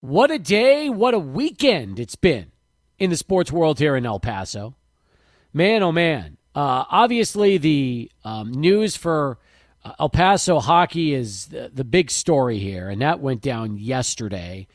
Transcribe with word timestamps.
What 0.00 0.30
a 0.30 0.38
day, 0.38 0.88
what 0.88 1.14
a 1.14 1.18
weekend 1.18 1.98
it's 1.98 2.14
been 2.14 2.52
in 3.00 3.10
the 3.10 3.16
sports 3.16 3.50
world 3.50 3.80
here 3.80 3.96
in 3.96 4.06
El 4.06 4.20
Paso. 4.20 4.76
Man, 5.52 5.82
oh 5.82 5.90
man. 5.90 6.36
Uh, 6.54 6.84
obviously, 6.88 7.58
the 7.58 8.10
um, 8.24 8.52
news 8.52 8.96
for 8.96 9.38
uh, 9.84 9.94
El 9.98 10.08
Paso 10.08 10.60
hockey 10.60 11.14
is 11.14 11.46
the, 11.46 11.72
the 11.74 11.82
big 11.82 12.12
story 12.12 12.58
here, 12.58 12.88
and 12.88 13.02
that 13.02 13.18
went 13.18 13.42
down 13.42 13.76
yesterday. 13.76 14.68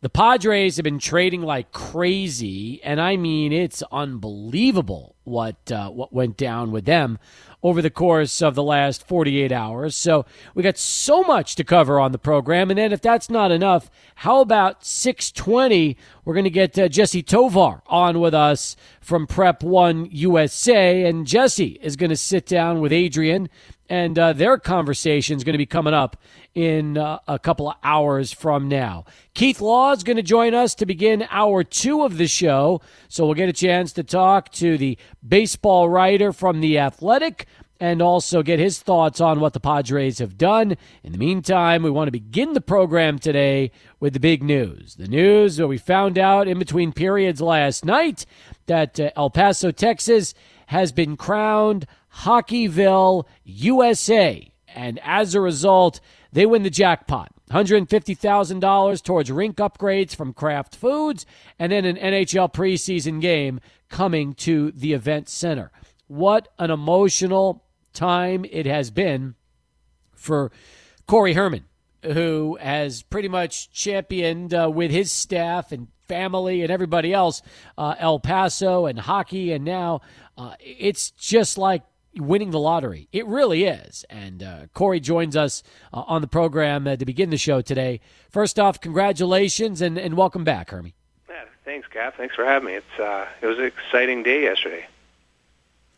The 0.00 0.08
Padres 0.08 0.76
have 0.76 0.84
been 0.84 0.98
trading 0.98 1.42
like 1.42 1.72
crazy, 1.72 2.82
and 2.82 3.02
I 3.02 3.16
mean 3.16 3.52
it's 3.52 3.82
unbelievable 3.92 5.14
what 5.24 5.70
uh, 5.70 5.90
what 5.90 6.10
went 6.10 6.38
down 6.38 6.72
with 6.72 6.86
them 6.86 7.18
over 7.62 7.82
the 7.82 7.90
course 7.90 8.40
of 8.40 8.54
the 8.54 8.62
last 8.62 9.06
48 9.06 9.52
hours. 9.52 9.96
So 9.96 10.24
we 10.54 10.62
got 10.62 10.78
so 10.78 11.22
much 11.22 11.54
to 11.56 11.64
cover 11.64 12.00
on 12.00 12.12
the 12.12 12.18
program, 12.18 12.70
and 12.70 12.78
then 12.78 12.92
if 12.92 13.00
that's 13.00 13.30
not 13.30 13.50
enough, 13.50 13.90
how 14.16 14.40
about 14.40 14.84
620? 14.84 15.96
We're 16.24 16.34
going 16.34 16.44
to 16.44 16.50
get 16.50 16.78
uh, 16.78 16.88
Jesse 16.88 17.22
Tovar 17.22 17.82
on 17.86 18.20
with 18.20 18.34
us 18.34 18.76
from 19.00 19.26
Prep 19.26 19.62
One 19.62 20.08
USA, 20.10 21.04
and 21.04 21.26
Jesse 21.26 21.78
is 21.82 21.96
going 21.96 22.10
to 22.10 22.16
sit 22.16 22.46
down 22.46 22.80
with 22.80 22.92
Adrian 22.92 23.48
and 23.90 24.16
uh, 24.16 24.32
their 24.32 24.56
conversation 24.56 25.36
is 25.36 25.42
going 25.42 25.54
to 25.54 25.58
be 25.58 25.66
coming 25.66 25.92
up 25.92 26.16
in 26.54 26.96
uh, 26.96 27.18
a 27.26 27.40
couple 27.40 27.68
of 27.68 27.76
hours 27.82 28.32
from 28.32 28.68
now. 28.68 29.04
Keith 29.34 29.60
Law 29.60 29.92
is 29.92 30.04
going 30.04 30.16
to 30.16 30.22
join 30.22 30.54
us 30.54 30.76
to 30.76 30.86
begin 30.86 31.26
hour 31.28 31.64
two 31.64 32.04
of 32.04 32.16
the 32.16 32.28
show, 32.28 32.80
so 33.08 33.26
we'll 33.26 33.34
get 33.34 33.48
a 33.48 33.52
chance 33.52 33.92
to 33.92 34.04
talk 34.04 34.50
to 34.52 34.78
the 34.78 34.96
baseball 35.26 35.88
writer 35.88 36.32
from 36.32 36.60
The 36.60 36.78
Athletic 36.78 37.46
and 37.80 38.02
also 38.02 38.42
get 38.42 38.58
his 38.58 38.78
thoughts 38.78 39.20
on 39.20 39.40
what 39.40 39.54
the 39.54 39.60
Padres 39.60 40.18
have 40.18 40.36
done. 40.36 40.76
In 41.02 41.12
the 41.12 41.18
meantime, 41.18 41.82
we 41.82 41.90
want 41.90 42.08
to 42.08 42.12
begin 42.12 42.52
the 42.52 42.60
program 42.60 43.18
today 43.18 43.72
with 43.98 44.12
the 44.12 44.20
big 44.20 44.42
news. 44.42 44.96
The 44.96 45.08
news 45.08 45.56
that 45.56 45.66
we 45.66 45.78
found 45.78 46.18
out 46.18 46.46
in 46.46 46.58
between 46.58 46.92
periods 46.92 47.40
last 47.40 47.84
night 47.84 48.26
that 48.66 49.00
uh, 49.00 49.10
El 49.16 49.30
Paso, 49.30 49.70
Texas 49.70 50.34
has 50.66 50.92
been 50.92 51.16
crowned 51.16 51.86
Hockeyville, 52.18 53.26
USA. 53.44 54.52
And 54.74 55.00
as 55.02 55.34
a 55.34 55.40
result, 55.40 56.00
they 56.32 56.46
win 56.46 56.62
the 56.62 56.70
jackpot. 56.70 57.32
$150,000 57.50 59.02
towards 59.02 59.30
rink 59.32 59.56
upgrades 59.56 60.14
from 60.14 60.32
Kraft 60.32 60.76
Foods, 60.76 61.26
and 61.58 61.72
then 61.72 61.84
an 61.84 61.96
NHL 61.96 62.52
preseason 62.52 63.20
game 63.20 63.60
coming 63.88 64.34
to 64.34 64.70
the 64.70 64.92
event 64.92 65.28
center. 65.28 65.72
What 66.06 66.48
an 66.58 66.70
emotional 66.70 67.64
time 67.92 68.44
it 68.50 68.66
has 68.66 68.90
been 68.92 69.34
for 70.14 70.52
Cory 71.08 71.32
Herman, 71.32 71.64
who 72.04 72.56
has 72.60 73.02
pretty 73.02 73.28
much 73.28 73.72
championed 73.72 74.54
uh, 74.54 74.70
with 74.72 74.92
his 74.92 75.10
staff 75.10 75.72
and 75.72 75.88
family 76.06 76.62
and 76.62 76.70
everybody 76.70 77.12
else 77.12 77.42
uh, 77.76 77.94
El 77.98 78.20
Paso 78.20 78.86
and 78.86 78.98
hockey, 78.98 79.52
and 79.52 79.64
now 79.64 80.02
uh, 80.38 80.54
it's 80.60 81.10
just 81.12 81.58
like 81.58 81.82
winning 82.16 82.50
the 82.50 82.58
lottery. 82.58 83.08
It 83.12 83.26
really 83.26 83.64
is. 83.64 84.04
And 84.10 84.42
uh, 84.42 84.66
Cory 84.74 85.00
joins 85.00 85.36
us 85.36 85.62
uh, 85.92 86.02
on 86.06 86.20
the 86.20 86.28
program 86.28 86.86
uh, 86.86 86.96
to 86.96 87.04
begin 87.04 87.30
the 87.30 87.38
show 87.38 87.60
today. 87.60 88.00
First 88.30 88.58
off, 88.58 88.80
congratulations 88.80 89.80
and, 89.80 89.98
and 89.98 90.16
welcome 90.16 90.44
back, 90.44 90.70
Hermie. 90.70 90.94
Yeah, 91.28 91.44
thanks, 91.64 91.86
Gaff. 91.92 92.16
Thanks 92.16 92.34
for 92.34 92.44
having 92.44 92.66
me. 92.66 92.74
It's 92.74 92.98
uh, 92.98 93.26
it 93.40 93.46
was 93.46 93.58
an 93.58 93.64
exciting 93.64 94.22
day 94.22 94.42
yesterday. 94.42 94.86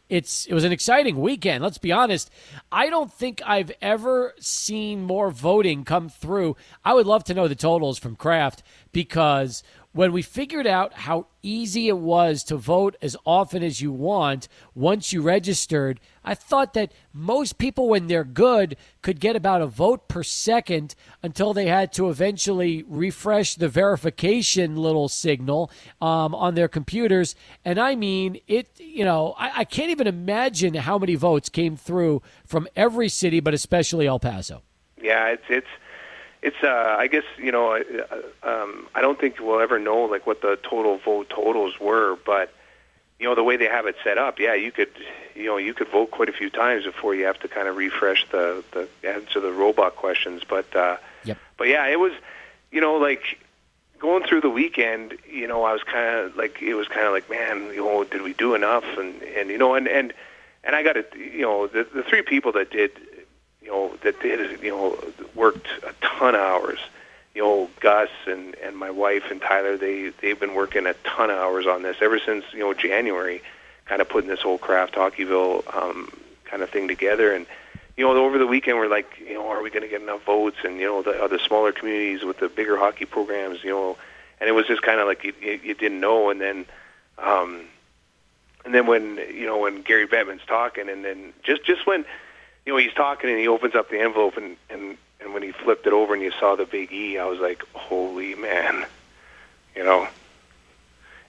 It's 0.08 0.44
it 0.44 0.52
was 0.52 0.64
an 0.64 0.72
exciting 0.72 1.18
weekend. 1.22 1.64
Let's 1.64 1.78
be 1.78 1.90
honest. 1.90 2.30
I 2.70 2.90
don't 2.90 3.10
think 3.10 3.40
I've 3.46 3.72
ever 3.80 4.34
seen 4.38 5.04
more 5.04 5.30
voting 5.30 5.84
come 5.84 6.10
through. 6.10 6.56
I 6.84 6.92
would 6.92 7.06
love 7.06 7.24
to 7.24 7.34
know 7.34 7.48
the 7.48 7.54
totals 7.54 7.98
from 7.98 8.16
Kraft 8.16 8.62
because 8.92 9.62
when 9.92 10.12
we 10.12 10.22
figured 10.22 10.66
out 10.66 10.94
how 10.94 11.26
easy 11.42 11.88
it 11.88 11.98
was 11.98 12.42
to 12.44 12.56
vote 12.56 12.96
as 13.02 13.16
often 13.26 13.62
as 13.62 13.80
you 13.80 13.92
want 13.92 14.48
once 14.74 15.12
you 15.12 15.20
registered, 15.20 16.00
I 16.24 16.34
thought 16.34 16.72
that 16.74 16.92
most 17.12 17.58
people, 17.58 17.88
when 17.88 18.06
they're 18.06 18.24
good, 18.24 18.76
could 19.02 19.20
get 19.20 19.36
about 19.36 19.60
a 19.60 19.66
vote 19.66 20.08
per 20.08 20.22
second 20.22 20.94
until 21.22 21.52
they 21.52 21.66
had 21.66 21.92
to 21.94 22.08
eventually 22.08 22.84
refresh 22.88 23.54
the 23.54 23.68
verification 23.68 24.76
little 24.76 25.08
signal 25.08 25.70
um, 26.00 26.34
on 26.34 26.54
their 26.54 26.68
computers. 26.68 27.34
And 27.64 27.78
I 27.78 27.94
mean, 27.94 28.40
it, 28.46 28.70
you 28.78 29.04
know, 29.04 29.34
I, 29.38 29.60
I 29.60 29.64
can't 29.64 29.90
even 29.90 30.06
imagine 30.06 30.74
how 30.74 30.98
many 30.98 31.16
votes 31.16 31.50
came 31.50 31.76
through 31.76 32.22
from 32.46 32.66
every 32.74 33.10
city, 33.10 33.40
but 33.40 33.52
especially 33.52 34.06
El 34.06 34.20
Paso. 34.20 34.62
Yeah, 35.02 35.26
it's, 35.26 35.44
it's, 35.50 35.66
it's 36.42 36.62
uh 36.62 36.96
i 36.98 37.06
guess 37.06 37.24
you 37.38 37.52
know 37.52 37.72
uh, 37.74 38.16
um 38.42 38.86
i 38.94 39.00
don't 39.00 39.18
think 39.20 39.38
we'll 39.40 39.60
ever 39.60 39.78
know 39.78 40.02
like 40.02 40.26
what 40.26 40.42
the 40.42 40.58
total 40.62 40.98
vote 40.98 41.30
totals 41.30 41.78
were 41.80 42.18
but 42.26 42.52
you 43.18 43.28
know 43.28 43.34
the 43.34 43.44
way 43.44 43.56
they 43.56 43.66
have 43.66 43.86
it 43.86 43.96
set 44.02 44.18
up 44.18 44.38
yeah 44.38 44.54
you 44.54 44.72
could 44.72 44.90
you 45.34 45.46
know 45.46 45.56
you 45.56 45.72
could 45.72 45.88
vote 45.88 46.10
quite 46.10 46.28
a 46.28 46.32
few 46.32 46.50
times 46.50 46.84
before 46.84 47.14
you 47.14 47.24
have 47.24 47.38
to 47.38 47.48
kind 47.48 47.68
of 47.68 47.76
refresh 47.76 48.28
the 48.30 48.62
the 48.72 48.88
answer 49.08 49.40
the 49.40 49.52
robot 49.52 49.94
questions 49.96 50.42
but 50.46 50.74
uh 50.74 50.96
yep. 51.24 51.38
but 51.56 51.68
yeah 51.68 51.86
it 51.86 51.98
was 51.98 52.12
you 52.72 52.80
know 52.80 52.96
like 52.96 53.38
going 54.00 54.24
through 54.24 54.40
the 54.40 54.50
weekend 54.50 55.16
you 55.30 55.46
know 55.46 55.62
i 55.62 55.72
was 55.72 55.84
kind 55.84 56.18
of 56.18 56.36
like 56.36 56.60
it 56.60 56.74
was 56.74 56.88
kind 56.88 57.06
of 57.06 57.12
like 57.12 57.30
man 57.30 57.66
you 57.66 57.84
know 57.84 58.02
did 58.02 58.22
we 58.22 58.32
do 58.32 58.56
enough 58.56 58.84
and 58.98 59.22
and 59.22 59.48
you 59.48 59.58
know 59.58 59.74
and 59.74 59.86
and 59.86 60.12
and 60.64 60.74
i 60.74 60.82
got 60.82 60.94
to 60.94 61.04
you 61.16 61.42
know 61.42 61.68
the 61.68 61.86
the 61.94 62.02
three 62.02 62.22
people 62.22 62.50
that 62.50 62.70
did 62.72 62.90
you 63.62 63.68
know, 63.68 63.96
that 64.02 64.20
did, 64.20 64.60
you 64.62 64.70
know, 64.70 64.98
worked 65.34 65.66
a 65.82 65.94
ton 66.00 66.34
of 66.34 66.40
hours. 66.40 66.78
You 67.34 67.42
know, 67.42 67.70
Gus 67.80 68.10
and 68.26 68.54
and 68.56 68.76
my 68.76 68.90
wife 68.90 69.30
and 69.30 69.40
Tyler, 69.40 69.76
they 69.76 70.10
they've 70.20 70.38
been 70.38 70.54
working 70.54 70.86
a 70.86 70.94
ton 71.04 71.30
of 71.30 71.36
hours 71.36 71.66
on 71.66 71.82
this 71.82 71.96
ever 72.02 72.18
since 72.18 72.44
you 72.52 72.60
know 72.60 72.74
January, 72.74 73.40
kind 73.86 74.02
of 74.02 74.08
putting 74.08 74.28
this 74.28 74.40
whole 74.40 74.58
Kraft 74.58 74.94
Hockeyville 74.94 75.74
um, 75.74 76.12
kind 76.44 76.62
of 76.62 76.68
thing 76.68 76.88
together. 76.88 77.34
And 77.34 77.46
you 77.96 78.04
know, 78.04 78.16
over 78.22 78.38
the 78.38 78.46
weekend, 78.46 78.76
we're 78.76 78.88
like, 78.88 79.18
you 79.18 79.34
know, 79.34 79.48
are 79.48 79.62
we 79.62 79.70
going 79.70 79.82
to 79.82 79.88
get 79.88 80.02
enough 80.02 80.24
votes? 80.24 80.58
And 80.64 80.78
you 80.78 80.86
know, 80.86 81.02
the 81.02 81.22
other 81.22 81.38
smaller 81.38 81.72
communities 81.72 82.22
with 82.24 82.38
the 82.38 82.48
bigger 82.48 82.76
hockey 82.76 83.06
programs, 83.06 83.64
you 83.64 83.70
know, 83.70 83.96
and 84.40 84.48
it 84.48 84.52
was 84.52 84.66
just 84.66 84.82
kind 84.82 85.00
of 85.00 85.06
like 85.06 85.24
you, 85.24 85.32
you, 85.40 85.60
you 85.62 85.74
didn't 85.74 86.00
know. 86.00 86.28
And 86.28 86.40
then, 86.40 86.66
um, 87.18 87.62
and 88.64 88.74
then 88.74 88.86
when 88.86 89.16
you 89.16 89.46
know 89.46 89.58
when 89.58 89.82
Gary 89.82 90.06
Bettman's 90.06 90.44
talking, 90.46 90.88
and 90.88 91.04
then 91.04 91.32
just 91.42 91.64
just 91.64 91.86
when 91.86 92.04
you 92.64 92.72
know, 92.72 92.78
he's 92.78 92.92
talking 92.94 93.30
and 93.30 93.38
he 93.38 93.48
opens 93.48 93.74
up 93.74 93.90
the 93.90 94.00
envelope 94.00 94.36
and 94.36 94.56
and 94.70 94.96
and 95.20 95.34
when 95.34 95.42
he 95.42 95.52
flipped 95.52 95.86
it 95.86 95.92
over 95.92 96.14
and 96.14 96.22
you 96.22 96.32
saw 96.38 96.56
the 96.56 96.64
big 96.66 96.92
E, 96.92 97.18
I 97.18 97.26
was 97.26 97.38
like, 97.38 97.62
holy 97.74 98.34
man, 98.34 98.84
you 99.76 99.84
know, 99.84 100.08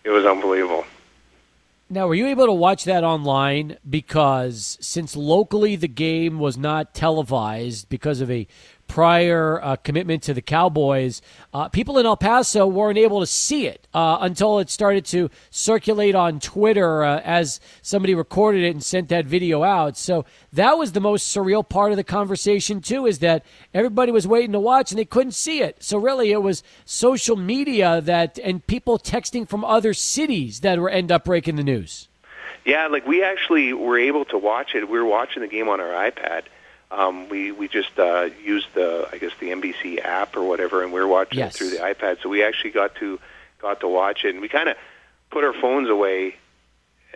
it 0.03 0.09
was 0.09 0.25
unbelievable. 0.25 0.85
Now, 1.89 2.07
were 2.07 2.15
you 2.15 2.25
able 2.27 2.47
to 2.47 2.53
watch 2.53 2.85
that 2.85 3.03
online? 3.03 3.77
Because 3.87 4.79
since 4.81 5.15
locally 5.15 5.75
the 5.75 5.87
game 5.87 6.39
was 6.39 6.57
not 6.57 6.95
televised 6.95 7.87
because 7.87 8.19
of 8.19 8.31
a 8.31 8.47
prior 8.87 9.59
uh, 9.63 9.75
commitment 9.77 10.21
to 10.23 10.33
the 10.33 10.41
Cowboys, 10.41 11.21
uh, 11.53 11.67
people 11.69 11.97
in 11.97 12.05
El 12.05 12.17
Paso 12.17 12.67
weren't 12.67 12.97
able 12.97 13.19
to 13.19 13.25
see 13.25 13.65
it 13.65 13.87
uh, 13.93 14.17
until 14.21 14.59
it 14.59 14.69
started 14.69 15.05
to 15.05 15.29
circulate 15.49 16.15
on 16.15 16.39
Twitter 16.39 17.03
uh, 17.03 17.19
as 17.23 17.59
somebody 17.81 18.13
recorded 18.13 18.63
it 18.63 18.69
and 18.69 18.83
sent 18.83 19.09
that 19.09 19.25
video 19.25 19.63
out. 19.63 19.97
So 19.97 20.25
that 20.51 20.77
was 20.77 20.91
the 20.91 20.99
most 20.99 21.35
surreal 21.35 21.67
part 21.67 21.91
of 21.91 21.97
the 21.97 22.03
conversation, 22.03 22.81
too, 22.81 23.05
is 23.05 23.19
that 23.19 23.45
everybody 23.73 24.11
was 24.11 24.27
waiting 24.27 24.51
to 24.51 24.59
watch 24.59 24.91
and 24.91 24.99
they 24.99 25.05
couldn't 25.05 25.31
see 25.31 25.61
it. 25.61 25.81
So 25.81 25.97
really, 25.97 26.31
it 26.31 26.43
was 26.43 26.63
social 26.85 27.35
media 27.35 28.01
that 28.01 28.37
and 28.39 28.65
people 28.67 28.99
texting 28.99 29.47
from 29.47 29.65
other 29.65 29.93
cities 29.93 30.59
that 30.59 30.79
were 30.79 30.89
end 30.89 31.11
up 31.11 31.25
breaking 31.25 31.55
the 31.55 31.63
news. 31.63 32.09
Yeah, 32.65 32.87
like 32.87 33.05
we 33.05 33.23
actually 33.23 33.73
were 33.73 33.97
able 33.97 34.25
to 34.25 34.37
watch 34.37 34.75
it. 34.75 34.87
We 34.87 34.97
were 34.97 35.05
watching 35.05 35.41
the 35.41 35.47
game 35.47 35.67
on 35.67 35.81
our 35.81 36.09
iPad 36.09 36.43
um, 36.93 37.27
we 37.29 37.51
we 37.51 37.67
just 37.67 37.97
uh, 37.97 38.29
used 38.43 38.67
the 38.75 39.09
I 39.11 39.17
guess 39.17 39.31
the 39.39 39.49
NBC 39.49 40.03
app 40.03 40.35
or 40.35 40.43
whatever, 40.43 40.83
and 40.83 40.93
we 40.93 40.99
are 40.99 41.07
watching 41.07 41.39
yes. 41.39 41.55
it 41.55 41.57
through 41.57 41.69
the 41.71 41.77
iPad. 41.77 42.21
So 42.21 42.29
we 42.29 42.43
actually 42.43 42.71
got 42.71 42.95
to 42.95 43.19
got 43.59 43.79
to 43.79 43.87
watch 43.87 44.23
it, 44.23 44.29
and 44.29 44.41
we 44.41 44.47
kind 44.47 44.69
of 44.69 44.77
put 45.31 45.43
our 45.43 45.53
phones 45.53 45.89
away, 45.89 46.35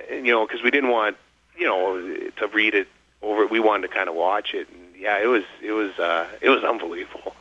you 0.10 0.32
know, 0.32 0.46
because 0.48 0.64
we 0.64 0.72
didn't 0.72 0.90
want 0.90 1.18
you 1.58 1.68
know 1.68 2.00
to 2.38 2.48
read 2.48 2.74
it 2.74 2.88
over. 3.22 3.46
We 3.46 3.60
wanted 3.60 3.90
to 3.90 3.94
kind 3.94 4.10
of 4.10 4.16
watch 4.16 4.54
it, 4.54 4.68
and 4.70 4.96
yeah, 5.00 5.22
it 5.22 5.28
was 5.28 5.44
it 5.62 5.72
was 5.72 5.92
uh, 6.00 6.28
it 6.42 6.50
was 6.50 6.64
unbelievable. 6.64 7.36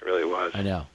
It 0.00 0.04
really 0.04 0.24
was. 0.24 0.52
I 0.54 0.62
know. 0.62 0.86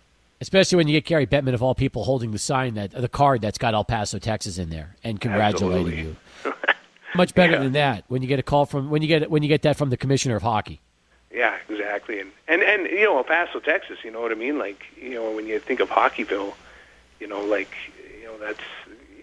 Especially 0.42 0.76
when 0.76 0.90
you 0.90 1.00
get 1.00 1.06
Gary 1.06 1.26
Bettman 1.26 1.54
of 1.54 1.64
all 1.64 1.74
people 1.74 2.04
holding 2.04 2.32
the 2.32 2.40
sign 2.40 2.74
that 2.74 2.92
the 2.92 3.08
card 3.08 3.40
that's 3.40 3.58
got 3.58 3.74
El 3.74 3.86
Paso, 3.86 4.20
Texas 4.20 4.58
in 4.58 4.70
there, 4.70 4.98
and 5.02 5.22
congratulating 5.22 5.88
Absolutely. 5.88 6.02
you. 6.02 6.16
Much 7.16 7.34
better 7.36 7.54
Yeah. 7.54 7.60
than 7.60 7.74
that 7.74 8.04
when 8.08 8.22
you 8.22 8.28
get 8.28 8.40
a 8.40 8.44
call 8.44 8.66
from 8.66 8.90
when 8.90 9.02
you 9.02 9.08
get 9.08 9.30
when 9.30 9.44
you 9.44 9.50
get 9.50 9.62
that 9.64 9.78
from 9.78 9.90
the 9.90 9.98
commissioner 9.98 10.36
of 10.36 10.44
hockey. 10.44 10.82
Yeah, 11.32 11.56
exactly. 11.70 12.20
And 12.20 12.32
and 12.48 12.62
and 12.62 12.88
you 12.88 13.04
know, 13.06 13.18
El 13.18 13.24
Paso, 13.24 13.60
Texas. 13.60 14.00
You 14.04 14.12
know 14.12 14.22
what 14.22 14.32
I 14.32 14.36
mean? 14.36 14.58
Like 14.60 14.84
you 15.02 15.12
know, 15.16 15.32
when 15.32 15.48
you 15.48 15.60
think 15.60 15.80
of 15.80 15.90
Hockeyville, 15.90 16.54
you 17.20 17.28
know, 17.28 17.42
like 17.42 17.72
you 18.22 18.26
know, 18.28 18.38
that's 18.38 18.60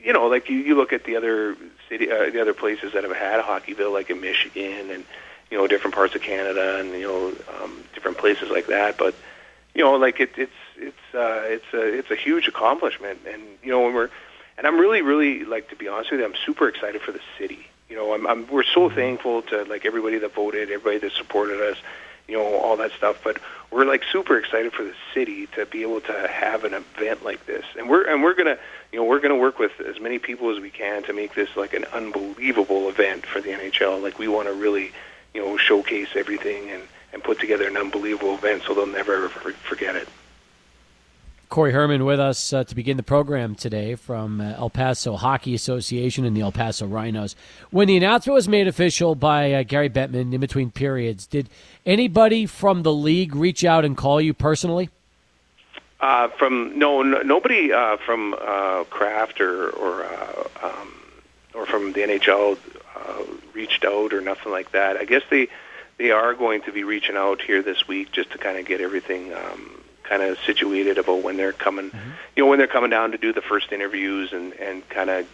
you 0.03 0.13
know, 0.13 0.27
like 0.27 0.49
you, 0.49 0.57
you 0.59 0.75
look 0.77 0.93
at 0.93 1.05
the 1.05 1.17
other 1.17 1.57
city, 1.89 2.11
uh, 2.11 2.31
the 2.31 2.41
other 2.41 2.55
places 2.55 2.93
that 2.95 3.05
have 3.05 3.15
had 3.15 3.39
a 3.39 3.43
Hockeyville, 3.43 3.93
like 3.93 4.09
in 4.11 4.21
Michigan 4.21 4.91
and 4.91 5.05
you 5.51 5.59
know, 5.59 5.67
different 5.67 5.95
parts 5.95 6.15
of 6.15 6.23
Canada 6.23 6.79
and 6.79 6.91
you 6.93 7.03
know, 7.07 7.33
um, 7.63 7.83
different 7.95 8.19
places 8.19 8.51
like 8.51 8.67
that. 8.69 8.97
But 8.99 9.15
you 9.75 9.83
know, 9.85 9.95
like 9.95 10.19
it, 10.21 10.31
it's 10.37 10.53
it's 10.77 11.15
uh, 11.15 11.43
it's 11.45 11.73
a 11.75 11.83
it's 11.99 12.11
a 12.11 12.17
huge 12.17 12.49
accomplishment, 12.49 13.21
and 13.29 13.43
you 13.63 13.71
know 13.71 13.83
when 13.83 13.95
we're 13.95 14.11
and 14.59 14.67
I'm 14.67 14.79
really 14.79 15.03
really 15.03 15.45
like 15.45 15.69
to 15.71 15.77
be 15.77 15.87
honest 15.87 16.11
with 16.11 16.21
you, 16.21 16.27
I'm 16.27 16.35
super 16.45 16.67
excited 16.69 17.03
for 17.03 17.13
the 17.13 17.21
city. 17.39 17.67
You 17.91 17.97
know, 17.97 18.15
I'm, 18.15 18.25
I'm 18.27 18.47
we're 18.47 18.63
so 18.63 18.89
thankful 18.89 19.43
to 19.43 19.65
like 19.65 19.85
everybody 19.85 20.19
that 20.19 20.33
voted, 20.33 20.71
everybody 20.71 20.99
that 20.99 21.13
supported 21.13 21.61
us, 21.61 21.77
you 22.29 22.37
know, 22.37 22.55
all 22.55 22.77
that 22.77 22.93
stuff. 22.93 23.21
But 23.25 23.39
we're 23.73 23.85
like 23.85 24.05
super 24.13 24.39
excited 24.39 24.73
for 24.73 24.85
the 24.85 24.95
city 25.13 25.49
to 25.57 25.67
be 25.67 25.83
able 25.83 26.01
to 26.03 26.29
have 26.29 26.63
an 26.63 26.73
event 26.73 27.25
like 27.25 27.45
this, 27.47 27.65
and 27.77 27.91
we're 27.91 28.05
and 28.05 28.23
we're 28.23 28.35
gonna 28.35 28.59
you 28.93 29.01
know 29.01 29.05
we're 29.05 29.19
gonna 29.19 29.37
work 29.37 29.59
with 29.59 29.73
as 29.81 30.01
many 30.01 30.21
people 30.21 30.55
as 30.55 30.61
we 30.61 30.71
can 30.71 31.03
to 31.03 31.13
make 31.13 31.35
this 31.35 31.57
like 31.57 31.75
an 31.75 31.85
unbelievable 31.87 32.89
event 32.89 33.27
for 33.27 33.41
the 33.41 33.51
NHL. 33.51 34.01
Like 34.01 34.21
we 34.21 34.29
want 34.29 34.47
to 34.47 34.55
really 34.55 34.93
you 35.35 35.45
know 35.45 35.57
showcase 35.57 36.11
everything 36.15 36.71
and 36.71 36.85
and 37.13 37.25
put 37.25 37.41
together 37.41 37.67
an 37.67 37.77
unbelievable 37.77 38.35
event 38.35 38.63
so 38.65 38.73
they'll 38.73 38.87
never 38.87 39.17
ever 39.17 39.29
forget 39.29 39.97
it. 39.97 40.09
Cory 41.51 41.73
Herman 41.73 42.05
with 42.05 42.21
us 42.21 42.53
uh, 42.53 42.63
to 42.63 42.77
begin 42.77 42.97
the 42.97 43.03
program 43.03 43.57
today 43.57 43.97
from 43.97 44.41
uh, 44.41 44.53
El 44.53 44.71
Paso 44.71 45.17
Hockey 45.17 45.53
Association 45.53 46.25
and 46.25 46.37
the 46.37 46.43
El 46.43 46.53
Paso 46.53 46.87
Rhinos. 46.87 47.35
When 47.73 47.89
the 47.89 47.97
announcement 47.97 48.37
was 48.37 48.47
made 48.47 48.69
official 48.69 49.17
by 49.17 49.53
uh, 49.53 49.65
Gary 49.65 49.91
Bettman 49.91 50.33
in 50.33 50.41
between 50.41 50.71
periods, 50.71 51.27
did 51.27 51.49
anybody 51.85 52.47
from 52.47 52.85
the 52.85 52.93
league 52.93 53.35
reach 53.35 53.65
out 53.65 53.85
and 53.85 53.97
call 53.97 54.21
you 54.21 54.33
personally? 54.33 54.91
Uh, 55.99 56.29
from 56.29 56.79
no, 56.79 57.03
no 57.03 57.21
nobody 57.23 57.73
uh, 57.73 57.97
from 57.97 58.33
uh, 58.35 58.85
Kraft 58.85 59.41
or 59.41 59.71
or 59.71 60.05
um, 60.63 60.95
or 61.53 61.67
from 61.67 61.93
the 61.95 62.03
NHL 62.03 62.59
reached 63.55 63.85
out 63.85 64.13
or 64.13 64.21
nothing 64.21 64.53
like 64.53 64.71
that. 64.71 64.97
I 64.97 65.05
guess 65.05 65.23
they 65.31 65.49
they 65.99 66.13
are 66.13 66.33
going 66.33 66.63
to 66.63 66.73
be 66.73 66.85
reaching 66.85 67.17
out 67.17 67.43
here 67.43 67.61
this 67.61 67.89
week 67.89 68.13
just 68.13 68.31
to 68.31 68.39
kind 68.39 68.57
of 68.57 68.67
get 68.67 68.81
everything 68.81 69.35
um, 69.35 69.80
kind 70.11 70.23
of 70.23 70.37
situated 70.45 70.99
about 70.99 71.23
when 71.23 71.37
they're 71.37 71.53
coming, 71.53 71.91
mm-hmm. 71.91 72.11
you 72.35 72.43
know, 72.43 72.51
when 72.51 72.59
they're 72.59 72.67
coming 72.67 72.91
down 72.91 73.13
to 73.13 73.19
do 73.19 73.33
the 73.33 73.41
first 73.41 73.73
interviews 73.73 74.33
and 74.33 74.53
and 74.55 74.87
kind 74.89 75.09
of 75.09 75.27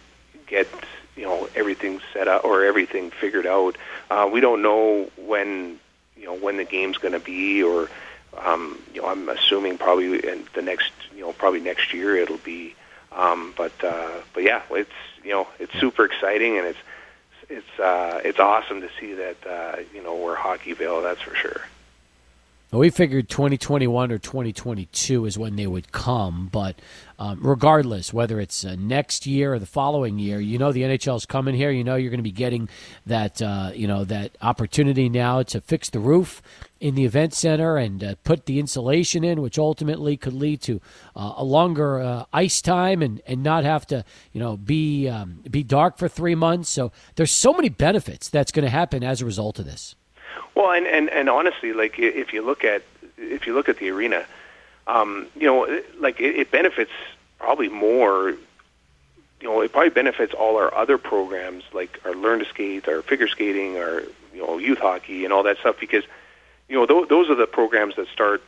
get 0.45 0.67
you 1.15 1.23
know 1.23 1.49
everything 1.55 1.99
set 2.13 2.27
up 2.27 2.45
or 2.45 2.63
everything 2.63 3.09
figured 3.09 3.47
out. 3.47 3.75
Uh, 4.11 4.29
we 4.31 4.39
don't 4.39 4.61
know 4.61 5.09
when 5.17 5.79
you 6.15 6.25
know 6.25 6.35
when 6.35 6.57
the 6.57 6.63
game's 6.63 6.97
going 6.99 7.13
to 7.13 7.19
be 7.19 7.63
or 7.63 7.89
um, 8.37 8.79
you 8.93 9.01
know 9.01 9.07
I'm 9.07 9.27
assuming 9.29 9.79
probably 9.79 10.25
in 10.25 10.45
the 10.53 10.61
next 10.61 10.91
you 11.15 11.21
know 11.21 11.33
probably 11.33 11.59
next 11.59 11.93
year 11.93 12.15
it'll 12.15 12.37
be. 12.37 12.75
Um, 13.11 13.55
but 13.57 13.73
uh, 13.83 14.21
but 14.33 14.43
yeah, 14.43 14.61
it's 14.69 14.91
you 15.23 15.31
know 15.31 15.47
it's 15.59 15.73
super 15.79 16.05
exciting 16.05 16.59
and 16.59 16.67
it's 16.67 16.79
it's 17.49 17.79
uh, 17.79 18.21
it's 18.23 18.39
awesome 18.39 18.81
to 18.81 18.89
see 18.99 19.15
that 19.15 19.37
uh, 19.47 19.77
you 19.91 20.03
know 20.03 20.15
we're 20.15 20.35
Hockeyville. 20.35 21.01
That's 21.01 21.21
for 21.21 21.33
sure. 21.33 21.61
We 22.69 22.89
figured 22.89 23.29
2021 23.29 24.11
or 24.11 24.17
2022 24.17 25.25
is 25.25 25.37
when 25.37 25.55
they 25.55 25.67
would 25.67 25.93
come, 25.93 26.49
but 26.51 26.75
um, 27.17 27.39
regardless, 27.41 28.13
whether 28.13 28.41
it's 28.41 28.65
uh, 28.65 28.75
next 28.77 29.25
year 29.25 29.53
or 29.53 29.59
the 29.59 29.65
following 29.65 30.19
year, 30.19 30.41
you 30.41 30.57
know 30.57 30.73
the 30.73 30.81
NHL 30.81 31.15
is 31.15 31.25
coming 31.25 31.55
here. 31.55 31.71
You 31.71 31.85
know 31.85 31.95
you're 31.95 32.09
going 32.09 32.19
to 32.19 32.23
be 32.23 32.31
getting 32.31 32.67
that 33.05 33.41
uh, 33.41 33.71
you 33.73 33.87
know 33.87 34.03
that 34.03 34.37
opportunity 34.41 35.07
now 35.07 35.43
to 35.43 35.61
fix 35.61 35.89
the 35.89 36.01
roof 36.01 36.41
in 36.81 36.95
the 36.95 37.05
event 37.05 37.33
center 37.33 37.77
and 37.77 38.03
uh, 38.03 38.15
put 38.25 38.47
the 38.47 38.59
insulation 38.59 39.23
in, 39.23 39.41
which 39.41 39.57
ultimately 39.57 40.17
could 40.17 40.33
lead 40.33 40.61
to 40.63 40.81
uh, 41.15 41.35
a 41.37 41.45
longer 41.45 42.01
uh, 42.01 42.25
ice 42.33 42.61
time 42.61 43.01
and, 43.01 43.21
and 43.25 43.41
not 43.41 43.63
have 43.63 43.87
to 43.87 44.03
you 44.33 44.41
know 44.41 44.57
be 44.57 45.07
um, 45.07 45.41
be 45.49 45.63
dark 45.63 45.97
for 45.97 46.09
three 46.09 46.35
months. 46.35 46.69
So 46.69 46.91
there's 47.15 47.31
so 47.31 47.53
many 47.53 47.69
benefits 47.69 48.27
that's 48.27 48.51
going 48.51 48.65
to 48.65 48.69
happen 48.69 49.05
as 49.05 49.21
a 49.21 49.25
result 49.25 49.57
of 49.57 49.63
this. 49.63 49.95
Well, 50.57 50.71
and, 50.71 50.87
and 50.87 51.07
and 51.11 51.29
honestly, 51.29 51.71
like 51.71 51.99
if 51.99 52.33
you 52.33 52.41
look 52.41 52.63
at 52.63 52.81
if 53.15 53.45
you 53.45 53.53
look 53.53 53.69
at 53.69 53.77
the 53.77 53.91
arena, 53.91 54.25
um, 54.87 55.27
you 55.35 55.45
know, 55.45 55.81
like 55.99 56.19
it, 56.19 56.35
it 56.35 56.49
benefits 56.49 56.89
probably 57.37 57.69
more. 57.69 58.31
You 59.39 59.47
know, 59.47 59.61
it 59.61 59.71
probably 59.71 59.91
benefits 59.91 60.33
all 60.33 60.57
our 60.57 60.73
other 60.73 60.97
programs, 60.97 61.63
like 61.73 62.01
our 62.05 62.15
learn 62.15 62.39
to 62.39 62.45
skate, 62.45 62.87
our 62.87 63.03
figure 63.03 63.27
skating, 63.27 63.77
our 63.77 64.01
you 64.33 64.39
know 64.41 64.57
youth 64.57 64.79
hockey, 64.79 65.25
and 65.25 65.31
all 65.31 65.43
that 65.43 65.59
stuff, 65.59 65.79
because 65.79 66.05
you 66.67 66.75
know 66.75 66.87
th- 66.87 67.07
those 67.07 67.29
are 67.29 67.35
the 67.35 67.45
programs 67.45 67.95
that 67.97 68.07
start 68.07 68.41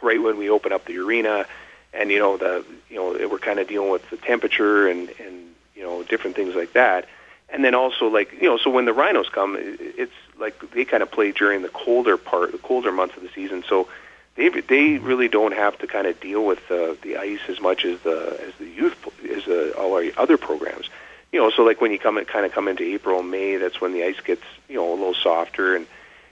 right 0.00 0.22
when 0.22 0.38
we 0.38 0.48
open 0.48 0.72
up 0.72 0.84
the 0.84 0.96
arena, 0.98 1.44
and 1.92 2.12
you 2.12 2.20
know 2.20 2.36
the 2.36 2.64
you 2.88 2.94
know 2.94 3.28
we're 3.28 3.40
kind 3.40 3.58
of 3.58 3.66
dealing 3.66 3.90
with 3.90 4.08
the 4.10 4.16
temperature 4.16 4.86
and 4.86 5.08
and 5.18 5.54
you 5.74 5.82
know 5.82 6.04
different 6.04 6.36
things 6.36 6.54
like 6.54 6.72
that 6.74 7.08
and 7.48 7.64
then 7.64 7.74
also 7.74 8.06
like 8.06 8.32
you 8.34 8.48
know 8.48 8.56
so 8.56 8.70
when 8.70 8.84
the 8.84 8.92
rhinos 8.92 9.28
come 9.28 9.56
it's 9.58 10.12
like 10.38 10.70
they 10.72 10.84
kind 10.84 11.02
of 11.02 11.10
play 11.10 11.32
during 11.32 11.62
the 11.62 11.68
colder 11.68 12.16
part 12.16 12.52
the 12.52 12.58
colder 12.58 12.92
months 12.92 13.16
of 13.16 13.22
the 13.22 13.28
season. 13.30 13.64
So 13.68 13.88
they 14.36 14.48
they 14.48 14.98
really 14.98 15.28
don't 15.28 15.52
have 15.52 15.78
to 15.78 15.86
kind 15.86 16.06
of 16.06 16.20
deal 16.20 16.44
with 16.44 16.66
the 16.68 16.96
the 17.02 17.16
ice 17.16 17.40
as 17.48 17.60
much 17.60 17.84
as 17.84 18.00
the 18.00 18.38
as 18.46 18.54
the 18.58 18.66
youth 18.66 18.96
as 19.30 19.44
the, 19.44 19.76
all 19.76 19.94
our 19.94 20.04
other 20.16 20.36
programs. 20.36 20.88
You 21.32 21.40
know 21.40 21.50
so 21.50 21.62
like 21.62 21.80
when 21.80 21.92
you 21.92 21.98
come 21.98 22.22
kind 22.24 22.46
of 22.46 22.52
come 22.52 22.68
into 22.68 22.84
april 22.84 23.22
may 23.22 23.56
that's 23.56 23.80
when 23.80 23.92
the 23.92 24.04
ice 24.04 24.20
gets 24.20 24.44
you 24.68 24.76
know 24.76 24.90
a 24.90 24.94
little 24.94 25.14
softer. 25.14 25.76
And 25.76 25.86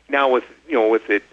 now 0.09 0.31
with 0.31 0.45
you 0.69 0.75
know 0.75 0.89
with 0.89 1.11
it 1.11 1.25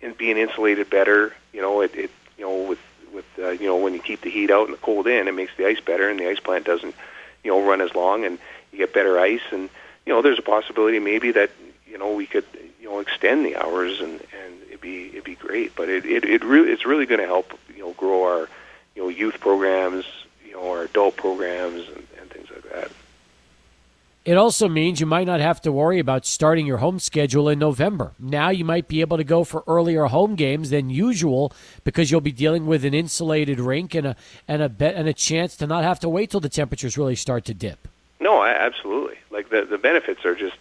and 0.00 0.16
being 0.16 0.36
insulated 0.36 0.90
better 0.90 1.34
you 1.52 1.60
know 1.60 1.80
it, 1.80 1.94
it 1.94 2.10
you 2.38 2.44
know 2.44 2.68
with 2.68 2.80
with 3.12 3.26
uh, 3.38 3.50
you 3.50 3.66
know 3.66 3.76
when 3.76 3.94
you 3.94 4.00
keep 4.00 4.22
the 4.22 4.30
heat 4.30 4.50
out 4.50 4.66
and 4.66 4.74
the 4.74 4.80
cold 4.80 5.06
in 5.06 5.28
it 5.28 5.32
makes 5.32 5.52
the 5.56 5.66
ice 5.66 5.80
better 5.80 6.08
and 6.08 6.18
the 6.18 6.28
ice 6.28 6.40
plant 6.40 6.64
doesn't 6.64 6.94
you 7.44 7.50
know 7.50 7.64
run 7.66 7.80
as 7.80 7.94
long 7.94 8.24
and 8.24 8.38
you 8.72 8.78
get 8.78 8.92
better 8.92 9.18
ice, 9.18 9.42
and 9.52 9.68
you 10.06 10.12
know 10.12 10.22
there's 10.22 10.38
a 10.38 10.42
possibility 10.42 10.98
maybe 10.98 11.30
that 11.32 11.50
you 11.92 11.98
know 11.98 12.12
we 12.14 12.26
could 12.26 12.46
you 12.80 12.88
know 12.88 12.98
extend 12.98 13.44
the 13.44 13.56
hours 13.56 14.00
and 14.00 14.14
and 14.42 14.54
it'd 14.68 14.80
be 14.80 15.08
it'd 15.08 15.24
be 15.24 15.36
great. 15.36 15.76
But 15.76 15.90
it 15.90 16.06
it, 16.06 16.24
it 16.24 16.42
really 16.42 16.72
it's 16.72 16.86
really 16.86 17.06
going 17.06 17.20
to 17.20 17.26
help 17.26 17.52
you 17.76 17.82
know 17.82 17.92
grow 17.92 18.24
our 18.24 18.48
you 18.96 19.02
know 19.02 19.08
youth 19.08 19.38
programs, 19.38 20.06
you 20.44 20.54
know 20.54 20.70
our 20.70 20.82
adult 20.84 21.16
programs 21.16 21.86
and, 21.88 22.06
and 22.18 22.30
things 22.30 22.48
like 22.50 22.64
that. 22.72 22.90
It 24.24 24.36
also 24.36 24.68
means 24.68 25.00
you 25.00 25.06
might 25.06 25.26
not 25.26 25.40
have 25.40 25.60
to 25.62 25.72
worry 25.72 25.98
about 25.98 26.24
starting 26.24 26.64
your 26.64 26.78
home 26.78 27.00
schedule 27.00 27.48
in 27.48 27.58
November. 27.58 28.12
Now 28.20 28.50
you 28.50 28.64
might 28.64 28.86
be 28.86 29.00
able 29.00 29.16
to 29.16 29.24
go 29.24 29.42
for 29.42 29.64
earlier 29.66 30.04
home 30.04 30.36
games 30.36 30.70
than 30.70 30.90
usual 30.90 31.52
because 31.82 32.10
you'll 32.10 32.20
be 32.20 32.30
dealing 32.30 32.66
with 32.66 32.84
an 32.84 32.94
insulated 32.94 33.58
rink 33.58 33.96
and 33.96 34.06
a 34.06 34.16
and 34.48 34.62
a 34.62 34.68
bet 34.68 34.94
and 34.94 35.08
a 35.08 35.12
chance 35.12 35.56
to 35.56 35.66
not 35.66 35.82
have 35.84 36.00
to 36.00 36.08
wait 36.08 36.30
till 36.30 36.40
the 36.40 36.48
temperatures 36.48 36.96
really 36.96 37.16
start 37.16 37.44
to 37.46 37.54
dip. 37.54 37.88
No, 38.20 38.44
absolutely. 38.44 39.18
Like 39.30 39.50
the 39.50 39.66
the 39.68 39.78
benefits 39.78 40.24
are 40.24 40.36
just, 40.36 40.56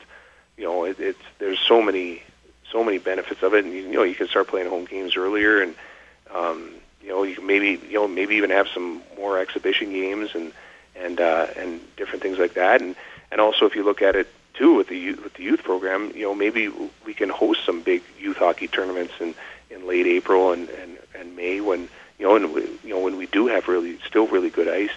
you 0.62 0.68
know, 0.68 0.84
it, 0.84 1.00
it's 1.00 1.19
there's 1.40 1.60
so 1.60 1.81
many 1.81 2.22
so 2.72 2.84
many 2.84 3.00
benefits 3.00 3.42
of 3.42 3.56
it, 3.56 3.66
and 3.66 3.74
you, 3.74 3.92
know 3.92 4.04
you 4.04 4.13
can 4.13 4.28
start 4.28 4.48
playing 4.48 4.69
home 4.69 4.86
games 4.86 5.18
earlier, 5.18 5.60
and 5.60 5.74
um, 6.34 6.69
you 7.02 7.10
know 7.10 7.24
you 7.24 7.36
can 7.36 7.48
maybe 7.48 7.81
you 7.90 7.96
know 7.96 8.08
maybe 8.08 8.36
even 8.36 8.52
have 8.52 8.68
some 8.68 9.02
more 9.18 9.40
exhibition 9.40 9.92
games 9.92 10.30
and 10.36 10.54
and 10.95 11.19
uh, 11.19 11.47
and 11.57 11.81
different 11.97 12.21
things 12.21 12.38
like 12.38 12.54
that, 12.54 12.80
and 12.80 12.95
and 13.31 13.42
also 13.42 13.66
if 13.66 13.76
you 13.76 13.83
look 13.83 14.04
at 14.04 14.16
it 14.16 14.28
too 14.54 14.76
with 14.76 14.88
the 14.88 14.97
youth, 14.97 15.24
with 15.24 15.33
the 15.33 15.42
youth 15.42 15.64
program, 15.64 16.12
you 16.16 16.21
know 16.21 16.35
maybe 16.35 16.71
we 17.07 17.16
can 17.16 17.30
host 17.30 17.66
some 17.66 17.81
big 17.81 18.04
youth 18.19 18.38
hockey 18.38 18.68
tournaments 18.68 19.14
in 19.19 19.33
in 19.71 19.88
late 19.88 20.06
April 20.06 20.52
and 20.52 20.69
and, 20.69 20.97
and 21.16 21.35
May 21.35 21.59
when 21.59 21.90
you 22.19 22.28
know 22.28 22.35
and 22.35 22.54
we, 22.54 22.62
you 22.83 22.94
know 22.94 23.00
when 23.00 23.18
we 23.18 23.26
do 23.26 23.47
have 23.47 23.68
really 23.68 23.97
still 24.06 24.28
really 24.28 24.52
good 24.52 24.68
ice. 24.68 24.92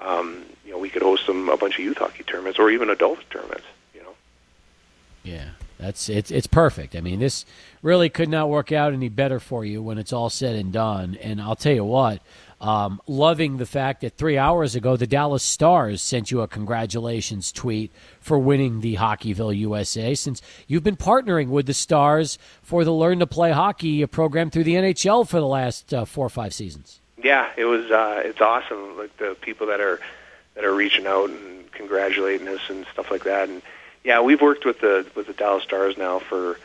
Um, 0.00 0.44
you 0.64 0.70
know, 0.70 0.78
we 0.78 0.90
could 0.90 1.02
host 1.02 1.26
some 1.26 1.48
a 1.48 1.56
bunch 1.56 1.76
of 1.76 1.84
youth 1.84 1.98
hockey 1.98 2.22
tournaments 2.22 2.60
or 2.60 2.70
even 2.70 2.88
adult 2.88 3.18
tournaments. 3.30 3.57
That's 5.78 6.08
it's 6.08 6.30
it's 6.30 6.46
perfect. 6.46 6.96
I 6.96 7.00
mean, 7.00 7.20
this 7.20 7.44
really 7.82 8.08
could 8.08 8.28
not 8.28 8.48
work 8.48 8.72
out 8.72 8.92
any 8.92 9.08
better 9.08 9.38
for 9.38 9.64
you 9.64 9.80
when 9.82 9.96
it's 9.98 10.12
all 10.12 10.28
said 10.28 10.56
and 10.56 10.72
done. 10.72 11.16
And 11.22 11.40
I'll 11.40 11.56
tell 11.56 11.74
you 11.74 11.84
what. 11.84 12.20
Um, 12.60 13.00
loving 13.06 13.58
the 13.58 13.66
fact 13.66 14.00
that 14.00 14.16
three 14.16 14.36
hours 14.36 14.74
ago 14.74 14.96
the 14.96 15.06
Dallas 15.06 15.44
Stars 15.44 16.02
sent 16.02 16.32
you 16.32 16.40
a 16.40 16.48
congratulations 16.48 17.52
tweet 17.52 17.92
for 18.20 18.36
winning 18.36 18.80
the 18.80 18.96
Hockeyville 18.96 19.56
USA. 19.56 20.16
Since 20.16 20.42
you've 20.66 20.82
been 20.82 20.96
partnering 20.96 21.50
with 21.50 21.66
the 21.66 21.74
Stars 21.74 22.36
for 22.60 22.82
the 22.82 22.90
Learn 22.90 23.20
to 23.20 23.28
Play 23.28 23.52
Hockey 23.52 24.04
program 24.06 24.50
through 24.50 24.64
the 24.64 24.74
NHL 24.74 25.28
for 25.28 25.38
the 25.38 25.46
last 25.46 25.94
uh, 25.94 26.04
four 26.04 26.26
or 26.26 26.30
five 26.30 26.52
seasons. 26.52 27.00
Yeah, 27.22 27.48
it 27.56 27.66
was. 27.66 27.90
Uh, 27.90 28.22
it's 28.24 28.40
awesome. 28.40 28.96
Like 28.98 29.16
the 29.18 29.36
people 29.40 29.68
that 29.68 29.80
are 29.80 30.00
that 30.54 30.64
are 30.64 30.74
reaching 30.74 31.06
out 31.06 31.30
and 31.30 31.70
congratulating 31.70 32.48
us 32.48 32.68
and 32.68 32.84
stuff 32.92 33.12
like 33.12 33.22
that. 33.22 33.48
And 33.48 33.62
yeah, 34.04 34.20
we've 34.20 34.40
worked 34.40 34.64
with 34.64 34.80
the 34.80 35.06
with 35.14 35.26
the 35.26 35.32
Dallas 35.32 35.62
Stars 35.62 35.96
now 35.96 36.18
for 36.18 36.58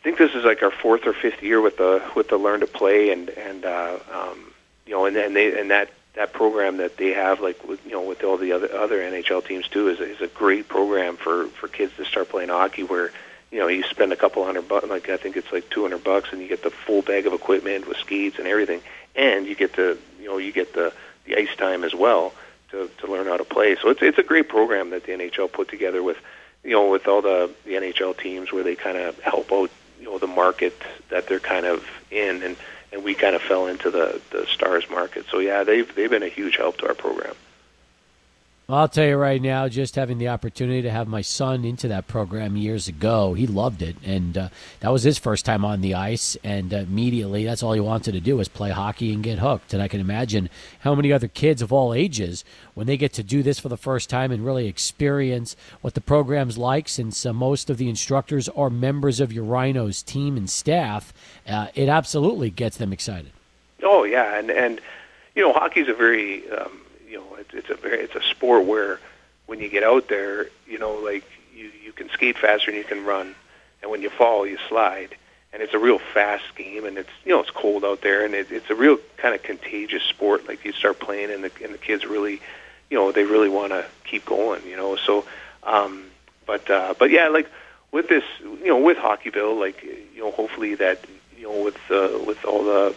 I 0.00 0.02
think 0.02 0.16
this 0.16 0.34
is 0.34 0.44
like 0.44 0.62
our 0.62 0.70
fourth 0.70 1.06
or 1.06 1.12
fifth 1.12 1.42
year 1.42 1.60
with 1.60 1.76
the 1.76 2.02
with 2.14 2.28
the 2.28 2.38
Learn 2.38 2.60
to 2.60 2.66
Play 2.66 3.10
and 3.10 3.28
and 3.30 3.64
uh, 3.64 3.98
um, 4.12 4.52
you 4.86 4.92
know 4.92 5.06
and 5.06 5.16
and 5.16 5.36
they 5.36 5.58
and 5.58 5.70
that 5.70 5.90
that 6.14 6.32
program 6.32 6.78
that 6.78 6.96
they 6.96 7.10
have 7.10 7.40
like 7.40 7.66
with 7.68 7.84
you 7.84 7.92
know 7.92 8.02
with 8.02 8.24
all 8.24 8.36
the 8.36 8.52
other 8.52 8.72
other 8.74 8.98
NHL 8.98 9.44
teams 9.46 9.68
too 9.68 9.88
is 9.88 10.00
is 10.00 10.20
a 10.20 10.26
great 10.28 10.68
program 10.68 11.16
for 11.16 11.46
for 11.48 11.68
kids 11.68 11.92
to 11.96 12.04
start 12.04 12.28
playing 12.28 12.48
hockey 12.48 12.82
where 12.82 13.12
you 13.50 13.58
know 13.58 13.68
you 13.68 13.82
spend 13.82 14.12
a 14.12 14.16
couple 14.16 14.44
hundred 14.44 14.68
bucks 14.68 14.88
like 14.88 15.08
I 15.08 15.16
think 15.16 15.36
it's 15.36 15.52
like 15.52 15.68
200 15.70 16.02
bucks 16.02 16.32
and 16.32 16.40
you 16.40 16.48
get 16.48 16.62
the 16.62 16.70
full 16.70 17.02
bag 17.02 17.26
of 17.26 17.32
equipment 17.32 17.86
with 17.86 17.98
skates 17.98 18.38
and 18.38 18.46
everything. 18.46 18.80
And 19.16 19.46
you 19.46 19.54
get 19.54 19.74
the 19.74 19.98
you 20.18 20.26
know 20.26 20.38
you 20.38 20.52
get 20.52 20.72
the 20.72 20.92
the 21.26 21.36
ice 21.36 21.54
time 21.56 21.84
as 21.84 21.94
well 21.94 22.32
to, 22.70 22.90
to 22.98 23.06
learn 23.06 23.26
how 23.26 23.36
to 23.36 23.44
play. 23.44 23.76
So 23.80 23.90
it's 23.90 24.02
it's 24.02 24.18
a 24.18 24.22
great 24.22 24.48
program 24.48 24.90
that 24.90 25.04
the 25.04 25.12
NHL 25.12 25.52
put 25.52 25.68
together 25.68 26.02
with 26.02 26.18
you 26.64 26.72
know 26.72 26.90
with 26.90 27.06
all 27.06 27.22
the 27.22 27.50
the 27.64 27.72
NHL 27.72 28.16
teams 28.18 28.52
where 28.52 28.62
they 28.62 28.76
kind 28.76 28.96
of 28.96 29.18
help 29.20 29.52
out 29.52 29.70
you 29.98 30.06
know 30.06 30.18
the 30.18 30.26
market 30.26 30.74
that 31.10 31.26
they're 31.28 31.40
kind 31.40 31.66
of 31.66 31.84
in 32.10 32.42
and 32.42 32.56
and 32.92 33.04
we 33.04 33.14
kind 33.14 33.36
of 33.36 33.42
fell 33.42 33.66
into 33.66 33.90
the 33.90 34.20
the 34.30 34.46
stars 34.46 34.88
market. 34.90 35.26
So 35.30 35.38
yeah, 35.38 35.64
they've 35.64 35.92
they've 35.94 36.10
been 36.10 36.22
a 36.22 36.28
huge 36.28 36.56
help 36.56 36.78
to 36.78 36.88
our 36.88 36.94
program. 36.94 37.34
Well, 38.70 38.78
I'll 38.78 38.88
tell 38.88 39.04
you 39.04 39.16
right 39.16 39.42
now, 39.42 39.66
just 39.66 39.96
having 39.96 40.18
the 40.18 40.28
opportunity 40.28 40.82
to 40.82 40.92
have 40.92 41.08
my 41.08 41.22
son 41.22 41.64
into 41.64 41.88
that 41.88 42.06
program 42.06 42.56
years 42.56 42.86
ago, 42.86 43.34
he 43.34 43.48
loved 43.48 43.82
it, 43.82 43.96
and 44.04 44.38
uh, 44.38 44.48
that 44.78 44.92
was 44.92 45.02
his 45.02 45.18
first 45.18 45.44
time 45.44 45.64
on 45.64 45.80
the 45.80 45.96
ice. 45.96 46.36
And 46.44 46.72
uh, 46.72 46.76
immediately, 46.76 47.44
that's 47.44 47.64
all 47.64 47.72
he 47.72 47.80
wanted 47.80 48.12
to 48.12 48.20
do 48.20 48.36
was 48.36 48.46
play 48.46 48.70
hockey 48.70 49.12
and 49.12 49.24
get 49.24 49.40
hooked. 49.40 49.74
And 49.74 49.82
I 49.82 49.88
can 49.88 49.98
imagine 49.98 50.48
how 50.78 50.94
many 50.94 51.12
other 51.12 51.26
kids 51.26 51.62
of 51.62 51.72
all 51.72 51.92
ages, 51.92 52.44
when 52.74 52.86
they 52.86 52.96
get 52.96 53.12
to 53.14 53.24
do 53.24 53.42
this 53.42 53.58
for 53.58 53.68
the 53.68 53.76
first 53.76 54.08
time 54.08 54.30
and 54.30 54.46
really 54.46 54.68
experience 54.68 55.56
what 55.80 55.94
the 55.94 56.00
program's 56.00 56.56
like, 56.56 56.88
since 56.88 57.26
uh, 57.26 57.32
most 57.32 57.70
of 57.70 57.76
the 57.76 57.88
instructors 57.88 58.48
are 58.50 58.70
members 58.70 59.18
of 59.18 59.32
your 59.32 59.42
Rhinos 59.42 60.00
team 60.00 60.36
and 60.36 60.48
staff, 60.48 61.12
uh, 61.48 61.66
it 61.74 61.88
absolutely 61.88 62.50
gets 62.50 62.76
them 62.76 62.92
excited. 62.92 63.32
Oh 63.82 64.04
yeah, 64.04 64.38
and 64.38 64.48
and 64.48 64.80
you 65.34 65.42
know, 65.42 65.52
hockey's 65.52 65.88
a 65.88 65.92
very 65.92 66.48
um, 66.52 66.82
it's, 67.40 67.54
it's 67.54 67.70
a 67.70 67.74
very, 67.74 68.00
it's 68.00 68.14
a 68.14 68.22
sport 68.22 68.64
where 68.66 69.00
when 69.46 69.60
you 69.60 69.68
get 69.68 69.82
out 69.82 70.08
there, 70.08 70.48
you 70.68 70.78
know, 70.78 70.94
like 70.94 71.24
you 71.54 71.70
you 71.82 71.92
can 71.92 72.08
skate 72.10 72.38
faster 72.38 72.70
and 72.70 72.78
you 72.78 72.84
can 72.84 73.04
run, 73.04 73.34
and 73.82 73.90
when 73.90 74.02
you 74.02 74.10
fall, 74.10 74.46
you 74.46 74.58
slide, 74.68 75.16
and 75.52 75.62
it's 75.62 75.74
a 75.74 75.78
real 75.78 75.98
fast 75.98 76.54
game, 76.54 76.84
and 76.84 76.98
it's 76.98 77.10
you 77.24 77.32
know 77.32 77.40
it's 77.40 77.50
cold 77.50 77.84
out 77.84 78.00
there, 78.02 78.24
and 78.24 78.34
it, 78.34 78.50
it's 78.50 78.70
a 78.70 78.74
real 78.74 78.98
kind 79.16 79.34
of 79.34 79.42
contagious 79.42 80.02
sport. 80.04 80.46
Like 80.46 80.64
you 80.64 80.72
start 80.72 81.00
playing, 81.00 81.30
and 81.30 81.44
the 81.44 81.50
and 81.64 81.74
the 81.74 81.78
kids 81.78 82.04
really, 82.04 82.40
you 82.90 82.98
know, 82.98 83.12
they 83.12 83.24
really 83.24 83.48
want 83.48 83.72
to 83.72 83.84
keep 84.04 84.24
going, 84.24 84.64
you 84.66 84.76
know. 84.76 84.96
So, 84.96 85.24
um, 85.62 86.04
but 86.46 86.70
uh, 86.70 86.94
but 86.98 87.10
yeah, 87.10 87.28
like 87.28 87.50
with 87.90 88.08
this, 88.08 88.24
you 88.40 88.68
know, 88.68 88.78
with 88.78 88.98
Hockeyville, 88.98 89.58
like 89.58 89.82
you 89.82 90.20
know, 90.20 90.30
hopefully 90.30 90.76
that 90.76 91.04
you 91.36 91.44
know 91.44 91.64
with 91.64 91.78
uh, 91.90 92.18
with 92.24 92.44
all 92.44 92.64
the 92.64 92.94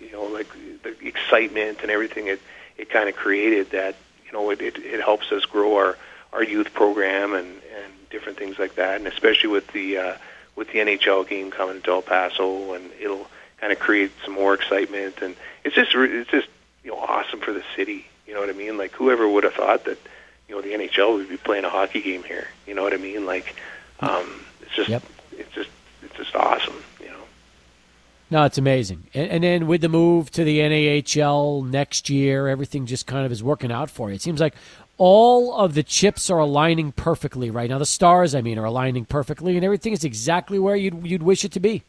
you 0.00 0.12
know 0.12 0.24
like 0.24 0.48
the 0.82 0.94
excitement 1.06 1.78
and 1.82 1.90
everything, 1.90 2.26
it 2.26 2.40
it 2.76 2.90
kind 2.90 3.08
of 3.08 3.16
created 3.16 3.70
that 3.70 3.96
you 4.26 4.32
know 4.32 4.50
it, 4.50 4.60
it, 4.60 4.78
it 4.78 5.00
helps 5.00 5.30
us 5.32 5.44
grow 5.44 5.76
our 5.76 5.96
our 6.32 6.42
youth 6.42 6.72
program 6.74 7.34
and 7.34 7.46
and 7.46 7.92
different 8.10 8.38
things 8.38 8.58
like 8.58 8.76
that, 8.76 8.96
and 8.96 9.06
especially 9.06 9.50
with 9.50 9.66
the 9.68 9.98
uh, 9.98 10.16
with 10.56 10.68
the 10.72 10.78
NHL 10.78 11.28
game 11.28 11.50
coming 11.50 11.82
to 11.82 11.90
El 11.90 12.02
Paso, 12.02 12.72
and 12.74 12.90
it'll 13.00 13.26
kind 13.58 13.72
of 13.72 13.78
create 13.78 14.12
some 14.24 14.34
more 14.34 14.54
excitement, 14.54 15.16
and 15.22 15.36
it's 15.64 15.74
just 15.74 15.94
it's 15.94 16.30
just 16.30 16.48
you 16.82 16.90
know 16.90 16.98
awesome 16.98 17.40
for 17.40 17.52
the 17.52 17.64
city. 17.76 18.06
You 18.26 18.34
know 18.34 18.40
what 18.40 18.50
I 18.50 18.52
mean? 18.52 18.78
Like 18.78 18.92
whoever 18.92 19.28
would 19.28 19.44
have 19.44 19.54
thought 19.54 19.84
that 19.84 19.98
you 20.48 20.54
know 20.54 20.62
the 20.62 20.72
NHL 20.72 21.16
would 21.16 21.28
be 21.28 21.36
playing 21.36 21.64
a 21.64 21.70
hockey 21.70 22.02
game 22.02 22.22
here. 22.22 22.48
You 22.66 22.74
know 22.74 22.82
what 22.82 22.94
I 22.94 22.98
mean? 22.98 23.26
Like 23.26 23.54
um, 24.00 24.44
it's 24.62 24.74
just 24.74 24.88
yep. 24.88 25.02
it's 25.32 25.52
just 25.52 25.70
it's 26.02 26.14
just 26.16 26.34
awesome. 26.34 26.82
No, 28.30 28.44
it's 28.44 28.58
amazing. 28.58 29.04
And, 29.14 29.30
and, 29.30 29.44
then 29.44 29.66
with 29.66 29.82
the 29.82 29.88
move 29.88 30.30
to 30.32 30.44
the 30.44 30.58
NAHL 30.60 31.68
next 31.68 32.08
year, 32.08 32.48
everything 32.48 32.86
just 32.86 33.06
kind 33.06 33.26
of 33.26 33.30
is 33.30 33.42
working 33.42 33.70
out 33.70 33.90
for 33.90 34.08
you. 34.08 34.14
It 34.14 34.22
seems 34.22 34.40
like 34.40 34.54
all 34.96 35.54
of 35.54 35.74
the 35.74 35.82
chips 35.82 36.30
are 36.30 36.38
aligning 36.38 36.92
perfectly 36.92 37.50
right 37.50 37.68
now. 37.68 37.78
The 37.78 37.86
stars, 37.86 38.34
I 38.34 38.40
mean, 38.40 38.58
are 38.58 38.64
aligning 38.64 39.04
perfectly, 39.04 39.56
and 39.56 39.64
everything 39.64 39.92
is 39.92 40.04
exactly 40.04 40.58
where 40.58 40.76
you'd 40.76 41.06
you'd 41.06 41.22
wish 41.22 41.44
it 41.44 41.52
to 41.52 41.60
be. 41.60 41.82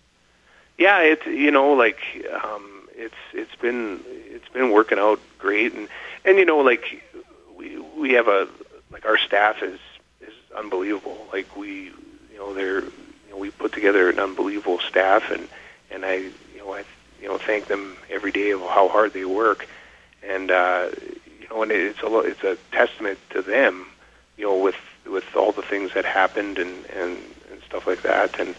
Yeah, 0.77 0.99
it's 0.99 1.25
you 1.25 1.51
know 1.51 1.73
like 1.73 1.99
um, 2.43 2.89
it's 2.95 3.15
it's 3.33 3.55
been 3.55 4.01
it's 4.07 4.49
been 4.49 4.71
working 4.71 4.99
out 4.99 5.19
great, 5.37 5.73
and 5.73 5.87
and 6.25 6.37
you 6.37 6.45
know 6.45 6.57
like 6.59 7.03
we 7.55 7.77
we 7.97 8.13
have 8.13 8.27
a 8.27 8.47
like 8.91 9.05
our 9.05 9.17
staff 9.17 9.61
is 9.61 9.79
is 10.21 10.33
unbelievable. 10.57 11.27
Like 11.31 11.55
we 11.55 11.85
you 11.85 12.37
know 12.37 12.53
they're 12.53 12.81
you 12.81 13.29
know 13.29 13.37
we 13.37 13.51
put 13.51 13.71
together 13.71 14.09
an 14.09 14.19
unbelievable 14.19 14.79
staff 14.79 15.29
and 15.31 15.47
and 15.95 16.05
I, 16.05 16.15
you 16.15 16.59
know, 16.59 16.73
I, 16.73 16.83
you 17.21 17.27
know, 17.27 17.37
thank 17.37 17.67
them 17.67 17.97
every 18.11 18.31
day 18.31 18.51
of 18.51 18.59
how 18.61 18.89
hard 18.89 19.13
they 19.13 19.25
work, 19.25 19.67
and 20.21 20.51
uh, 20.51 20.89
you 21.41 21.47
know, 21.49 21.63
and 21.63 21.71
it's 21.71 22.03
a 22.03 22.19
it's 22.19 22.43
a 22.43 22.57
testament 22.71 23.17
to 23.31 23.41
them, 23.41 23.87
you 24.37 24.45
know, 24.45 24.57
with 24.57 24.75
with 25.09 25.23
all 25.35 25.51
the 25.53 25.61
things 25.61 25.93
that 25.93 26.05
happened 26.05 26.59
and 26.59 26.85
and, 26.87 27.17
and 27.51 27.61
stuff 27.65 27.87
like 27.87 28.01
that, 28.03 28.39
and 28.39 28.53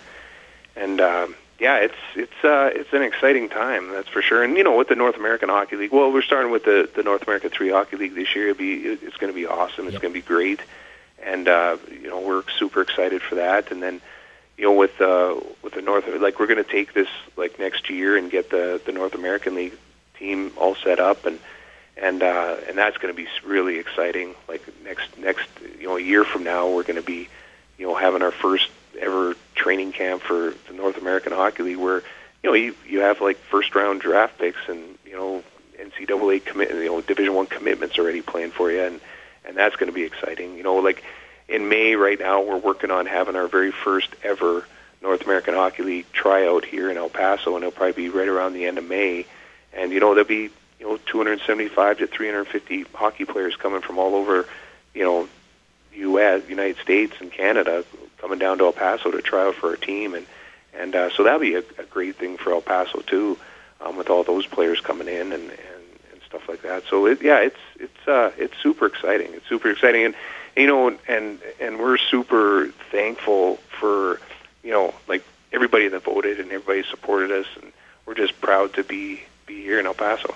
and 0.75 1.01
um, 1.01 1.37
yeah, 1.61 1.77
it's 1.77 1.95
it's 2.17 2.45
uh, 2.45 2.71
it's 2.75 2.93
an 2.93 3.03
exciting 3.03 3.51
time, 3.51 3.91
that's 3.91 4.09
for 4.09 4.23
sure. 4.23 4.43
And 4.43 4.57
you 4.57 4.65
know, 4.65 4.77
with 4.77 4.89
the 4.89 4.97
North 4.97 5.17
American 5.17 5.51
Hockey 5.51 5.77
League, 5.77 5.93
well, 5.93 6.11
we're 6.11 6.23
starting 6.23 6.51
with 6.51 6.65
the 6.65 6.89
the 6.97 7.03
North 7.03 7.23
America 7.23 7.51
Three 7.51 7.71
Hockey 7.71 7.97
League 7.99 8.15
this 8.15 8.35
year. 8.35 8.49
It'll 8.49 8.59
be 8.59 8.75
it's 8.75 9.19
going 9.19 9.33
to 9.33 9.37
be 9.37 9.47
awesome. 9.47 9.87
It's 9.87 9.95
yep. 9.95 10.03
going 10.03 10.15
to 10.15 10.21
be 10.21 10.27
great, 10.27 10.61
and 11.23 11.47
uh, 11.49 11.77
you 11.93 12.09
know, 12.09 12.21
we're 12.21 12.43
super 12.59 12.81
excited 12.81 13.21
for 13.21 13.35
that. 13.37 13.71
And 13.71 13.83
then 13.83 14.01
you 14.57 14.65
know, 14.65 14.73
with 14.73 15.01
uh, 15.01 15.39
with 15.63 15.75
the 15.75 15.83
North, 15.83 16.07
like 16.21 16.41
we're 16.41 16.47
going 16.47 16.63
to 16.63 16.71
take 16.71 16.95
this 16.95 17.09
like 17.37 17.59
next 17.59 17.91
year 17.91 18.17
and 18.17 18.31
get 18.31 18.51
the 18.51 18.81
the 18.85 18.93
North 18.93 19.15
American 19.15 19.55
League 19.55 19.75
team 20.19 20.53
all 20.57 20.75
set 20.77 20.99
up, 20.99 21.27
and 21.27 21.39
and 21.97 22.23
uh, 22.23 22.57
and 22.69 22.77
that's 22.77 22.97
going 22.97 23.15
to 23.15 23.17
be 23.17 23.29
really 23.45 23.79
exciting. 23.79 24.35
Like 24.49 24.63
next 24.85 25.19
next 25.19 25.49
you 25.79 25.87
know 25.87 25.97
a 25.97 26.01
year 26.01 26.25
from 26.25 26.45
now, 26.45 26.71
we're 26.71 26.85
going 26.85 27.01
to 27.01 27.07
be 27.07 27.29
you 27.79 27.87
know 27.87 27.95
having 27.95 28.23
our 28.23 28.31
first 28.31 28.71
ever 28.99 29.35
training 29.55 29.93
camp 29.93 30.23
for 30.23 30.55
the 30.69 30.75
North 30.75 30.97
American 30.97 31.33
Hockey 31.33 31.63
League, 31.63 31.79
where 31.79 32.03
you 32.43 32.51
know 32.51 32.55
you 32.55 32.75
you 32.87 33.01
have 33.01 33.21
like 33.21 33.37
first 33.37 33.75
round 33.75 34.01
draft 34.01 34.39
picks 34.39 34.69
and 34.69 34.99
you 35.05 35.13
know 35.13 35.45
NCAA 35.79 36.43
commit 36.43 36.71
you 36.71 36.87
know 36.87 37.03
Division 37.03 37.35
One 37.35 37.47
commitments 37.47 37.99
already 37.99 38.23
playing 38.23 38.53
for 38.53 38.71
you, 38.71 38.81
and 38.83 39.01
and 39.45 39.55
that's 39.55 39.77
going 39.77 39.89
to 39.89 39.95
be 39.95 40.05
exciting. 40.05 40.57
You 40.57 40.63
know, 40.63 40.77
like 40.77 41.05
in 41.49 41.69
May 41.69 41.95
right 41.95 42.19
now, 42.19 42.43
we're 42.43 42.59
working 42.59 42.91
on 42.91 43.07
having 43.07 43.37
our 43.37 43.49
very 43.49 43.71
first 43.71 44.09
ever 44.23 44.67
North 45.03 45.23
American 45.23 45.55
Hockey 45.55 45.83
League 45.83 46.13
tryout 46.13 46.65
here 46.65 46.91
in 46.91 46.97
El 46.97 47.09
Paso, 47.09 47.55
and 47.55 47.65
it'll 47.65 47.71
probably 47.71 47.93
be 47.93 48.09
right 48.09 48.29
around 48.29 48.55
the 48.55 48.65
end 48.65 48.79
of 48.79 48.85
May. 48.85 49.27
And 49.73 49.93
you 49.93 50.01
know 50.01 50.15
there'll 50.15 50.29
be 50.29 50.51
you 50.81 50.87
know 50.87 50.99
275 51.07 51.99
to 51.99 52.07
350 52.07 52.87
hockey 52.95 53.25
players 53.25 53.57
coming 53.57 53.83
from 53.83 53.99
all 53.99 54.15
over, 54.15 54.47
you 54.95 55.05
know, 55.05 55.29
U.S., 55.95 56.43
United 56.49 56.79
States, 56.79 57.15
and 57.21 57.31
Canada 57.31 57.85
coming 58.19 58.39
down 58.39 58.59
to 58.59 58.65
El 58.65 58.73
Paso 58.73 59.11
to 59.11 59.23
try 59.23 59.47
out 59.47 59.55
for 59.55 59.71
our 59.71 59.77
team, 59.77 60.15
and 60.15 60.27
and 60.75 60.95
uh, 60.95 61.11
so 61.11 61.23
that'll 61.23 61.41
be 61.41 61.55
a, 61.55 61.63
a 61.79 61.85
great 61.89 62.17
thing 62.17 62.37
for 62.37 62.53
El 62.53 62.61
Paso 62.61 63.01
too, 63.01 63.39
um, 63.81 63.97
with 63.97 64.11
all 64.11 64.25
those 64.25 64.47
players 64.47 64.81
coming 64.81 65.09
in 65.09 65.33
and 65.33 65.51
and, 65.51 65.53
and 66.13 66.21
stuff 66.27 66.49
like 66.49 66.63
that. 66.63 66.85
So 66.89 67.07
it, 67.07 67.23
yeah, 67.23 67.39
it's 67.39 67.61
it's 67.79 68.09
uh, 68.09 68.33
it's 68.37 68.55
super 68.63 68.87
exciting. 68.87 69.33
It's 69.35 69.49
super 69.49 69.71
exciting, 69.71 70.05
and 70.07 70.15
you 70.57 70.67
know, 70.67 70.97
and 71.07 71.39
and 71.61 71.79
we're 71.79 71.99
super 71.99 72.69
thankful 72.91 73.57
for 73.79 74.21
you 74.63 74.71
know 74.71 74.95
like 75.07 75.25
everybody 75.53 75.89
that 75.89 76.03
voted 76.03 76.41
and 76.41 76.51
everybody 76.51 76.83
supported 76.89 77.31
us, 77.31 77.47
and 77.61 77.73
we're 78.07 78.15
just 78.15 78.41
proud 78.41 78.73
to 78.75 78.85
be 78.85 79.21
be 79.47 79.63
here 79.63 79.79
in 79.79 79.87
El 79.87 79.95
Paso. 79.95 80.35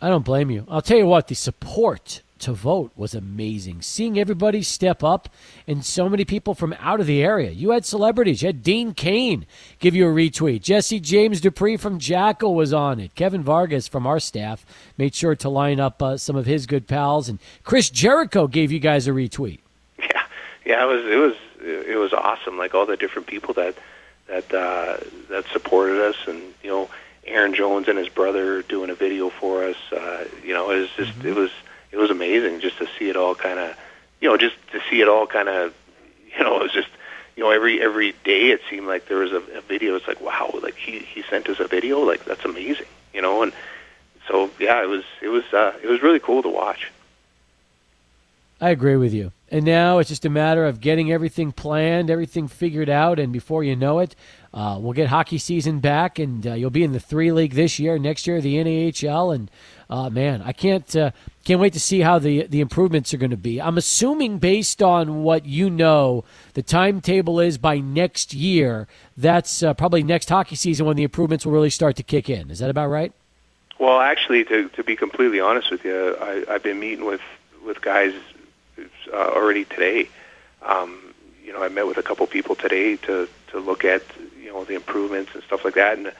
I 0.00 0.08
don't 0.08 0.24
blame 0.24 0.50
you. 0.50 0.66
I'll 0.68 0.82
tell 0.82 0.98
you 0.98 1.06
what, 1.06 1.28
the 1.28 1.34
support 1.34 2.22
to 2.40 2.52
vote 2.52 2.92
was 2.96 3.14
amazing. 3.14 3.82
Seeing 3.82 4.18
everybody 4.18 4.62
step 4.62 5.02
up 5.04 5.28
and 5.66 5.84
so 5.84 6.08
many 6.08 6.24
people 6.24 6.54
from 6.54 6.74
out 6.78 7.00
of 7.00 7.06
the 7.06 7.22
area. 7.22 7.50
You 7.50 7.70
had 7.70 7.84
celebrities. 7.84 8.42
You 8.42 8.48
had 8.48 8.62
Dean 8.62 8.92
Cain 8.92 9.46
give 9.78 9.94
you 9.94 10.08
a 10.08 10.12
retweet. 10.12 10.62
Jesse 10.62 11.00
James 11.00 11.40
Dupree 11.40 11.76
from 11.76 11.98
Jackyl 11.98 12.54
was 12.54 12.72
on 12.72 13.00
it. 13.00 13.14
Kevin 13.14 13.42
Vargas 13.42 13.88
from 13.88 14.06
our 14.06 14.20
staff 14.20 14.66
made 14.98 15.14
sure 15.14 15.36
to 15.36 15.48
line 15.48 15.80
up 15.80 16.02
uh, 16.02 16.16
some 16.16 16.36
of 16.36 16.46
his 16.46 16.66
good 16.66 16.86
pals. 16.86 17.28
And 17.28 17.38
Chris 17.62 17.88
Jericho 17.88 18.46
gave 18.46 18.72
you 18.72 18.80
guys 18.80 19.06
a 19.06 19.12
retweet. 19.12 19.60
Yeah, 19.98 20.22
yeah, 20.66 20.82
it 20.82 20.86
was 20.86 21.04
it 21.06 21.16
was 21.16 21.34
it 21.62 21.98
was 21.98 22.12
awesome. 22.12 22.58
Like 22.58 22.74
all 22.74 22.86
the 22.86 22.96
different 22.96 23.28
people 23.28 23.54
that 23.54 23.76
that 24.26 24.52
uh, 24.52 24.98
that 25.28 25.46
supported 25.52 26.00
us, 26.00 26.16
and 26.26 26.40
you 26.62 26.70
know. 26.70 26.88
Aaron 27.26 27.54
Jones 27.54 27.88
and 27.88 27.96
his 27.96 28.10
brother 28.10 28.60
doing 28.60 28.90
a 28.90 28.94
video 28.94 29.30
for 29.30 29.64
us. 29.64 29.76
Uh, 29.90 30.26
you 30.44 30.52
know, 30.52 30.70
it 30.70 30.80
was 30.80 30.90
just 30.90 31.12
mm-hmm. 31.12 31.28
it 31.28 31.34
was 31.34 31.50
it 31.94 31.98
was 31.98 32.10
amazing 32.10 32.60
just 32.60 32.78
to 32.78 32.88
see 32.98 33.08
it 33.08 33.16
all 33.16 33.36
kind 33.36 33.60
of, 33.60 33.76
you 34.20 34.28
know, 34.28 34.36
just 34.36 34.56
to 34.72 34.80
see 34.90 35.00
it 35.00 35.08
all 35.08 35.28
kind 35.28 35.48
of, 35.48 35.72
you 36.36 36.42
know, 36.42 36.56
it 36.56 36.62
was 36.62 36.72
just, 36.72 36.88
you 37.36 37.44
know, 37.44 37.50
every 37.50 37.80
every 37.80 38.12
day 38.24 38.50
it 38.50 38.60
seemed 38.68 38.88
like 38.88 39.06
there 39.06 39.18
was 39.18 39.32
a, 39.32 39.42
a 39.56 39.60
video. 39.60 39.94
It's 39.94 40.08
like, 40.08 40.20
wow, 40.20 40.50
like 40.60 40.74
he 40.74 40.98
he 40.98 41.22
sent 41.22 41.48
us 41.48 41.60
a 41.60 41.68
video, 41.68 42.00
like 42.00 42.24
that's 42.24 42.44
amazing, 42.44 42.86
you 43.12 43.22
know, 43.22 43.42
and 43.44 43.52
so 44.28 44.50
yeah, 44.58 44.82
it 44.82 44.88
was 44.88 45.04
it 45.22 45.28
was 45.28 45.44
uh, 45.52 45.72
it 45.82 45.88
was 45.88 46.02
really 46.02 46.18
cool 46.18 46.42
to 46.42 46.48
watch. 46.48 46.90
I 48.60 48.70
agree 48.70 48.96
with 48.96 49.12
you. 49.12 49.30
And 49.50 49.64
now 49.64 49.98
it's 49.98 50.08
just 50.08 50.24
a 50.24 50.30
matter 50.30 50.64
of 50.66 50.80
getting 50.80 51.12
everything 51.12 51.52
planned, 51.52 52.10
everything 52.10 52.48
figured 52.48 52.88
out, 52.88 53.20
and 53.20 53.32
before 53.32 53.62
you 53.62 53.76
know 53.76 54.00
it, 54.00 54.16
uh, 54.52 54.78
we'll 54.80 54.94
get 54.94 55.08
hockey 55.08 55.38
season 55.38 55.78
back, 55.78 56.18
and 56.18 56.44
uh, 56.46 56.54
you'll 56.54 56.70
be 56.70 56.82
in 56.82 56.92
the 56.92 56.98
three 56.98 57.30
league 57.30 57.52
this 57.52 57.78
year. 57.78 57.98
Next 57.98 58.26
year, 58.26 58.40
the 58.40 58.56
NAHL, 58.56 59.34
and 59.34 59.50
uh, 59.90 60.10
man, 60.10 60.42
I 60.42 60.52
can't 60.52 60.94
uh, 60.96 61.10
can't 61.44 61.60
wait 61.60 61.72
to 61.74 61.80
see 61.80 62.00
how 62.00 62.18
the 62.18 62.46
the 62.46 62.60
improvements 62.60 63.12
are 63.12 63.18
going 63.18 63.30
to 63.30 63.36
be. 63.36 63.60
I'm 63.60 63.76
assuming, 63.76 64.38
based 64.38 64.82
on 64.82 65.22
what 65.22 65.46
you 65.46 65.70
know, 65.70 66.24
the 66.54 66.62
timetable 66.62 67.40
is 67.40 67.58
by 67.58 67.78
next 67.78 68.32
year. 68.34 68.86
That's 69.16 69.62
uh, 69.62 69.74
probably 69.74 70.02
next 70.02 70.28
hockey 70.28 70.56
season 70.56 70.86
when 70.86 70.96
the 70.96 71.04
improvements 71.04 71.44
will 71.44 71.52
really 71.52 71.70
start 71.70 71.96
to 71.96 72.02
kick 72.02 72.28
in. 72.28 72.50
Is 72.50 72.58
that 72.60 72.70
about 72.70 72.88
right? 72.88 73.12
Well, 73.78 74.00
actually, 74.00 74.44
to 74.44 74.68
to 74.70 74.84
be 74.84 74.96
completely 74.96 75.40
honest 75.40 75.70
with 75.70 75.84
you, 75.84 76.16
I, 76.20 76.44
I've 76.48 76.62
been 76.62 76.80
meeting 76.80 77.04
with 77.04 77.22
with 77.64 77.80
guys 77.80 78.14
uh, 79.12 79.16
already 79.16 79.64
today. 79.64 80.08
Um, 80.62 81.14
you 81.44 81.52
know, 81.52 81.62
I 81.62 81.68
met 81.68 81.86
with 81.86 81.98
a 81.98 82.02
couple 82.02 82.26
people 82.26 82.54
today 82.54 82.96
to 82.96 83.28
to 83.48 83.58
look 83.58 83.84
at 83.84 84.02
you 84.40 84.48
know 84.52 84.64
the 84.64 84.74
improvements 84.74 85.34
and 85.34 85.42
stuff 85.44 85.64
like 85.64 85.74
that, 85.74 85.98
and 85.98 86.12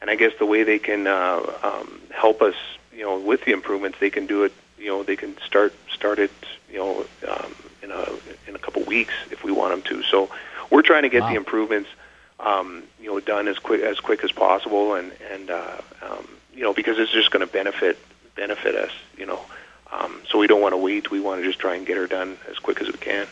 and 0.00 0.10
I 0.10 0.16
guess 0.16 0.32
the 0.38 0.46
way 0.46 0.62
they 0.62 0.78
can 0.78 1.06
uh, 1.06 1.40
um, 1.62 2.00
help 2.10 2.42
us, 2.42 2.54
you 2.92 3.02
know, 3.02 3.18
with 3.18 3.44
the 3.44 3.52
improvements, 3.52 3.98
they 4.00 4.10
can 4.10 4.26
do 4.26 4.44
it. 4.44 4.52
You 4.78 4.86
know, 4.86 5.02
they 5.02 5.16
can 5.16 5.36
start 5.42 5.74
start 5.92 6.18
it. 6.18 6.30
You 6.70 6.78
know, 6.78 7.06
um, 7.28 7.54
in 7.82 7.90
a 7.90 8.06
in 8.46 8.54
a 8.54 8.58
couple 8.58 8.82
weeks 8.84 9.14
if 9.30 9.44
we 9.44 9.52
want 9.52 9.72
them 9.72 9.82
to. 9.82 10.02
So 10.04 10.30
we're 10.70 10.82
trying 10.82 11.02
to 11.02 11.08
get 11.08 11.22
wow. 11.22 11.30
the 11.30 11.36
improvements, 11.36 11.90
um, 12.38 12.84
you 13.00 13.06
know, 13.06 13.20
done 13.20 13.48
as 13.48 13.58
quick 13.58 13.82
as 13.82 14.00
quick 14.00 14.24
as 14.24 14.32
possible, 14.32 14.94
and 14.94 15.12
and 15.32 15.50
uh, 15.50 15.78
um, 16.02 16.28
you 16.54 16.62
know 16.62 16.72
because 16.72 16.98
it's 16.98 17.12
just 17.12 17.30
going 17.30 17.46
to 17.46 17.52
benefit 17.52 17.98
benefit 18.36 18.74
us. 18.74 18.92
You 19.16 19.26
know, 19.26 19.40
um, 19.92 20.22
so 20.28 20.38
we 20.38 20.46
don't 20.46 20.60
want 20.60 20.72
to 20.72 20.78
wait. 20.78 21.10
We 21.10 21.20
want 21.20 21.40
to 21.40 21.46
just 21.46 21.58
try 21.58 21.74
and 21.76 21.86
get 21.86 21.96
her 21.96 22.06
done 22.06 22.36
as 22.48 22.58
quick 22.58 22.80
as 22.80 22.86
we 22.86 22.98
can. 22.98 23.26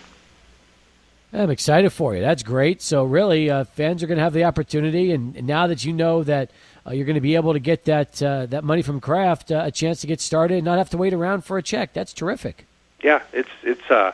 I'm 1.31 1.51
excited 1.51 1.93
for 1.93 2.15
you. 2.15 2.23
That's 2.23 2.43
great. 2.43 2.81
So 2.81 3.05
really, 3.05 3.51
uh, 3.51 3.65
fans 3.65 4.03
are 4.03 4.07
going 4.07 4.17
to 4.17 4.25
have 4.25 4.33
the 4.33 4.45
opportunity, 4.45 5.13
and, 5.13 5.37
and 5.37 5.47
now 5.47 5.67
that 5.67 5.85
you 5.85 5.93
know 5.93 6.25
that 6.25 6.51
uh, 6.87 6.93
you're 6.93 7.07
going 7.07 7.15
to 7.15 7.21
be 7.21 7.35
able 7.35 7.53
to 7.53 7.59
get 7.59 7.85
that 7.87 8.23
uh, 8.23 8.47
that 8.47 8.65
money 8.65 8.83
from 8.83 9.01
Kraft, 9.01 9.51
uh, 9.51 9.63
a 9.65 9.71
chance 9.71 10.01
to 10.03 10.07
get 10.07 10.21
started, 10.21 10.57
and 10.57 10.65
not 10.65 10.79
have 10.79 10.91
to 10.91 10.97
wait 10.97 11.13
around 11.13 11.45
for 11.45 11.59
a 11.59 11.63
check. 11.63 11.93
That's 11.93 12.13
terrific. 12.13 12.67
Yeah, 13.03 13.23
it's 13.33 13.51
it's 13.63 13.91
uh, 13.91 14.13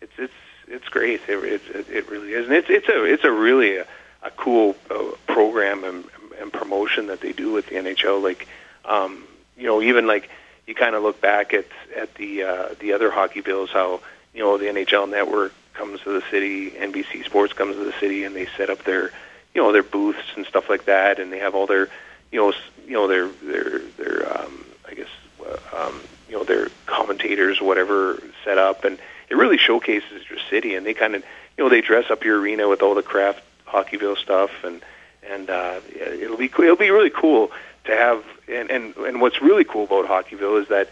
it's 0.00 0.12
it's 0.18 0.32
it's 0.68 0.88
great. 0.88 1.20
It, 1.28 1.62
it, 1.74 1.88
it 1.90 2.10
really 2.10 2.32
is, 2.32 2.46
and 2.46 2.54
it's 2.54 2.68
it's 2.70 2.88
a 2.88 3.04
it's 3.04 3.24
a 3.24 3.32
really 3.32 3.76
a, 3.76 3.86
a 4.22 4.30
cool 4.30 4.76
uh, 4.90 5.12
program 5.26 5.84
and, 5.84 6.04
and 6.40 6.52
promotion 6.52 7.06
that 7.06 7.20
they 7.20 7.32
do 7.32 7.52
with 7.52 7.66
the 7.66 7.76
NHL. 7.76 8.22
Like, 8.22 8.48
um, 8.84 9.24
you 9.56 9.66
know, 9.66 9.80
even 9.82 10.06
like 10.06 10.28
you 10.66 10.74
kind 10.74 10.94
of 10.94 11.02
look 11.02 11.20
back 11.20 11.54
at 11.54 11.66
at 11.96 12.14
the 12.16 12.42
uh, 12.42 12.68
the 12.80 12.92
other 12.92 13.10
Hockeyvilles, 13.10 13.70
how 13.70 14.00
you 14.34 14.42
know 14.42 14.58
the 14.58 14.66
NHL 14.66 15.08
Network 15.08 15.52
comes 15.76 16.00
to 16.00 16.10
the 16.10 16.22
city, 16.30 16.70
NBC 16.70 17.24
Sports 17.24 17.52
comes 17.52 17.76
to 17.76 17.84
the 17.84 17.92
city, 18.00 18.24
and 18.24 18.34
they 18.34 18.46
set 18.56 18.70
up 18.70 18.82
their, 18.84 19.12
you 19.56 19.62
know, 19.62 19.72
their 19.72 19.82
booths 19.82 20.36
and 20.36 20.44
stuff 20.44 20.68
like 20.68 20.84
that, 20.84 21.18
and 21.18 21.32
they 21.32 21.38
have 21.38 21.54
all 21.54 21.66
their, 21.66 21.88
you 22.30 22.38
know, 22.38 22.52
you 22.86 22.92
know, 22.92 23.08
their 23.08 23.26
their 23.42 23.78
their, 23.96 24.38
um, 24.38 24.66
I 24.86 24.92
guess, 24.92 25.08
uh, 25.40 25.86
um, 25.86 25.98
you 26.28 26.36
know, 26.36 26.44
their 26.44 26.68
commentators, 26.84 27.58
whatever, 27.62 28.22
set 28.44 28.58
up, 28.58 28.84
and 28.84 28.98
it 29.30 29.34
really 29.34 29.56
showcases 29.56 30.28
your 30.28 30.38
city, 30.50 30.74
and 30.74 30.84
they 30.84 30.92
kind 30.92 31.14
of, 31.14 31.24
you 31.56 31.64
know, 31.64 31.70
they 31.70 31.80
dress 31.80 32.10
up 32.10 32.22
your 32.22 32.38
arena 32.38 32.68
with 32.68 32.82
all 32.82 32.94
the 32.94 33.02
Kraft 33.02 33.42
Hockeyville 33.66 34.18
stuff, 34.18 34.50
and 34.62 34.82
and 35.26 35.48
uh, 35.48 35.80
it'll 35.94 36.36
be 36.36 36.52
it'll 36.58 36.76
be 36.76 36.90
really 36.90 37.08
cool 37.08 37.50
to 37.84 37.92
have, 37.96 38.22
and 38.48 38.70
and 38.70 38.94
and 38.98 39.22
what's 39.22 39.40
really 39.40 39.64
cool 39.64 39.84
about 39.84 40.04
Hockeyville 40.04 40.60
is 40.60 40.68
that 40.68 40.90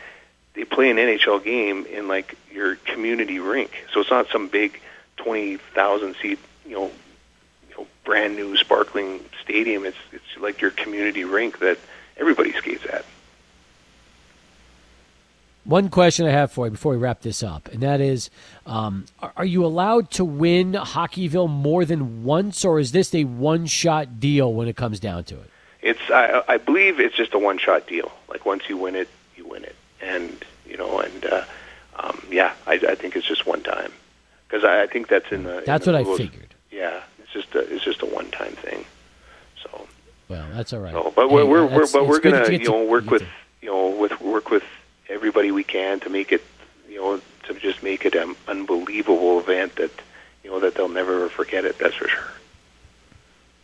they 0.54 0.64
play 0.64 0.88
an 0.88 0.96
NHL 0.96 1.44
game 1.44 1.84
in 1.84 2.08
like 2.08 2.34
your 2.50 2.76
community 2.76 3.40
rink. 3.40 3.84
So 3.92 4.00
it's 4.00 4.10
not 4.10 4.28
some 4.28 4.48
big 4.48 4.80
twenty 5.18 5.58
thousand 5.58 6.16
seat, 6.22 6.38
you 6.66 6.76
know, 6.76 6.90
brand 8.04 8.36
new 8.36 8.56
sparkling 8.56 9.24
stadium. 9.42 9.84
It's 9.84 9.96
it's 10.12 10.24
like 10.40 10.60
your 10.60 10.70
community 10.70 11.24
rink 11.24 11.58
that 11.60 11.78
everybody 12.16 12.52
skates 12.52 12.84
at. 12.86 13.04
One 15.64 15.88
question 15.88 16.26
I 16.26 16.30
have 16.30 16.52
for 16.52 16.66
you 16.66 16.72
before 16.72 16.92
we 16.92 16.98
wrap 16.98 17.22
this 17.22 17.42
up, 17.42 17.68
and 17.68 17.82
that 17.82 18.02
is, 18.02 18.28
um, 18.66 19.06
are, 19.20 19.32
are, 19.38 19.44
you 19.46 19.64
allowed 19.64 20.10
to 20.10 20.24
win 20.24 20.72
Hockeyville 20.72 21.48
more 21.48 21.86
than 21.86 22.22
once, 22.22 22.66
or 22.66 22.78
is 22.78 22.92
this 22.92 23.14
a 23.14 23.24
one-shot 23.24 24.20
deal 24.20 24.52
when 24.52 24.68
it 24.68 24.76
comes 24.76 25.00
down 25.00 25.24
to 25.24 25.36
it? 25.36 25.50
It's 25.80 26.10
I, 26.10 26.42
I 26.48 26.58
believe 26.58 27.00
it's 27.00 27.16
just 27.16 27.32
a 27.32 27.38
one-shot 27.38 27.86
deal. 27.86 28.12
Like 28.28 28.44
once 28.44 28.68
you 28.68 28.76
win 28.76 28.94
it, 28.94 29.08
you 29.36 29.48
win 29.48 29.64
it 29.64 29.74
and 30.04 30.44
you 30.66 30.76
know, 30.76 31.00
and 31.00 31.24
uh, 31.24 31.44
um, 31.96 32.22
yeah, 32.30 32.52
I, 32.66 32.74
I 32.74 32.94
think 32.94 33.16
it's 33.16 33.26
just 33.26 33.46
one 33.46 33.62
time 33.62 33.92
because 34.46 34.64
I, 34.64 34.82
I 34.82 34.86
think 34.86 35.08
that's 35.08 35.30
in 35.32 35.44
the. 35.44 35.62
That's 35.64 35.86
in 35.86 35.92
the 35.92 35.98
what 36.00 36.06
rules. 36.06 36.20
I 36.20 36.24
figured. 36.24 36.54
Yeah, 36.70 37.02
just 37.34 37.54
a, 37.54 37.58
it's 37.58 37.84
just 37.84 38.00
a 38.00 38.06
one 38.06 38.30
time 38.30 38.52
thing. 38.52 38.86
So. 39.62 39.86
Well, 40.28 40.46
that's 40.52 40.72
all 40.72 40.80
right. 40.80 40.92
So, 40.92 41.12
but 41.14 41.28
hey, 41.28 41.34
we're, 41.34 41.44
we're, 41.44 41.66
we're 41.66 41.86
but 41.92 42.06
we're 42.06 42.20
gonna 42.20 42.50
you 42.50 42.60
know 42.60 42.84
work 42.84 43.10
with 43.10 43.24
you 43.60 43.68
know 43.68 43.90
with 43.90 44.18
work 44.22 44.50
with 44.50 44.64
everybody 45.10 45.50
we 45.50 45.64
can 45.64 46.00
to 46.00 46.08
make 46.08 46.32
it 46.32 46.42
you 46.88 46.96
know 46.96 47.20
to 47.42 47.54
just 47.54 47.82
make 47.82 48.06
it 48.06 48.14
an 48.14 48.34
unbelievable 48.48 49.38
event 49.38 49.76
that 49.76 49.90
you 50.42 50.50
know 50.50 50.60
that 50.60 50.74
they'll 50.74 50.88
never 50.88 51.28
forget 51.28 51.66
it. 51.66 51.78
That's 51.78 51.94
for 51.94 52.08
sure. 52.08 52.30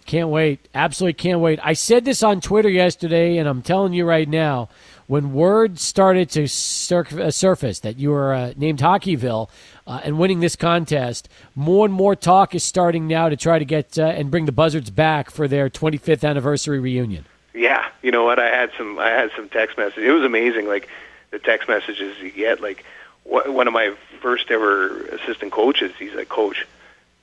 Can't 0.05 0.29
wait. 0.29 0.69
Absolutely 0.75 1.15
can't 1.15 1.41
wait. 1.41 1.61
I 1.63 1.73
said 1.75 2.05
this 2.05 2.23
on 2.23 2.41
Twitter 2.41 2.69
yesterday, 2.69 3.37
and 3.39 3.49
I'm 3.49 3.63
telling 3.63 3.93
you 3.93 4.05
right 4.05 4.29
now 4.29 4.69
when 5.11 5.33
word 5.33 5.81
started 5.81 6.31
to 6.31 6.47
sur- 6.47 7.05
uh, 7.21 7.33
surface 7.33 7.81
that 7.81 7.99
you 7.99 8.11
were 8.11 8.33
uh, 8.33 8.53
named 8.57 8.79
Hockeyville 8.79 9.51
uh, 9.85 10.01
and 10.05 10.21
winning 10.21 10.39
this 10.39 10.55
contest, 10.55 11.29
more 11.57 11.85
and 11.85 11.93
more 11.93 12.15
talk 12.15 12.55
is 12.55 12.63
starting 12.63 13.09
now 13.09 13.29
to 13.29 13.37
try 13.37 13.59
to 13.59 13.65
get 13.65 13.99
uh, 13.99 14.05
and 14.05 14.31
bring 14.31 14.47
the 14.47 14.53
Buzzards 14.53 14.89
back 14.89 15.29
for 15.29 15.49
their 15.49 15.69
25th 15.69 16.23
anniversary 16.23 16.79
reunion. 16.79 17.25
Yeah, 17.53 17.89
you 18.03 18.13
know 18.13 18.23
what? 18.23 18.39
I 18.39 18.51
had 18.51 18.71
some. 18.79 19.01
I 19.01 19.09
had 19.09 19.33
some 19.35 19.49
text 19.49 19.77
messages. 19.77 20.05
It 20.05 20.13
was 20.13 20.23
amazing. 20.23 20.69
Like 20.69 20.89
the 21.33 21.41
text 21.41 21.69
messages 21.69 22.17
you 22.21 22.31
get. 22.31 22.61
Like 22.61 22.85
wh- 23.25 23.53
one 23.53 23.67
of 23.67 23.73
my 23.73 23.93
first 24.23 24.49
ever 24.53 25.07
assistant 25.07 25.51
coaches. 25.51 25.93
He's 25.99 26.15
like, 26.15 26.29
"Coach, 26.29 26.65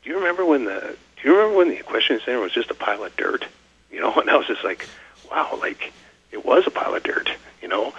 do 0.04 0.10
you 0.10 0.18
remember 0.18 0.44
when 0.44 0.66
the 0.66 0.98
Do 1.22 1.30
you 1.30 1.38
remember 1.38 1.58
when 1.58 1.70
the 1.70 1.78
question 1.84 2.20
center 2.20 2.42
was 2.42 2.52
just 2.52 2.70
a 2.70 2.76
pile 2.76 3.06
of 3.06 3.16
dirt?" 3.16 3.46
You 3.90 4.02
know, 4.02 4.14
and 4.20 4.30
I 4.30 4.36
was 4.36 4.48
just 4.48 4.66
like, 4.66 4.90
"Wow!" 5.32 5.58
Like 5.62 5.94
it 6.32 6.46
was 6.46 6.66
a 6.68 6.72
pile 6.72 6.96
of 6.96 7.04
dirt 7.04 7.30
you 7.62 7.68
know. 7.68 7.94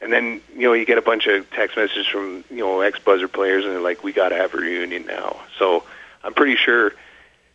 And 0.00 0.12
then 0.12 0.40
you 0.54 0.62
know 0.62 0.74
you 0.74 0.84
get 0.84 0.98
a 0.98 1.02
bunch 1.02 1.26
of 1.26 1.50
text 1.50 1.76
messages 1.76 2.06
from 2.06 2.44
you 2.50 2.58
know 2.58 2.80
ex 2.80 2.98
Buzzard 2.98 3.32
players, 3.32 3.64
and 3.64 3.72
they're 3.72 3.80
like, 3.80 4.04
"We 4.04 4.12
got 4.12 4.28
to 4.28 4.36
have 4.36 4.54
a 4.54 4.58
reunion 4.58 5.06
now." 5.06 5.40
So 5.58 5.84
I'm 6.22 6.34
pretty 6.34 6.56
sure, 6.56 6.92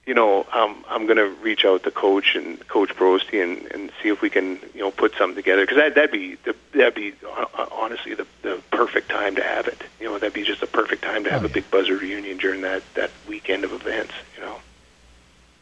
you 0.07 0.15
know, 0.15 0.47
um, 0.51 0.83
I'm 0.89 1.05
going 1.05 1.17
to 1.17 1.29
reach 1.43 1.65
out 1.65 1.83
to 1.83 1.91
coach 1.91 2.35
and 2.35 2.67
Coach 2.67 2.95
Brosty 2.95 3.43
and, 3.43 3.71
and 3.71 3.91
see 4.01 4.09
if 4.09 4.21
we 4.21 4.29
can 4.31 4.59
you 4.73 4.81
know 4.81 4.89
put 4.89 5.13
something 5.15 5.35
together 5.35 5.61
because 5.61 5.77
that 5.77 5.93
that'd 5.93 6.11
be 6.11 6.35
the, 6.43 6.55
that'd 6.73 6.95
be 6.95 7.13
uh, 7.25 7.67
honestly 7.71 8.15
the 8.15 8.25
the 8.41 8.59
perfect 8.71 9.09
time 9.09 9.35
to 9.35 9.43
have 9.43 9.67
it. 9.67 9.81
You 9.99 10.07
know, 10.07 10.13
that'd 10.13 10.33
be 10.33 10.43
just 10.43 10.63
a 10.63 10.67
perfect 10.67 11.03
time 11.03 11.23
to 11.25 11.29
have 11.29 11.43
oh, 11.43 11.45
yeah. 11.45 11.51
a 11.51 11.53
big 11.53 11.69
Buzzard 11.69 12.01
reunion 12.01 12.37
during 12.37 12.61
that 12.61 12.81
that 12.95 13.11
weekend 13.27 13.63
of 13.65 13.71
events. 13.71 14.13
You 14.35 14.45
know. 14.45 14.55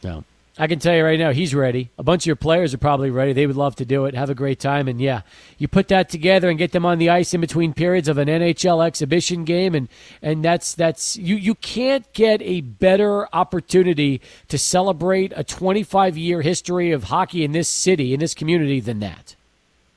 Yeah. 0.00 0.20
I 0.60 0.66
can 0.66 0.78
tell 0.78 0.94
you 0.94 1.02
right 1.02 1.18
now, 1.18 1.32
he's 1.32 1.54
ready. 1.54 1.88
A 1.96 2.02
bunch 2.02 2.24
of 2.24 2.26
your 2.26 2.36
players 2.36 2.74
are 2.74 2.78
probably 2.78 3.10
ready. 3.10 3.32
They 3.32 3.46
would 3.46 3.56
love 3.56 3.76
to 3.76 3.86
do 3.86 4.04
it, 4.04 4.14
have 4.14 4.28
a 4.28 4.34
great 4.34 4.60
time, 4.60 4.88
and 4.88 5.00
yeah, 5.00 5.22
you 5.56 5.68
put 5.68 5.88
that 5.88 6.10
together 6.10 6.50
and 6.50 6.58
get 6.58 6.72
them 6.72 6.84
on 6.84 6.98
the 6.98 7.08
ice 7.08 7.32
in 7.32 7.40
between 7.40 7.72
periods 7.72 8.08
of 8.08 8.18
an 8.18 8.28
NHL 8.28 8.86
exhibition 8.86 9.44
game, 9.44 9.74
and 9.74 9.88
and 10.20 10.44
that's 10.44 10.74
that's 10.74 11.16
you 11.16 11.36
you 11.36 11.54
can't 11.54 12.12
get 12.12 12.42
a 12.42 12.60
better 12.60 13.26
opportunity 13.34 14.20
to 14.48 14.58
celebrate 14.58 15.32
a 15.34 15.42
25 15.42 16.18
year 16.18 16.42
history 16.42 16.92
of 16.92 17.04
hockey 17.04 17.42
in 17.42 17.52
this 17.52 17.66
city 17.66 18.12
in 18.12 18.20
this 18.20 18.34
community 18.34 18.80
than 18.80 19.00
that. 19.00 19.36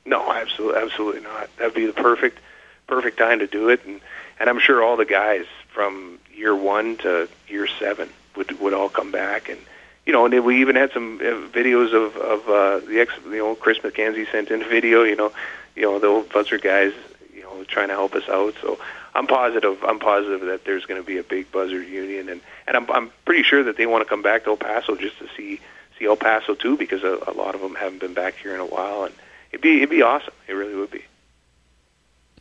No, 0.06 0.32
absolutely, 0.32 0.80
absolutely 0.80 1.20
not. 1.20 1.54
That'd 1.58 1.74
be 1.74 1.84
the 1.84 1.92
perfect 1.92 2.38
perfect 2.86 3.18
time 3.18 3.40
to 3.40 3.46
do 3.46 3.68
it, 3.68 3.84
and 3.84 4.00
and 4.40 4.48
I'm 4.48 4.60
sure 4.60 4.82
all 4.82 4.96
the 4.96 5.04
guys 5.04 5.44
from 5.68 6.18
year 6.34 6.56
one 6.56 6.96
to 6.98 7.28
year 7.48 7.66
seven 7.66 8.08
would 8.34 8.58
would 8.60 8.72
all 8.72 8.88
come 8.88 9.10
back 9.10 9.50
and 9.50 9.58
you 10.06 10.12
know, 10.12 10.26
and 10.26 10.44
we 10.44 10.60
even 10.60 10.76
had 10.76 10.92
some 10.92 11.16
uh, 11.16 11.48
videos 11.48 11.94
of 11.94 12.16
of 12.16 12.48
uh, 12.48 12.86
the 12.86 13.00
ex, 13.00 13.12
you 13.24 13.38
know, 13.38 13.54
Chris 13.54 13.78
McKenzie 13.78 14.30
sent 14.30 14.50
in 14.50 14.60
video. 14.60 15.02
You 15.02 15.16
know, 15.16 15.32
you 15.74 15.82
know 15.82 15.98
the 15.98 16.06
old 16.06 16.30
Buzzard 16.30 16.62
guys, 16.62 16.92
you 17.34 17.42
know, 17.42 17.64
trying 17.64 17.88
to 17.88 17.94
help 17.94 18.14
us 18.14 18.28
out. 18.28 18.54
So 18.60 18.78
I'm 19.14 19.26
positive. 19.26 19.82
I'm 19.84 19.98
positive 19.98 20.42
that 20.42 20.64
there's 20.64 20.84
going 20.84 21.00
to 21.00 21.06
be 21.06 21.18
a 21.18 21.22
big 21.22 21.50
Buzzard 21.50 21.86
union, 21.86 22.28
and 22.28 22.40
and 22.66 22.76
I'm 22.76 22.90
I'm 22.90 23.10
pretty 23.24 23.42
sure 23.42 23.62
that 23.64 23.76
they 23.76 23.86
want 23.86 24.02
to 24.02 24.08
come 24.08 24.22
back 24.22 24.44
to 24.44 24.50
El 24.50 24.56
Paso 24.56 24.96
just 24.96 25.18
to 25.18 25.28
see 25.36 25.60
see 25.98 26.06
El 26.06 26.16
Paso 26.16 26.54
too, 26.54 26.76
because 26.76 27.02
a, 27.02 27.18
a 27.26 27.32
lot 27.32 27.54
of 27.54 27.60
them 27.60 27.74
haven't 27.74 28.00
been 28.00 28.14
back 28.14 28.34
here 28.34 28.54
in 28.54 28.60
a 28.60 28.66
while, 28.66 29.04
and 29.04 29.14
it'd 29.52 29.62
be 29.62 29.76
it'd 29.78 29.90
be 29.90 30.02
awesome. 30.02 30.34
It 30.48 30.52
really 30.52 30.74
would 30.74 30.90
be. 30.90 31.04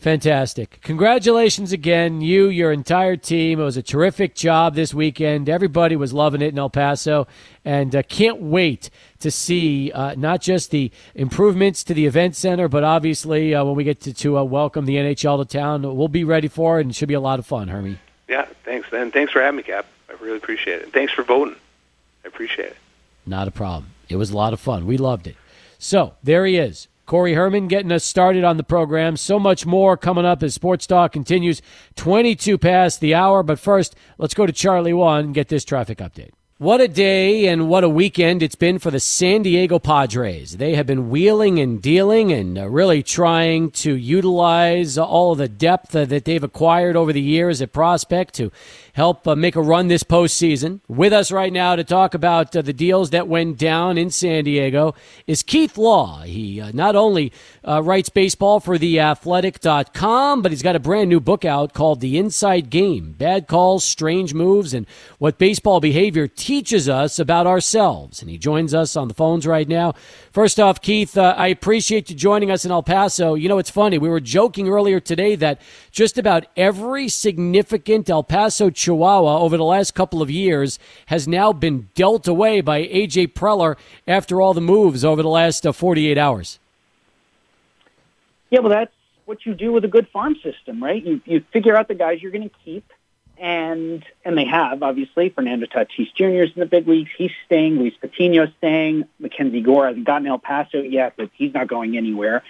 Fantastic. 0.03 0.81
Congratulations 0.81 1.71
again, 1.71 2.19
you, 2.19 2.49
your 2.49 2.73
entire 2.73 3.15
team. 3.15 3.61
It 3.61 3.63
was 3.63 3.77
a 3.77 3.81
terrific 3.81 4.35
job 4.35 4.75
this 4.75 4.93
weekend. 4.93 5.47
Everybody 5.47 5.95
was 5.95 6.11
loving 6.11 6.41
it 6.41 6.49
in 6.49 6.59
El 6.59 6.69
Paso, 6.69 7.25
and 7.63 7.95
uh, 7.95 8.03
can't 8.03 8.41
wait 8.41 8.89
to 9.19 9.31
see 9.31 9.93
uh, 9.93 10.15
not 10.17 10.41
just 10.41 10.71
the 10.71 10.91
improvements 11.15 11.85
to 11.85 11.93
the 11.93 12.05
event 12.05 12.35
center, 12.35 12.67
but 12.67 12.83
obviously 12.83 13.55
uh, 13.55 13.63
when 13.63 13.75
we 13.75 13.85
get 13.85 14.01
to, 14.01 14.13
to 14.13 14.39
uh, 14.39 14.43
welcome 14.43 14.83
the 14.83 14.97
NHL 14.97 15.39
to 15.39 15.45
town, 15.45 15.83
we'll 15.83 16.09
be 16.09 16.25
ready 16.25 16.49
for 16.49 16.79
it, 16.79 16.81
and 16.81 16.91
it 16.91 16.95
should 16.95 17.07
be 17.07 17.13
a 17.13 17.21
lot 17.21 17.39
of 17.39 17.45
fun, 17.45 17.69
Hermie. 17.69 17.97
Yeah, 18.27 18.45
thanks, 18.65 18.89
then. 18.91 19.09
Thanks 19.09 19.31
for 19.31 19.41
having 19.41 19.55
me, 19.55 19.63
Cap. 19.63 19.85
I 20.09 20.21
really 20.21 20.35
appreciate 20.35 20.79
it. 20.79 20.83
And 20.83 20.91
thanks 20.91 21.13
for 21.13 21.23
voting. 21.23 21.55
I 22.25 22.27
appreciate 22.27 22.71
it. 22.71 22.77
Not 23.25 23.47
a 23.47 23.51
problem. 23.51 23.91
It 24.09 24.17
was 24.17 24.31
a 24.31 24.35
lot 24.35 24.51
of 24.51 24.59
fun. 24.59 24.85
We 24.85 24.97
loved 24.97 25.27
it. 25.27 25.37
So 25.79 26.15
there 26.21 26.45
he 26.45 26.57
is. 26.57 26.89
Cory 27.05 27.33
Herman 27.33 27.67
getting 27.67 27.91
us 27.91 28.03
started 28.03 28.43
on 28.43 28.57
the 28.57 28.63
program. 28.63 29.17
So 29.17 29.39
much 29.39 29.65
more 29.65 29.97
coming 29.97 30.25
up 30.25 30.41
as 30.41 30.53
Sports 30.53 30.87
Talk 30.87 31.11
continues. 31.11 31.61
22 31.95 32.57
past 32.57 32.99
the 32.99 33.13
hour. 33.13 33.43
But 33.43 33.59
first, 33.59 33.95
let's 34.17 34.33
go 34.33 34.45
to 34.45 34.53
Charlie 34.53 34.93
One 34.93 35.25
and 35.25 35.33
get 35.33 35.49
this 35.49 35.65
traffic 35.65 35.97
update. 35.97 36.31
What 36.59 36.79
a 36.79 36.87
day 36.87 37.47
and 37.47 37.67
what 37.67 37.83
a 37.83 37.89
weekend 37.89 38.41
it's 38.41 38.55
been 38.55 38.79
for 38.79 38.89
the 38.89 38.99
San 38.99 39.41
Diego 39.41 39.79
Padres. 39.79 40.55
They 40.57 40.75
have 40.75 40.85
been 40.85 41.09
wheeling 41.09 41.59
and 41.59 41.81
dealing 41.81 42.31
and 42.31 42.57
uh, 42.57 42.69
really 42.69 43.03
trying 43.03 43.71
to 43.71 43.95
utilize 43.95 44.97
all 44.97 45.33
of 45.33 45.39
the 45.39 45.49
depth 45.49 45.91
that 45.91 46.23
they've 46.23 46.43
acquired 46.43 46.95
over 46.95 47.11
the 47.11 47.19
years 47.19 47.61
at 47.61 47.73
prospect 47.73 48.35
to 48.35 48.49
help 48.93 49.27
uh, 49.27 49.35
make 49.35 49.55
a 49.55 49.61
run 49.61 49.87
this 49.87 50.03
postseason. 50.03 50.79
With 50.87 51.13
us 51.13 51.31
right 51.31 51.51
now 51.51 51.75
to 51.75 51.83
talk 51.83 52.13
about 52.13 52.55
uh, 52.55 52.61
the 52.61 52.73
deals 52.73 53.09
that 53.09 53.27
went 53.27 53.57
down 53.57 53.97
in 53.97 54.11
San 54.11 54.43
Diego 54.43 54.93
is 55.25 55.41
Keith 55.41 55.77
Law. 55.77 56.21
He 56.21 56.61
uh, 56.61 56.71
not 56.73 56.95
only 56.95 57.33
uh, 57.67 57.81
writes 57.81 58.09
baseball 58.09 58.59
for 58.59 58.77
theathletic.com, 58.77 60.41
but 60.41 60.51
he's 60.51 60.61
got 60.61 60.75
a 60.75 60.79
brand 60.79 61.09
new 61.09 61.19
book 61.19 61.43
out 61.43 61.73
called 61.73 62.01
The 62.01 62.17
Inside 62.17 62.69
Game 62.69 63.13
Bad 63.13 63.47
Calls, 63.47 63.83
Strange 63.83 64.33
Moves, 64.33 64.73
and 64.73 64.85
What 65.17 65.39
Baseball 65.39 65.79
Behavior 65.79 66.27
Teaches 66.27 66.87
Us 66.87 67.17
About 67.17 67.47
Ourselves. 67.47 68.21
And 68.21 68.29
he 68.29 68.37
joins 68.37 68.75
us 68.75 68.95
on 68.95 69.07
the 69.07 69.15
phones 69.15 69.47
right 69.47 69.67
now. 69.67 69.93
First 70.31 70.59
off, 70.59 70.81
Keith, 70.81 71.17
uh, 71.17 71.33
I 71.35 71.47
appreciate 71.47 72.11
you 72.11 72.15
joining 72.15 72.51
us 72.51 72.63
in 72.63 72.71
El 72.71 72.83
Paso. 72.83 73.33
You 73.33 73.49
know, 73.49 73.57
it's 73.57 73.71
funny. 73.71 73.97
We 73.97 74.09
were 74.09 74.19
joking 74.19 74.69
earlier 74.69 74.99
today 74.99 75.35
that 75.37 75.59
just 75.93 76.17
about 76.17 76.45
every 76.57 77.07
significant 77.07 78.09
El 78.09 78.23
Paso 78.23 78.69
Chihuahua 78.69 79.37
over 79.39 79.55
the 79.55 79.63
last 79.63 79.93
couple 79.93 80.21
of 80.21 80.29
years 80.29 80.79
has 81.05 81.27
now 81.27 81.53
been 81.53 81.87
dealt 81.93 82.27
away 82.27 82.61
by 82.61 82.79
A.J. 82.79 83.27
Preller 83.27 83.77
after 84.07 84.41
all 84.41 84.55
the 84.55 84.59
moves 84.59 85.05
over 85.05 85.21
the 85.21 85.29
last 85.29 85.65
uh, 85.65 85.71
48 85.71 86.17
hours. 86.17 86.59
Yeah, 88.49 88.59
well, 88.59 88.71
that's 88.71 88.91
what 89.25 89.45
you 89.45 89.53
do 89.53 89.71
with 89.71 89.85
a 89.85 89.87
good 89.87 90.07
farm 90.09 90.35
system, 90.43 90.83
right? 90.83 91.01
You, 91.01 91.21
you 91.25 91.45
figure 91.53 91.77
out 91.77 91.87
the 91.87 91.95
guys 91.95 92.21
you're 92.21 92.31
going 92.31 92.49
to 92.49 92.55
keep, 92.65 92.91
and 93.37 94.03
and 94.25 94.37
they 94.37 94.45
have, 94.45 94.81
obviously. 94.81 95.29
Fernando 95.29 95.67
Tatis 95.67 96.13
Jr. 96.15 96.43
is 96.43 96.51
in 96.55 96.59
the 96.59 96.65
big 96.65 96.87
leagues. 96.87 97.11
He's 97.15 97.31
staying. 97.45 97.77
Luis 97.77 97.93
Patino's 98.01 98.51
staying. 98.57 99.05
MacKenzie 99.21 99.63
Gore 99.63 99.87
hasn't 99.87 100.05
gotten 100.05 100.27
El 100.27 100.39
Paso 100.39 100.81
yet, 100.81 101.13
but 101.17 101.29
he's 101.35 101.53
not 101.53 101.67
going 101.67 101.97
anywhere. 101.97 102.43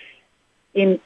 In 0.74 1.00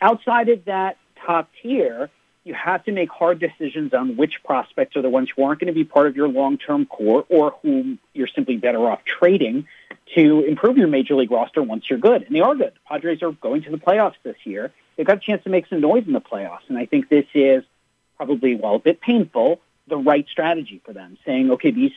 Outside 0.00 0.50
of 0.50 0.66
that 0.66 0.98
top 1.26 1.50
tier, 1.62 2.10
you 2.44 2.54
have 2.54 2.84
to 2.84 2.92
make 2.92 3.10
hard 3.10 3.38
decisions 3.38 3.94
on 3.94 4.16
which 4.16 4.42
prospects 4.44 4.96
are 4.96 5.02
the 5.02 5.08
ones 5.08 5.30
who 5.34 5.44
aren't 5.44 5.60
going 5.60 5.68
to 5.68 5.74
be 5.74 5.84
part 5.84 6.06
of 6.06 6.14
your 6.14 6.28
long-term 6.28 6.86
core 6.86 7.24
or 7.30 7.54
whom 7.62 7.98
you're 8.12 8.28
simply 8.28 8.56
better 8.56 8.80
off 8.90 9.00
trading 9.04 9.66
to 10.14 10.44
improve 10.44 10.76
your 10.76 10.88
major 10.88 11.14
league 11.14 11.30
roster 11.30 11.62
once 11.62 11.84
you're 11.88 11.98
good. 11.98 12.22
And 12.22 12.36
they 12.36 12.40
are 12.40 12.54
good. 12.54 12.72
The 12.74 12.80
Padres 12.86 13.22
are 13.22 13.32
going 13.32 13.62
to 13.62 13.70
the 13.70 13.78
playoffs 13.78 14.16
this 14.22 14.36
year. 14.44 14.72
They've 14.96 15.06
got 15.06 15.16
a 15.16 15.20
chance 15.20 15.42
to 15.44 15.50
make 15.50 15.66
some 15.68 15.80
noise 15.80 16.04
in 16.06 16.12
the 16.12 16.20
playoffs. 16.20 16.68
And 16.68 16.76
I 16.76 16.84
think 16.84 17.08
this 17.08 17.24
is 17.34 17.64
probably, 18.16 18.56
while 18.56 18.74
a 18.74 18.78
bit 18.78 19.00
painful, 19.00 19.60
the 19.88 19.96
right 19.96 20.26
strategy 20.30 20.82
for 20.84 20.92
them, 20.92 21.16
saying, 21.24 21.50
okay, 21.52 21.70
these 21.70 21.92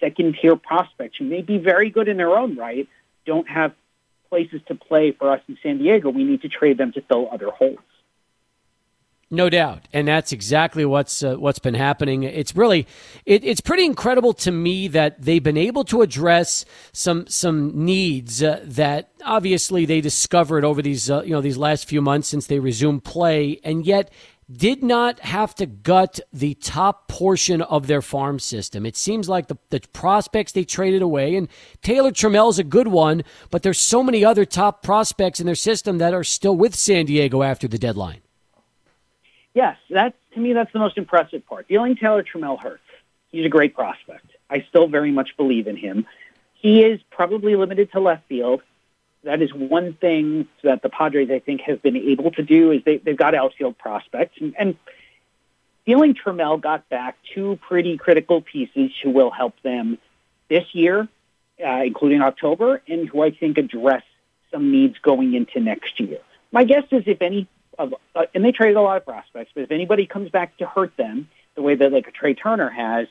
second 0.00 0.36
tier 0.40 0.56
prospects 0.56 1.18
who 1.18 1.24
may 1.24 1.42
be 1.42 1.58
very 1.58 1.90
good 1.90 2.08
in 2.08 2.16
their 2.16 2.36
own 2.36 2.56
right 2.56 2.88
don't 3.24 3.48
have 3.48 3.72
places 4.28 4.60
to 4.66 4.74
play 4.74 5.12
for 5.12 5.30
us 5.30 5.40
in 5.48 5.56
San 5.62 5.78
Diego. 5.78 6.10
We 6.10 6.24
need 6.24 6.42
to 6.42 6.48
trade 6.48 6.78
them 6.78 6.92
to 6.92 7.02
fill 7.02 7.28
other 7.30 7.50
holes. 7.50 7.78
No 9.34 9.48
doubt, 9.48 9.88
and 9.94 10.06
that's 10.06 10.30
exactly 10.30 10.84
what's 10.84 11.22
uh, 11.22 11.36
what's 11.36 11.58
been 11.58 11.72
happening. 11.72 12.22
It's 12.22 12.54
really, 12.54 12.86
it, 13.24 13.42
it's 13.44 13.62
pretty 13.62 13.86
incredible 13.86 14.34
to 14.34 14.52
me 14.52 14.88
that 14.88 15.22
they've 15.22 15.42
been 15.42 15.56
able 15.56 15.84
to 15.84 16.02
address 16.02 16.66
some 16.92 17.26
some 17.28 17.86
needs 17.86 18.42
uh, 18.42 18.60
that 18.62 19.10
obviously 19.24 19.86
they 19.86 20.02
discovered 20.02 20.66
over 20.66 20.82
these 20.82 21.10
uh, 21.10 21.22
you 21.22 21.30
know 21.30 21.40
these 21.40 21.56
last 21.56 21.88
few 21.88 22.02
months 22.02 22.28
since 22.28 22.46
they 22.46 22.58
resumed 22.58 23.04
play, 23.04 23.58
and 23.64 23.86
yet 23.86 24.12
did 24.54 24.82
not 24.82 25.18
have 25.20 25.54
to 25.54 25.64
gut 25.64 26.20
the 26.30 26.52
top 26.52 27.08
portion 27.08 27.62
of 27.62 27.86
their 27.86 28.02
farm 28.02 28.38
system. 28.38 28.84
It 28.84 28.96
seems 28.98 29.30
like 29.30 29.48
the, 29.48 29.56
the 29.70 29.80
prospects 29.94 30.52
they 30.52 30.64
traded 30.64 31.00
away, 31.00 31.36
and 31.36 31.48
Taylor 31.80 32.12
is 32.12 32.58
a 32.58 32.64
good 32.64 32.88
one, 32.88 33.24
but 33.50 33.62
there's 33.62 33.78
so 33.78 34.02
many 34.02 34.26
other 34.26 34.44
top 34.44 34.82
prospects 34.82 35.40
in 35.40 35.46
their 35.46 35.54
system 35.54 35.96
that 35.98 36.12
are 36.12 36.24
still 36.24 36.54
with 36.54 36.74
San 36.74 37.06
Diego 37.06 37.42
after 37.42 37.66
the 37.66 37.78
deadline 37.78 38.21
yes, 39.54 39.76
that 39.90 40.14
to 40.34 40.40
me 40.40 40.52
that's 40.52 40.72
the 40.72 40.78
most 40.78 40.98
impressive 40.98 41.46
part. 41.46 41.68
Dealing 41.68 41.96
Taylor 41.96 42.22
Trammell 42.22 42.60
hurts. 42.60 42.82
He's 43.30 43.46
a 43.46 43.48
great 43.48 43.74
prospect. 43.74 44.26
I 44.50 44.64
still 44.68 44.88
very 44.88 45.10
much 45.10 45.36
believe 45.36 45.66
in 45.66 45.76
him. 45.76 46.06
He 46.54 46.84
is 46.84 47.00
probably 47.10 47.56
limited 47.56 47.90
to 47.92 48.00
left 48.00 48.28
field. 48.28 48.62
That 49.24 49.40
is 49.40 49.54
one 49.54 49.94
thing 49.94 50.48
that 50.62 50.82
the 50.82 50.88
Padres, 50.88 51.30
I 51.30 51.38
think, 51.38 51.62
have 51.62 51.80
been 51.80 51.96
able 51.96 52.30
to 52.32 52.42
do 52.42 52.72
is 52.72 52.82
they, 52.84 52.98
they've 52.98 53.16
got 53.16 53.34
outfield 53.34 53.78
prospects. 53.78 54.36
And, 54.40 54.54
and 54.58 54.76
Dealing 55.86 56.14
Trammell 56.14 56.60
got 56.60 56.88
back 56.88 57.16
two 57.34 57.58
pretty 57.68 57.96
critical 57.96 58.40
pieces 58.40 58.92
who 59.02 59.10
will 59.10 59.30
help 59.30 59.54
them 59.62 59.98
this 60.48 60.64
year, 60.72 61.08
uh, 61.64 61.82
including 61.84 62.20
October, 62.20 62.82
and 62.86 63.08
who 63.08 63.22
I 63.22 63.30
think 63.30 63.58
address 63.58 64.02
some 64.52 64.70
needs 64.70 64.98
going 64.98 65.34
into 65.34 65.60
next 65.60 65.98
year. 65.98 66.18
My 66.52 66.64
guess 66.64 66.84
is 66.90 67.04
if 67.06 67.22
any 67.22 67.48
of, 67.78 67.94
uh, 68.14 68.26
and 68.34 68.44
they 68.44 68.52
traded 68.52 68.76
a 68.76 68.80
lot 68.80 68.96
of 68.96 69.04
prospects. 69.04 69.52
But 69.54 69.64
if 69.64 69.70
anybody 69.70 70.06
comes 70.06 70.30
back 70.30 70.56
to 70.58 70.66
hurt 70.66 70.96
them 70.96 71.28
the 71.54 71.62
way 71.62 71.74
that 71.74 71.92
like 71.92 72.08
a 72.08 72.10
Trea 72.10 72.34
Turner 72.34 72.70
has, 72.70 73.08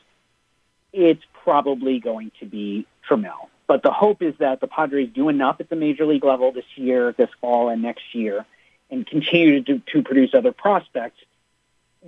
it's 0.92 1.22
probably 1.44 2.00
going 2.00 2.32
to 2.40 2.46
be 2.46 2.86
Trammell. 3.08 3.48
But 3.66 3.82
the 3.82 3.92
hope 3.92 4.22
is 4.22 4.34
that 4.38 4.60
the 4.60 4.66
Padres 4.66 5.10
do 5.14 5.28
enough 5.28 5.56
at 5.60 5.68
the 5.70 5.76
major 5.76 6.04
league 6.04 6.24
level 6.24 6.52
this 6.52 6.64
year, 6.76 7.12
this 7.12 7.30
fall, 7.40 7.68
and 7.68 7.80
next 7.80 8.14
year, 8.14 8.44
and 8.90 9.06
continue 9.06 9.62
to, 9.62 9.78
to 9.78 10.02
produce 10.02 10.34
other 10.34 10.52
prospects 10.52 11.18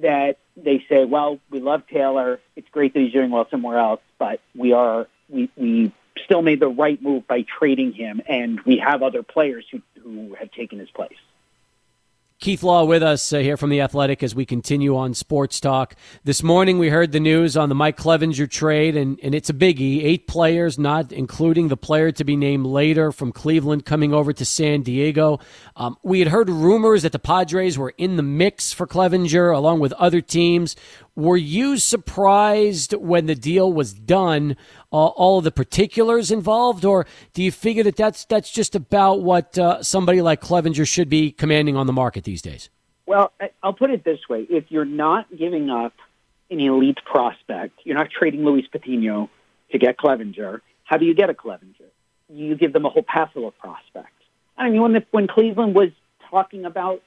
that 0.02 0.38
they 0.56 0.84
say, 0.88 1.04
well, 1.04 1.38
we 1.50 1.60
love 1.60 1.86
Taylor. 1.86 2.40
It's 2.56 2.68
great 2.70 2.94
that 2.94 3.00
he's 3.00 3.12
doing 3.12 3.30
well 3.30 3.46
somewhere 3.50 3.78
else, 3.78 4.00
but 4.18 4.40
we 4.54 4.72
are 4.72 5.06
we 5.28 5.48
we 5.56 5.92
still 6.24 6.42
made 6.42 6.60
the 6.60 6.68
right 6.68 7.00
move 7.00 7.26
by 7.26 7.42
trading 7.42 7.92
him, 7.92 8.20
and 8.28 8.60
we 8.62 8.78
have 8.78 9.02
other 9.02 9.22
players 9.22 9.64
who 9.70 9.80
who 10.02 10.34
have 10.34 10.50
taken 10.50 10.78
his 10.78 10.90
place. 10.90 11.16
Keith 12.40 12.62
Law 12.62 12.84
with 12.84 13.02
us 13.02 13.32
uh, 13.32 13.38
here 13.38 13.56
from 13.56 13.70
The 13.70 13.80
Athletic 13.80 14.22
as 14.22 14.34
we 14.34 14.44
continue 14.44 14.96
on 14.96 15.14
Sports 15.14 15.60
Talk. 15.60 15.94
This 16.24 16.42
morning 16.42 16.78
we 16.78 16.90
heard 16.90 17.12
the 17.12 17.20
news 17.20 17.56
on 17.56 17.68
the 17.68 17.74
Mike 17.76 17.96
Clevinger 17.96 18.50
trade, 18.50 18.96
and, 18.96 19.18
and 19.22 19.34
it's 19.34 19.48
a 19.48 19.54
biggie. 19.54 20.02
Eight 20.02 20.26
players, 20.26 20.78
not 20.78 21.12
including 21.12 21.68
the 21.68 21.76
player 21.76 22.10
to 22.12 22.24
be 22.24 22.36
named 22.36 22.66
later 22.66 23.12
from 23.12 23.32
Cleveland, 23.32 23.86
coming 23.86 24.12
over 24.12 24.32
to 24.32 24.44
San 24.44 24.82
Diego. 24.82 25.38
Um, 25.76 25.96
we 26.02 26.18
had 26.18 26.28
heard 26.28 26.50
rumors 26.50 27.02
that 27.02 27.12
the 27.12 27.18
Padres 27.20 27.78
were 27.78 27.94
in 27.96 28.16
the 28.16 28.22
mix 28.22 28.72
for 28.72 28.86
Clevinger 28.86 29.54
along 29.54 29.78
with 29.80 29.92
other 29.94 30.20
teams. 30.20 30.76
Were 31.16 31.36
you 31.36 31.76
surprised 31.76 32.92
when 32.94 33.26
the 33.26 33.36
deal 33.36 33.72
was 33.72 33.92
done, 33.92 34.56
uh, 34.92 34.96
all 34.96 35.38
of 35.38 35.44
the 35.44 35.52
particulars 35.52 36.32
involved, 36.32 36.84
or 36.84 37.06
do 37.32 37.42
you 37.42 37.52
figure 37.52 37.84
that 37.84 37.94
that's 37.94 38.24
that's 38.24 38.50
just 38.50 38.74
about 38.74 39.22
what 39.22 39.56
uh, 39.56 39.80
somebody 39.80 40.22
like 40.22 40.40
Clevinger 40.40 40.86
should 40.86 41.08
be 41.08 41.30
commanding 41.30 41.76
on 41.76 41.86
the 41.86 41.92
market 41.92 42.24
these 42.24 42.42
days? 42.42 42.68
Well, 43.06 43.32
I'll 43.62 43.74
put 43.74 43.90
it 43.90 44.02
this 44.02 44.28
way: 44.28 44.44
if 44.50 44.64
you're 44.70 44.84
not 44.84 45.26
giving 45.36 45.70
up 45.70 45.92
an 46.50 46.58
elite 46.58 46.98
prospect, 47.04 47.78
you're 47.84 47.96
not 47.96 48.10
trading 48.10 48.44
Luis 48.44 48.66
Patino 48.66 49.30
to 49.70 49.78
get 49.78 49.96
Clevinger. 49.96 50.62
How 50.82 50.96
do 50.96 51.04
you 51.04 51.14
get 51.14 51.30
a 51.30 51.34
Clevinger? 51.34 51.90
You 52.28 52.56
give 52.56 52.72
them 52.72 52.86
a 52.86 52.88
whole 52.88 53.04
passel 53.04 53.46
of 53.46 53.56
prospects. 53.58 54.10
I 54.58 54.68
mean, 54.68 54.82
when 54.82 55.06
when 55.12 55.28
Cleveland 55.28 55.76
was 55.76 55.90
talking 56.28 56.64
about 56.64 57.02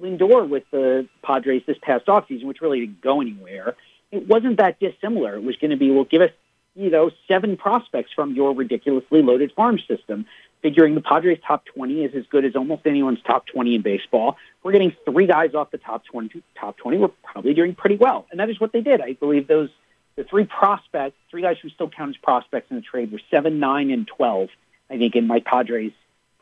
Lindor 0.00 0.48
with 0.48 0.64
the 0.70 1.06
Padres 1.22 1.62
this 1.66 1.78
past 1.80 2.06
offseason, 2.06 2.44
which 2.44 2.60
really 2.60 2.80
didn't 2.80 3.00
go 3.00 3.20
anywhere, 3.20 3.76
it 4.10 4.26
wasn't 4.26 4.58
that 4.58 4.78
dissimilar. 4.80 5.36
It 5.36 5.42
was 5.42 5.56
going 5.56 5.70
to 5.70 5.76
be, 5.76 5.90
well, 5.90 6.04
give 6.04 6.22
us, 6.22 6.30
you 6.74 6.90
know, 6.90 7.10
seven 7.28 7.56
prospects 7.56 8.12
from 8.12 8.34
your 8.34 8.54
ridiculously 8.54 9.22
loaded 9.22 9.52
farm 9.52 9.78
system, 9.78 10.26
figuring 10.62 10.94
the 10.94 11.00
Padres' 11.00 11.38
top 11.46 11.64
20 11.66 12.04
is 12.04 12.14
as 12.14 12.24
good 12.26 12.44
as 12.44 12.56
almost 12.56 12.86
anyone's 12.86 13.20
top 13.22 13.46
20 13.46 13.76
in 13.76 13.82
baseball. 13.82 14.36
We're 14.62 14.72
getting 14.72 14.96
three 15.04 15.26
guys 15.26 15.54
off 15.54 15.70
the 15.70 15.78
top 15.78 16.04
20. 16.06 16.42
Top 16.58 16.76
20, 16.78 16.98
we're 16.98 17.08
probably 17.22 17.54
doing 17.54 17.74
pretty 17.74 17.96
well. 17.96 18.26
And 18.30 18.40
that 18.40 18.50
is 18.50 18.58
what 18.58 18.72
they 18.72 18.80
did. 18.80 19.00
I 19.00 19.12
believe 19.12 19.46
those, 19.46 19.70
the 20.16 20.24
three 20.24 20.44
prospects, 20.44 21.16
three 21.30 21.42
guys 21.42 21.58
who 21.60 21.68
still 21.68 21.88
count 21.88 22.10
as 22.10 22.16
prospects 22.16 22.70
in 22.70 22.76
the 22.76 22.82
trade 22.82 23.12
were 23.12 23.20
7, 23.30 23.58
9, 23.60 23.90
and 23.90 24.06
12, 24.06 24.48
I 24.90 24.98
think, 24.98 25.14
in 25.16 25.26
my 25.26 25.40
Padres 25.40 25.92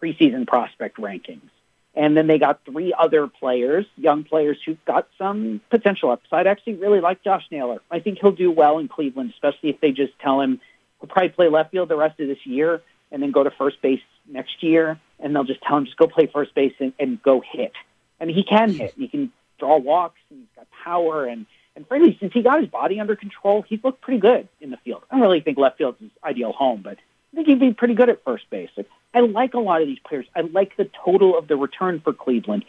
preseason 0.02 0.46
prospect 0.46 0.98
rankings. 0.98 1.50
And 1.94 2.16
then 2.16 2.26
they 2.26 2.38
got 2.38 2.64
three 2.64 2.94
other 2.98 3.26
players, 3.26 3.84
young 3.96 4.24
players 4.24 4.58
who've 4.64 4.82
got 4.86 5.08
some 5.18 5.60
potential 5.70 6.10
upside. 6.10 6.46
I 6.46 6.50
actually 6.50 6.74
really 6.74 7.00
like 7.00 7.22
Josh 7.22 7.44
Naylor. 7.50 7.80
I 7.90 8.00
think 8.00 8.18
he'll 8.18 8.32
do 8.32 8.50
well 8.50 8.78
in 8.78 8.88
Cleveland, 8.88 9.30
especially 9.34 9.70
if 9.70 9.80
they 9.80 9.92
just 9.92 10.18
tell 10.18 10.40
him 10.40 10.60
he'll 11.00 11.08
probably 11.08 11.28
play 11.30 11.48
left 11.48 11.70
field 11.70 11.90
the 11.90 11.96
rest 11.96 12.18
of 12.18 12.28
this 12.28 12.46
year 12.46 12.82
and 13.10 13.22
then 13.22 13.30
go 13.30 13.42
to 13.44 13.50
first 13.50 13.82
base 13.82 14.00
next 14.26 14.62
year. 14.62 14.98
And 15.20 15.34
they'll 15.34 15.44
just 15.44 15.60
tell 15.62 15.76
him 15.76 15.84
just 15.84 15.98
go 15.98 16.06
play 16.06 16.26
first 16.26 16.54
base 16.54 16.72
and, 16.80 16.94
and 16.98 17.22
go 17.22 17.42
hit. 17.46 17.72
And 18.18 18.30
he 18.30 18.42
can 18.42 18.70
hmm. 18.70 18.78
hit. 18.78 18.94
He 18.96 19.08
can 19.08 19.30
draw 19.58 19.76
walks. 19.76 20.18
And 20.30 20.40
he's 20.40 20.48
got 20.56 20.66
power. 20.84 21.26
And, 21.26 21.44
and 21.76 21.86
frankly, 21.86 22.16
since 22.18 22.32
he 22.32 22.42
got 22.42 22.60
his 22.60 22.70
body 22.70 23.00
under 23.00 23.16
control, 23.16 23.62
he's 23.68 23.84
looked 23.84 24.00
pretty 24.00 24.20
good 24.20 24.48
in 24.62 24.70
the 24.70 24.78
field. 24.78 25.02
I 25.10 25.16
don't 25.16 25.22
really 25.22 25.40
think 25.40 25.58
left 25.58 25.76
field's 25.76 26.00
his 26.00 26.10
ideal 26.24 26.52
home, 26.52 26.80
but 26.82 26.96
I 27.32 27.36
think 27.36 27.48
he'd 27.48 27.60
be 27.60 27.72
pretty 27.72 27.94
good 27.94 28.10
at 28.10 28.22
first 28.24 28.48
base. 28.50 28.70
I 29.14 29.20
like 29.20 29.54
a 29.54 29.58
lot 29.58 29.80
of 29.80 29.88
these 29.88 29.98
players. 29.98 30.26
I 30.36 30.42
like 30.42 30.76
the 30.76 30.88
total 31.04 31.36
of 31.36 31.48
the 31.48 31.56
return 31.56 32.00
for 32.00 32.12
Cleveland. 32.12 32.64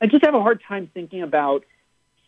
I 0.00 0.06
just 0.06 0.24
have 0.24 0.34
a 0.34 0.42
hard 0.42 0.60
time 0.66 0.90
thinking 0.92 1.22
about 1.22 1.64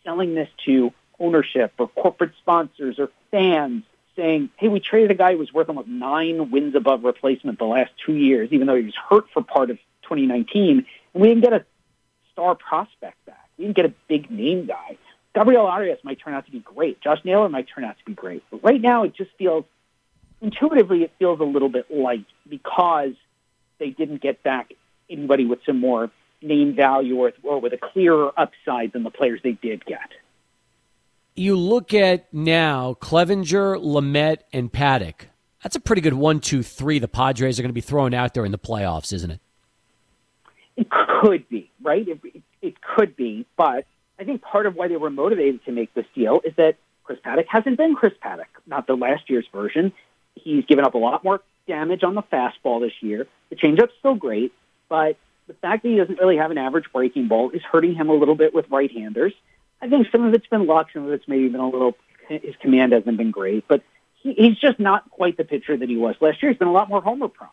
selling 0.04 0.34
this 0.34 0.48
to 0.66 0.92
ownership 1.18 1.72
or 1.78 1.88
corporate 1.88 2.32
sponsors 2.40 2.98
or 2.98 3.10
fans 3.30 3.84
saying, 4.16 4.50
hey, 4.56 4.68
we 4.68 4.80
traded 4.80 5.10
a 5.10 5.14
guy 5.14 5.32
who 5.32 5.38
was 5.38 5.52
worth 5.52 5.68
almost 5.68 5.88
nine 5.88 6.50
wins 6.50 6.74
above 6.74 7.04
replacement 7.04 7.58
the 7.58 7.64
last 7.64 7.90
two 8.04 8.14
years, 8.14 8.48
even 8.52 8.66
though 8.66 8.74
he 8.74 8.84
was 8.84 8.94
hurt 9.08 9.26
for 9.32 9.42
part 9.42 9.70
of 9.70 9.78
2019, 10.02 10.86
and 11.14 11.22
we 11.22 11.28
didn't 11.28 11.42
get 11.42 11.52
a 11.52 11.64
star 12.32 12.54
prospect 12.54 13.24
back. 13.26 13.48
We 13.56 13.64
didn't 13.64 13.76
get 13.76 13.84
a 13.86 13.94
big 14.08 14.30
name 14.30 14.66
guy. 14.66 14.96
Gabriel 15.34 15.66
Arias 15.66 16.00
might 16.02 16.18
turn 16.18 16.34
out 16.34 16.46
to 16.46 16.50
be 16.50 16.58
great. 16.58 17.00
Josh 17.00 17.20
Naylor 17.24 17.48
might 17.48 17.68
turn 17.68 17.84
out 17.84 17.96
to 17.98 18.04
be 18.04 18.14
great. 18.14 18.42
But 18.50 18.64
right 18.64 18.80
now, 18.80 19.04
it 19.04 19.14
just 19.14 19.30
feels, 19.38 19.64
intuitively, 20.40 21.02
it 21.02 21.12
feels 21.18 21.40
a 21.40 21.44
little 21.44 21.68
bit 21.68 21.86
light 21.90 22.26
because 22.48 23.14
they 23.78 23.90
didn't 23.90 24.20
get 24.20 24.42
back 24.42 24.72
anybody 25.08 25.44
with 25.44 25.60
some 25.66 25.80
more 25.80 26.10
name 26.42 26.74
value 26.74 27.16
or, 27.16 27.32
or 27.42 27.60
with 27.60 27.72
a 27.72 27.78
clearer 27.78 28.32
upside 28.36 28.92
than 28.92 29.02
the 29.02 29.10
players 29.10 29.40
they 29.42 29.52
did 29.52 29.84
get 29.84 30.10
you 31.40 31.56
look 31.56 31.94
at 31.94 32.32
now 32.32 32.94
Clevinger, 33.00 33.80
Lamet, 33.80 34.38
and 34.52 34.70
Paddack. 34.70 35.26
That's 35.62 35.76
a 35.76 35.80
pretty 35.80 36.02
good 36.02 36.14
one, 36.14 36.40
two, 36.40 36.62
three. 36.62 36.98
The 36.98 37.08
Padres 37.08 37.58
are 37.58 37.62
going 37.62 37.70
to 37.70 37.74
be 37.74 37.80
thrown 37.80 38.14
out 38.14 38.34
there 38.34 38.44
in 38.44 38.52
the 38.52 38.58
playoffs, 38.58 39.12
isn't 39.12 39.30
it? 39.30 39.40
It 40.76 40.88
could 40.90 41.48
be 41.48 41.70
right. 41.82 42.06
It, 42.06 42.20
it, 42.24 42.42
it 42.62 42.74
could 42.80 43.16
be, 43.16 43.46
but 43.56 43.86
I 44.18 44.24
think 44.24 44.42
part 44.42 44.66
of 44.66 44.74
why 44.74 44.88
they 44.88 44.96
were 44.96 45.10
motivated 45.10 45.64
to 45.64 45.72
make 45.72 45.92
this 45.94 46.06
deal 46.14 46.40
is 46.44 46.54
that 46.56 46.76
Chris 47.04 47.18
Paddack 47.24 47.46
hasn't 47.48 47.76
been 47.76 47.94
Chris 47.94 48.12
Paddack, 48.22 48.46
not 48.66 48.86
the 48.86 48.94
last 48.94 49.28
year's 49.28 49.46
version. 49.52 49.92
He's 50.34 50.64
given 50.64 50.84
up 50.84 50.94
a 50.94 50.98
lot 50.98 51.24
more 51.24 51.40
damage 51.66 52.02
on 52.02 52.14
the 52.14 52.22
fastball 52.22 52.80
this 52.80 52.92
year. 53.00 53.26
The 53.50 53.56
changeup's 53.56 53.92
still 53.98 54.14
great, 54.14 54.52
but 54.88 55.16
the 55.46 55.54
fact 55.54 55.82
that 55.82 55.88
he 55.88 55.96
doesn't 55.96 56.18
really 56.18 56.36
have 56.36 56.50
an 56.50 56.58
average 56.58 56.86
breaking 56.92 57.28
ball 57.28 57.50
is 57.50 57.62
hurting 57.62 57.94
him 57.94 58.08
a 58.08 58.14
little 58.14 58.34
bit 58.34 58.54
with 58.54 58.70
right-handers. 58.70 59.32
I 59.82 59.88
think 59.88 60.06
some 60.12 60.24
of 60.24 60.34
it's 60.34 60.46
been 60.46 60.66
luck, 60.66 60.88
some 60.92 61.06
of 61.06 61.12
it's 61.12 61.26
maybe 61.26 61.48
been 61.48 61.60
a 61.60 61.68
little. 61.68 61.96
His 62.28 62.54
command 62.60 62.92
hasn't 62.92 63.16
been 63.16 63.32
great, 63.32 63.66
but 63.66 63.82
he, 64.22 64.34
he's 64.34 64.58
just 64.58 64.78
not 64.78 65.10
quite 65.10 65.36
the 65.36 65.44
pitcher 65.44 65.76
that 65.76 65.88
he 65.88 65.96
was 65.96 66.14
last 66.20 66.42
year. 66.42 66.52
He's 66.52 66.58
been 66.58 66.68
a 66.68 66.72
lot 66.72 66.88
more 66.88 67.00
homer 67.00 67.28
prone. 67.28 67.50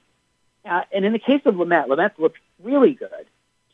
Uh, 0.63 0.81
and 0.91 1.05
in 1.05 1.13
the 1.13 1.19
case 1.19 1.41
of 1.45 1.55
Lamet, 1.55 1.87
Lamet 1.87 2.19
looks 2.19 2.39
really 2.61 2.93
good. 2.93 3.25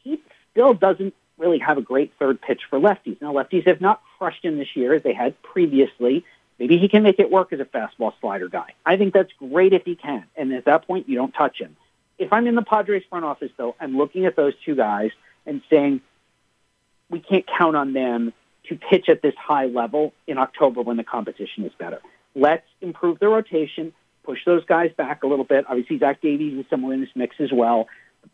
He 0.03 0.21
still 0.51 0.73
doesn't 0.73 1.13
really 1.37 1.59
have 1.59 1.77
a 1.77 1.81
great 1.81 2.13
third 2.19 2.41
pitch 2.41 2.61
for 2.69 2.79
lefties. 2.79 3.21
Now, 3.21 3.33
lefties 3.33 3.67
have 3.67 3.81
not 3.81 4.01
crushed 4.17 4.45
him 4.45 4.57
this 4.57 4.75
year 4.75 4.93
as 4.93 5.03
they 5.03 5.13
had 5.13 5.41
previously. 5.41 6.23
Maybe 6.59 6.77
he 6.77 6.87
can 6.87 7.03
make 7.03 7.19
it 7.19 7.31
work 7.31 7.51
as 7.51 7.59
a 7.59 7.65
fastball 7.65 8.13
slider 8.21 8.47
guy. 8.47 8.73
I 8.85 8.97
think 8.97 9.13
that's 9.13 9.31
great 9.39 9.73
if 9.73 9.83
he 9.83 9.95
can. 9.95 10.25
And 10.35 10.53
at 10.53 10.65
that 10.65 10.87
point, 10.87 11.09
you 11.09 11.15
don't 11.15 11.31
touch 11.31 11.59
him. 11.59 11.75
If 12.19 12.31
I'm 12.31 12.47
in 12.47 12.55
the 12.55 12.61
Padres 12.61 13.03
front 13.09 13.25
office, 13.25 13.51
though, 13.57 13.75
I'm 13.79 13.97
looking 13.97 14.25
at 14.25 14.35
those 14.35 14.53
two 14.63 14.75
guys 14.75 15.11
and 15.45 15.61
saying, 15.69 16.01
we 17.09 17.19
can't 17.19 17.45
count 17.47 17.75
on 17.75 17.93
them 17.93 18.33
to 18.69 18.75
pitch 18.75 19.09
at 19.09 19.21
this 19.21 19.33
high 19.35 19.65
level 19.65 20.13
in 20.27 20.37
October 20.37 20.81
when 20.81 20.97
the 20.97 21.03
competition 21.03 21.65
is 21.65 21.73
better. 21.77 21.99
Let's 22.35 22.65
improve 22.81 23.19
the 23.19 23.27
rotation, 23.27 23.93
push 24.23 24.39
those 24.45 24.63
guys 24.65 24.91
back 24.95 25.23
a 25.23 25.27
little 25.27 25.45
bit. 25.45 25.65
Obviously, 25.67 25.99
Zach 25.99 26.21
Davies 26.21 26.57
is 26.57 26.65
somewhere 26.69 26.93
in 26.93 27.01
this 27.01 27.09
mix 27.15 27.35
as 27.39 27.51
well. 27.51 27.87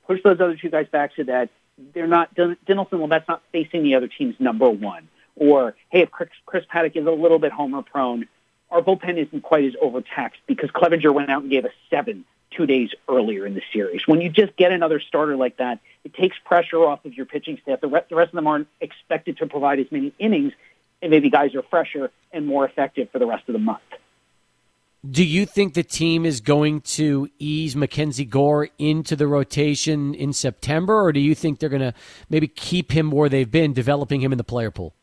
Push 0.05 0.21
those 0.23 0.39
other 0.39 0.55
two 0.55 0.69
guys 0.69 0.87
back 0.91 1.11
so 1.15 1.23
that 1.23 1.49
they're 1.93 2.07
not 2.07 2.35
Dinelson. 2.35 2.99
Well, 2.99 3.07
that's 3.07 3.27
not 3.27 3.41
facing 3.51 3.83
the 3.83 3.95
other 3.95 4.07
team's 4.07 4.35
number 4.39 4.69
one. 4.69 5.07
Or 5.39 5.75
hey, 5.89 6.01
if 6.01 6.11
Chris, 6.11 6.29
Chris 6.45 6.65
Paddack 6.71 6.95
is 6.95 7.07
a 7.07 7.11
little 7.11 7.39
bit 7.39 7.51
homer 7.51 7.81
prone, 7.81 8.27
our 8.69 8.81
bullpen 8.81 9.17
isn't 9.17 9.41
quite 9.41 9.65
as 9.65 9.73
overtaxed 9.81 10.41
because 10.45 10.69
Clevinger 10.69 11.13
went 11.13 11.31
out 11.31 11.41
and 11.41 11.49
gave 11.49 11.65
us 11.65 11.71
seven 11.89 12.25
two 12.51 12.65
days 12.65 12.89
earlier 13.07 13.45
in 13.45 13.53
the 13.53 13.61
series. 13.71 14.07
When 14.07 14.21
you 14.21 14.29
just 14.29 14.55
get 14.57 14.71
another 14.71 14.99
starter 14.99 15.35
like 15.35 15.57
that, 15.57 15.79
it 16.03 16.13
takes 16.13 16.35
pressure 16.43 16.83
off 16.83 17.05
of 17.05 17.13
your 17.13 17.25
pitching 17.25 17.59
staff. 17.61 17.81
The, 17.81 17.87
re- 17.87 18.01
the 18.09 18.15
rest 18.15 18.29
of 18.29 18.35
them 18.35 18.47
aren't 18.47 18.67
expected 18.81 19.37
to 19.37 19.47
provide 19.47 19.79
as 19.79 19.91
many 19.91 20.13
innings, 20.19 20.53
and 21.01 21.11
maybe 21.11 21.29
guys 21.29 21.55
are 21.55 21.63
fresher 21.63 22.11
and 22.31 22.45
more 22.45 22.65
effective 22.65 23.09
for 23.11 23.19
the 23.19 23.25
rest 23.25 23.43
of 23.47 23.53
the 23.53 23.59
month. 23.59 23.81
Do 25.09 25.23
you 25.23 25.45
think 25.45 25.75
the 25.75 25.83
team 25.83 26.25
is 26.25 26.41
going 26.41 26.81
to 26.81 27.29
ease 27.39 27.75
MacKenzie 27.75 28.27
Gore 28.27 28.67
into 28.77 29.15
the 29.15 29.27
rotation 29.27 30.13
in 30.13 30.33
September, 30.33 31.01
or 31.01 31.13
do 31.13 31.21
you 31.21 31.33
think 31.35 31.59
they're 31.59 31.69
going 31.69 31.81
to 31.81 31.93
maybe 32.29 32.47
keep 32.47 32.91
him 32.91 33.09
where 33.09 33.29
they've 33.29 33.49
been, 33.49 33.71
developing 33.71 34.21
him 34.21 34.33
in 34.33 34.37
the 34.37 34.43
player 34.43 34.71
pool? 34.71 34.93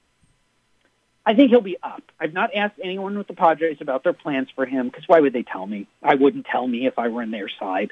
I 1.27 1.35
think 1.35 1.51
he'll 1.51 1.61
be 1.61 1.77
up. 1.83 2.05
I've 2.21 2.33
not 2.33 2.55
asked 2.55 2.77
anyone 2.83 3.19
with 3.19 3.27
the 3.27 3.35
Padres 3.35 3.79
about 3.81 4.05
their 4.05 4.12
plans 4.12 4.49
for 4.55 4.65
him 4.65 4.87
because 4.87 5.09
why 5.09 5.19
would 5.19 5.33
they 5.33 5.43
tell 5.43 5.67
me? 5.67 5.89
I 6.01 6.15
wouldn't 6.15 6.47
tell 6.47 6.67
me 6.67 6.87
if 6.87 7.01
I 7.01 7.09
were 7.09 7.21
in 7.21 7.33
their 7.33 7.49
side. 7.49 7.91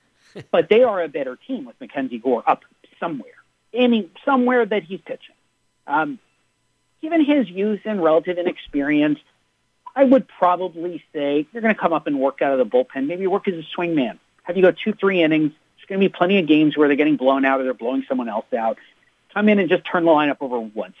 but 0.50 0.70
they 0.70 0.82
are 0.82 1.02
a 1.02 1.08
better 1.08 1.36
team 1.46 1.66
with 1.66 1.78
MacKenzie 1.78 2.22
Gore 2.22 2.42
up 2.46 2.62
somewhere, 2.98 3.34
any 3.74 4.10
somewhere 4.24 4.64
that 4.64 4.84
he's 4.84 5.00
pitching. 5.02 5.34
Um, 5.86 6.18
given 7.02 7.22
his 7.22 7.50
youth 7.50 7.80
and 7.84 8.02
relative 8.02 8.38
inexperience, 8.38 9.18
I 9.94 10.04
would 10.04 10.26
probably 10.26 11.04
say 11.12 11.46
you're 11.52 11.62
going 11.62 11.74
to 11.74 11.80
come 11.80 11.92
up 11.92 12.06
and 12.06 12.18
work 12.18 12.40
out 12.40 12.58
of 12.58 12.58
the 12.58 12.64
bullpen. 12.64 13.06
Maybe 13.06 13.26
work 13.26 13.46
as 13.46 13.54
a 13.54 13.62
swing 13.74 13.94
man. 13.94 14.18
Have 14.44 14.56
you 14.56 14.62
go 14.62 14.72
two, 14.72 14.94
three 14.94 15.22
innings. 15.22 15.52
There's 15.76 15.86
going 15.86 16.00
to 16.00 16.08
be 16.08 16.12
plenty 16.12 16.38
of 16.38 16.46
games 16.46 16.76
where 16.78 16.88
they're 16.88 16.96
getting 16.96 17.16
blown 17.16 17.44
out 17.44 17.60
or 17.60 17.64
they're 17.64 17.74
blowing 17.74 18.04
someone 18.08 18.28
else 18.28 18.46
out. 18.56 18.78
Come 19.34 19.48
in 19.48 19.58
and 19.58 19.68
just 19.68 19.84
turn 19.84 20.04
the 20.04 20.10
lineup 20.10 20.38
over 20.40 20.60
once 20.60 20.94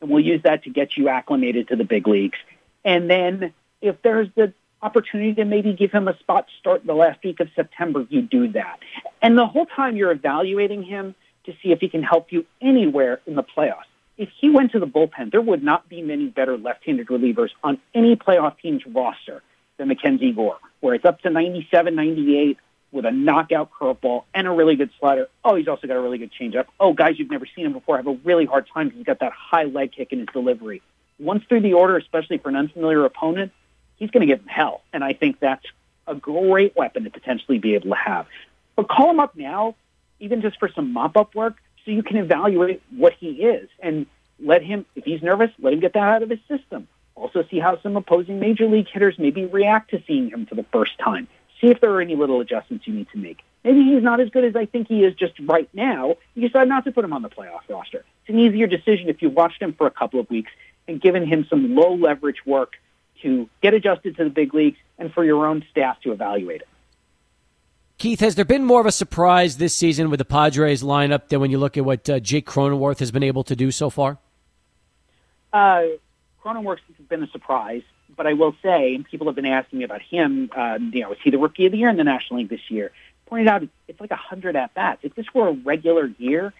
and 0.00 0.10
we'll 0.10 0.24
use 0.24 0.42
that 0.42 0.64
to 0.64 0.70
get 0.70 0.96
you 0.96 1.08
acclimated 1.08 1.68
to 1.68 1.76
the 1.76 1.84
big 1.84 2.06
leagues. 2.06 2.38
And 2.84 3.10
then 3.10 3.52
if 3.80 4.00
there's 4.02 4.28
the 4.34 4.52
opportunity 4.82 5.34
to 5.34 5.44
maybe 5.44 5.74
give 5.74 5.92
him 5.92 6.08
a 6.08 6.18
spot 6.18 6.46
start 6.58 6.86
the 6.86 6.94
last 6.94 7.22
week 7.22 7.40
of 7.40 7.48
September, 7.54 8.06
you 8.08 8.22
do 8.22 8.48
that. 8.52 8.78
And 9.20 9.36
the 9.36 9.46
whole 9.46 9.66
time 9.66 9.96
you're 9.96 10.10
evaluating 10.10 10.82
him 10.82 11.14
to 11.44 11.52
see 11.62 11.72
if 11.72 11.80
he 11.80 11.88
can 11.88 12.02
help 12.02 12.32
you 12.32 12.46
anywhere 12.60 13.20
in 13.26 13.34
the 13.34 13.42
playoffs. 13.42 13.84
If 14.16 14.28
he 14.38 14.50
went 14.50 14.72
to 14.72 14.78
the 14.78 14.86
bullpen, 14.86 15.30
there 15.30 15.40
would 15.40 15.62
not 15.62 15.88
be 15.88 16.02
many 16.02 16.28
better 16.28 16.58
left-handed 16.58 17.06
relievers 17.06 17.50
on 17.64 17.78
any 17.94 18.16
playoff 18.16 18.58
team's 18.60 18.84
roster 18.86 19.42
than 19.78 19.88
MacKenzie 19.88 20.34
Gore, 20.34 20.58
where 20.80 20.94
it's 20.94 21.06
up 21.06 21.20
to 21.22 21.30
97, 21.30 21.94
98, 21.94 22.58
with 22.92 23.04
a 23.04 23.10
knockout 23.10 23.70
curveball 23.70 24.24
and 24.34 24.46
a 24.46 24.50
really 24.50 24.76
good 24.76 24.90
slider. 24.98 25.28
Oh, 25.44 25.54
he's 25.54 25.68
also 25.68 25.86
got 25.86 25.96
a 25.96 26.00
really 26.00 26.18
good 26.18 26.32
changeup. 26.32 26.66
Oh, 26.78 26.92
guys, 26.92 27.18
you've 27.18 27.30
never 27.30 27.46
seen 27.46 27.66
him 27.66 27.72
before 27.72 27.96
have 27.96 28.06
a 28.06 28.18
really 28.24 28.46
hard 28.46 28.66
time 28.72 28.86
because 28.86 28.98
he's 28.98 29.06
got 29.06 29.20
that 29.20 29.32
high 29.32 29.64
leg 29.64 29.92
kick 29.92 30.12
in 30.12 30.20
his 30.20 30.28
delivery. 30.32 30.82
Once 31.18 31.44
through 31.48 31.60
the 31.60 31.74
order, 31.74 31.96
especially 31.96 32.38
for 32.38 32.48
an 32.48 32.56
unfamiliar 32.56 33.04
opponent, 33.04 33.52
he's 33.96 34.10
going 34.10 34.26
to 34.26 34.26
give 34.26 34.40
him 34.40 34.48
hell. 34.48 34.82
And 34.92 35.04
I 35.04 35.12
think 35.12 35.38
that's 35.38 35.64
a 36.06 36.14
great 36.14 36.74
weapon 36.76 37.04
to 37.04 37.10
potentially 37.10 37.58
be 37.58 37.74
able 37.74 37.90
to 37.90 37.96
have. 37.96 38.26
But 38.74 38.88
call 38.88 39.10
him 39.10 39.20
up 39.20 39.36
now, 39.36 39.76
even 40.18 40.40
just 40.40 40.58
for 40.58 40.68
some 40.68 40.92
mop 40.92 41.16
up 41.16 41.34
work, 41.34 41.56
so 41.84 41.92
you 41.92 42.02
can 42.02 42.16
evaluate 42.16 42.82
what 42.96 43.14
he 43.14 43.44
is 43.44 43.68
and 43.78 44.06
let 44.42 44.62
him, 44.62 44.86
if 44.96 45.04
he's 45.04 45.22
nervous, 45.22 45.50
let 45.58 45.72
him 45.72 45.80
get 45.80 45.92
that 45.92 46.02
out 46.02 46.22
of 46.22 46.30
his 46.30 46.40
system. 46.48 46.88
Also, 47.14 47.44
see 47.50 47.58
how 47.58 47.78
some 47.82 47.96
opposing 47.96 48.40
major 48.40 48.66
league 48.66 48.88
hitters 48.88 49.18
maybe 49.18 49.44
react 49.44 49.90
to 49.90 50.02
seeing 50.06 50.30
him 50.30 50.46
for 50.46 50.54
the 50.54 50.64
first 50.72 50.98
time 50.98 51.28
see 51.60 51.68
if 51.68 51.80
there 51.80 51.90
are 51.92 52.00
any 52.00 52.16
little 52.16 52.40
adjustments 52.40 52.86
you 52.86 52.94
need 52.94 53.08
to 53.12 53.18
make. 53.18 53.38
Maybe 53.64 53.84
he's 53.84 54.02
not 54.02 54.20
as 54.20 54.30
good 54.30 54.44
as 54.44 54.56
I 54.56 54.66
think 54.66 54.88
he 54.88 55.04
is 55.04 55.14
just 55.14 55.34
right 55.40 55.68
now. 55.74 56.16
You 56.34 56.48
decide 56.48 56.68
not 56.68 56.84
to 56.84 56.92
put 56.92 57.04
him 57.04 57.12
on 57.12 57.22
the 57.22 57.28
playoff 57.28 57.68
roster. 57.68 57.98
It's 57.98 58.28
an 58.28 58.38
easier 58.38 58.66
decision 58.66 59.08
if 59.08 59.20
you've 59.20 59.34
watched 59.34 59.60
him 59.60 59.74
for 59.74 59.86
a 59.86 59.90
couple 59.90 60.18
of 60.18 60.30
weeks 60.30 60.50
and 60.88 61.00
given 61.00 61.26
him 61.26 61.46
some 61.50 61.74
low 61.74 61.94
leverage 61.94 62.46
work 62.46 62.74
to 63.22 63.48
get 63.62 63.74
adjusted 63.74 64.16
to 64.16 64.24
the 64.24 64.30
big 64.30 64.54
leagues 64.54 64.78
and 64.98 65.12
for 65.12 65.24
your 65.24 65.46
own 65.46 65.64
staff 65.70 66.00
to 66.02 66.12
evaluate 66.12 66.62
it. 66.62 66.68
Keith, 67.98 68.20
has 68.20 68.34
there 68.34 68.46
been 68.46 68.64
more 68.64 68.80
of 68.80 68.86
a 68.86 68.92
surprise 68.92 69.58
this 69.58 69.74
season 69.74 70.08
with 70.08 70.16
the 70.16 70.24
Padres 70.24 70.82
lineup 70.82 71.28
than 71.28 71.38
when 71.38 71.50
you 71.50 71.58
look 71.58 71.76
at 71.76 71.84
what 71.84 72.08
uh, 72.08 72.18
Jake 72.18 72.46
Cronenworth 72.46 72.98
has 72.98 73.10
been 73.10 73.22
able 73.22 73.44
to 73.44 73.54
do 73.54 73.70
so 73.70 73.90
far? 73.90 74.16
Uh, 75.52 75.82
Cronenworth 76.42 76.78
has 76.96 77.06
been 77.10 77.22
a 77.22 77.28
surprise. 77.28 77.82
But 78.20 78.26
I 78.26 78.34
will 78.34 78.54
say, 78.62 78.94
and 78.94 79.06
people 79.06 79.28
have 79.28 79.34
been 79.34 79.46
asking 79.46 79.78
me 79.78 79.86
about 79.86 80.02
him, 80.02 80.50
uh, 80.54 80.76
you 80.92 81.00
know, 81.00 81.12
is 81.12 81.18
he 81.24 81.30
the 81.30 81.38
rookie 81.38 81.64
of 81.64 81.72
the 81.72 81.78
year 81.78 81.88
in 81.88 81.96
the 81.96 82.04
National 82.04 82.40
League 82.40 82.50
this 82.50 82.70
year? 82.70 82.92
Pointed 83.24 83.48
out 83.48 83.62
it's 83.88 83.98
like 83.98 84.10
100 84.10 84.56
at 84.56 84.74
bats. 84.74 85.00
If 85.02 85.14
this 85.14 85.24
were 85.32 85.48
a 85.48 85.52
regular 85.52 86.04
year, 86.18 86.52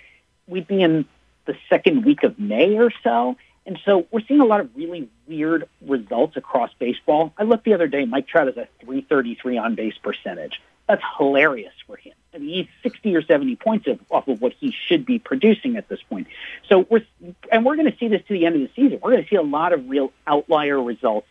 we'd 0.46 0.66
be 0.66 0.80
in 0.80 1.04
the 1.44 1.54
second 1.68 2.06
week 2.06 2.22
of 2.22 2.38
May 2.38 2.78
or 2.78 2.90
so. 3.04 3.36
And 3.66 3.78
so 3.84 4.06
we're 4.10 4.22
seeing 4.26 4.40
a 4.40 4.46
lot 4.46 4.60
of 4.60 4.74
really 4.74 5.10
weird 5.28 5.68
results 5.82 6.38
across 6.38 6.70
baseball. 6.78 7.34
I 7.36 7.42
looked 7.42 7.66
the 7.66 7.74
other 7.74 7.88
day, 7.88 8.06
Mike 8.06 8.26
Trout 8.26 8.46
has 8.46 8.56
a 8.56 8.66
333 8.82 9.58
on 9.58 9.74
base 9.74 9.98
percentage. 10.02 10.62
That's 10.88 11.02
hilarious 11.18 11.74
for 11.86 11.98
him. 11.98 12.14
I 12.32 12.38
mean, 12.38 12.48
he's 12.48 12.68
60 12.82 13.14
or 13.14 13.20
70 13.20 13.56
points 13.56 13.86
of, 13.86 14.00
off 14.10 14.28
of 14.28 14.40
what 14.40 14.54
he 14.58 14.72
should 14.86 15.04
be 15.04 15.18
producing 15.18 15.76
at 15.76 15.90
this 15.90 16.00
point. 16.08 16.26
So 16.70 16.86
we're, 16.88 17.04
and 17.52 17.66
we're 17.66 17.76
going 17.76 17.92
to 17.92 17.98
see 17.98 18.08
this 18.08 18.22
to 18.28 18.32
the 18.32 18.46
end 18.46 18.54
of 18.56 18.62
the 18.62 18.70
season. 18.74 18.98
We're 19.02 19.10
going 19.10 19.22
to 19.22 19.28
see 19.28 19.36
a 19.36 19.42
lot 19.42 19.74
of 19.74 19.90
real 19.90 20.10
outlier 20.26 20.82
results 20.82 21.26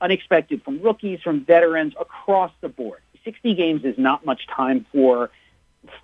unexpected 0.00 0.62
from 0.62 0.80
rookies, 0.82 1.20
from 1.22 1.44
veterans 1.44 1.94
across 2.00 2.52
the 2.60 2.68
board. 2.68 3.00
60 3.24 3.54
games 3.54 3.84
is 3.84 3.98
not 3.98 4.24
much 4.24 4.46
time 4.46 4.86
for 4.92 5.30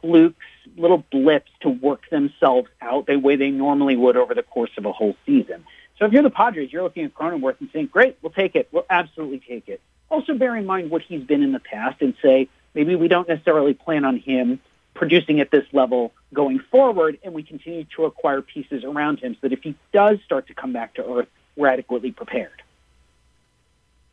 flukes, 0.00 0.44
little 0.76 1.04
blips 1.10 1.50
to 1.60 1.68
work 1.68 2.08
themselves 2.10 2.68
out 2.80 3.06
the 3.06 3.16
way 3.16 3.36
they 3.36 3.50
normally 3.50 3.96
would 3.96 4.16
over 4.16 4.34
the 4.34 4.42
course 4.42 4.70
of 4.76 4.86
a 4.86 4.92
whole 4.92 5.16
season. 5.24 5.64
So 5.98 6.04
if 6.04 6.12
you're 6.12 6.22
the 6.22 6.30
Padres, 6.30 6.72
you're 6.72 6.82
looking 6.82 7.04
at 7.04 7.14
Cronenworth 7.14 7.60
and 7.60 7.70
saying, 7.72 7.86
great, 7.86 8.18
we'll 8.22 8.32
take 8.32 8.54
it. 8.54 8.68
We'll 8.70 8.86
absolutely 8.90 9.40
take 9.40 9.68
it. 9.68 9.80
Also 10.10 10.34
bear 10.34 10.54
in 10.56 10.66
mind 10.66 10.90
what 10.90 11.02
he's 11.02 11.22
been 11.22 11.42
in 11.42 11.52
the 11.52 11.60
past 11.60 12.00
and 12.02 12.14
say, 12.22 12.48
maybe 12.74 12.94
we 12.94 13.08
don't 13.08 13.28
necessarily 13.28 13.74
plan 13.74 14.04
on 14.04 14.18
him 14.18 14.60
producing 14.94 15.40
at 15.40 15.50
this 15.50 15.64
level 15.72 16.12
going 16.32 16.58
forward, 16.70 17.18
and 17.22 17.34
we 17.34 17.42
continue 17.42 17.84
to 17.96 18.04
acquire 18.04 18.40
pieces 18.40 18.82
around 18.82 19.20
him 19.20 19.34
so 19.34 19.40
that 19.42 19.52
if 19.52 19.62
he 19.62 19.74
does 19.92 20.18
start 20.24 20.46
to 20.46 20.54
come 20.54 20.72
back 20.72 20.94
to 20.94 21.04
earth, 21.04 21.28
we're 21.54 21.68
adequately 21.68 22.12
prepared. 22.12 22.62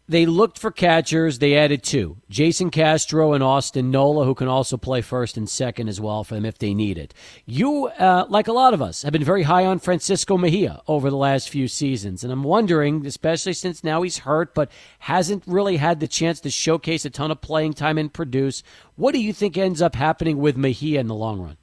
They 0.08 0.26
looked 0.26 0.60
for 0.60 0.70
catchers. 0.70 1.40
They 1.40 1.56
added 1.56 1.82
two 1.82 2.18
Jason 2.30 2.70
Castro 2.70 3.34
and 3.34 3.44
Austin 3.44 3.90
Nola, 3.90 4.26
who 4.26 4.36
can 4.36 4.48
also 4.48 4.76
play 4.76 5.02
first 5.02 5.38
and 5.38 5.50
second 5.50 5.88
as 5.88 6.02
well 6.02 6.24
for 6.24 6.36
them 6.36 6.46
if 6.46 6.58
they 6.58 6.74
need 6.74 6.98
it. 6.98 7.14
You, 7.46 7.88
uh, 7.88 8.26
like 8.28 8.48
a 8.48 8.54
lot 8.54 8.74
of 8.74 8.82
us, 8.82 9.04
have 9.04 9.14
been 9.14 9.24
very 9.24 9.44
high 9.44 9.66
on 9.66 9.80
Francisco 9.80 10.38
Mejia 10.38 10.82
over 10.88 11.10
the 11.10 11.18
last 11.18 11.50
few 11.50 11.68
seasons. 11.68 12.24
And 12.24 12.34
I'm 12.34 12.44
wondering, 12.44 13.06
especially 13.06 13.54
since 13.54 13.84
now 13.84 14.02
he's 14.02 14.20
hurt, 14.20 14.54
but 14.54 14.70
hasn't 15.00 15.44
really 15.48 15.78
had 15.78 16.00
the 16.00 16.08
chance 16.08 16.40
to 16.42 16.50
showcase 16.50 17.06
a 17.06 17.10
ton 17.10 17.32
of 17.32 17.42
playing 17.42 17.74
time 17.74 17.98
and 17.98 18.12
produce, 18.12 18.62
what 18.96 19.14
do 19.14 19.22
you 19.22 19.32
think 19.32 19.58
ends 19.58 19.82
up 19.82 19.96
happening 19.96 20.38
with 20.38 20.58
Mejia 20.58 21.00
in 21.00 21.08
the 21.08 21.16
long 21.16 21.40
run? 21.40 21.58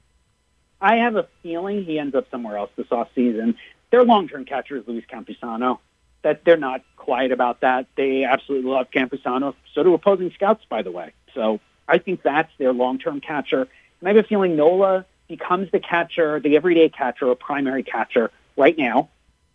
I 0.81 0.95
have 0.95 1.15
a 1.15 1.27
feeling 1.43 1.83
he 1.83 1.99
ends 1.99 2.15
up 2.15 2.25
somewhere 2.31 2.57
else 2.57 2.71
this 2.75 2.87
offseason. 2.87 3.55
Their 3.91 4.03
long 4.03 4.27
term 4.27 4.45
catcher 4.45 4.77
is 4.77 4.87
Luis 4.87 5.03
Campusano 5.11 5.77
that 6.23 6.43
they're 6.45 6.57
not 6.57 6.81
quiet 6.95 7.31
about 7.31 7.61
that. 7.61 7.87
They 7.95 8.23
absolutely 8.23 8.69
love 8.69 8.87
Campusano. 8.91 9.55
So 9.73 9.83
do 9.83 9.93
opposing 9.93 10.31
scouts, 10.31 10.63
by 10.69 10.81
the 10.81 10.91
way. 10.91 11.13
So 11.33 11.59
I 11.87 11.97
think 11.97 12.21
that's 12.21 12.51
their 12.57 12.73
long-term 12.73 13.21
catcher. 13.21 13.61
And 13.99 14.09
I 14.09 14.13
have 14.13 14.17
a 14.17 14.27
feeling 14.27 14.55
Nola 14.55 15.05
becomes 15.27 15.71
the 15.71 15.79
catcher, 15.79 16.39
the 16.39 16.55
everyday 16.55 16.89
catcher, 16.89 17.27
or 17.27 17.35
primary 17.35 17.83
catcher 17.83 18.31
right 18.57 18.77
now, 18.77 19.09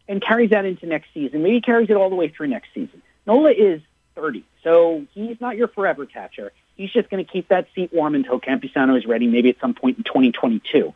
and 0.09 0.23
carries 0.23 0.51
that 0.51 0.65
into 0.65 0.87
next 0.87 1.09
season. 1.13 1.43
Maybe 1.43 1.61
carries 1.61 1.91
it 1.91 1.97
all 1.97 2.11
the 2.11 2.17
way 2.17 2.29
through 2.29 2.49
next 2.49 2.69
season. 2.75 3.03
Nola 3.27 3.51
is 3.51 3.83
30, 4.15 4.45
so 4.63 5.05
he's 5.13 5.41
not 5.41 5.57
your 5.57 5.69
forever 5.69 6.07
catcher. 6.07 6.53
He's 6.77 6.91
just 6.91 7.11
going 7.11 7.25
to 7.25 7.31
keep 7.31 7.49
that 7.49 7.69
seat 7.75 7.93
warm 7.93 8.15
until 8.15 8.41
Campusano 8.41 8.97
is 8.97 9.07
ready, 9.07 9.27
maybe 9.27 9.51
at 9.51 9.61
some 9.61 9.75
point 9.75 9.99
in 9.99 10.05
2022 10.05 10.95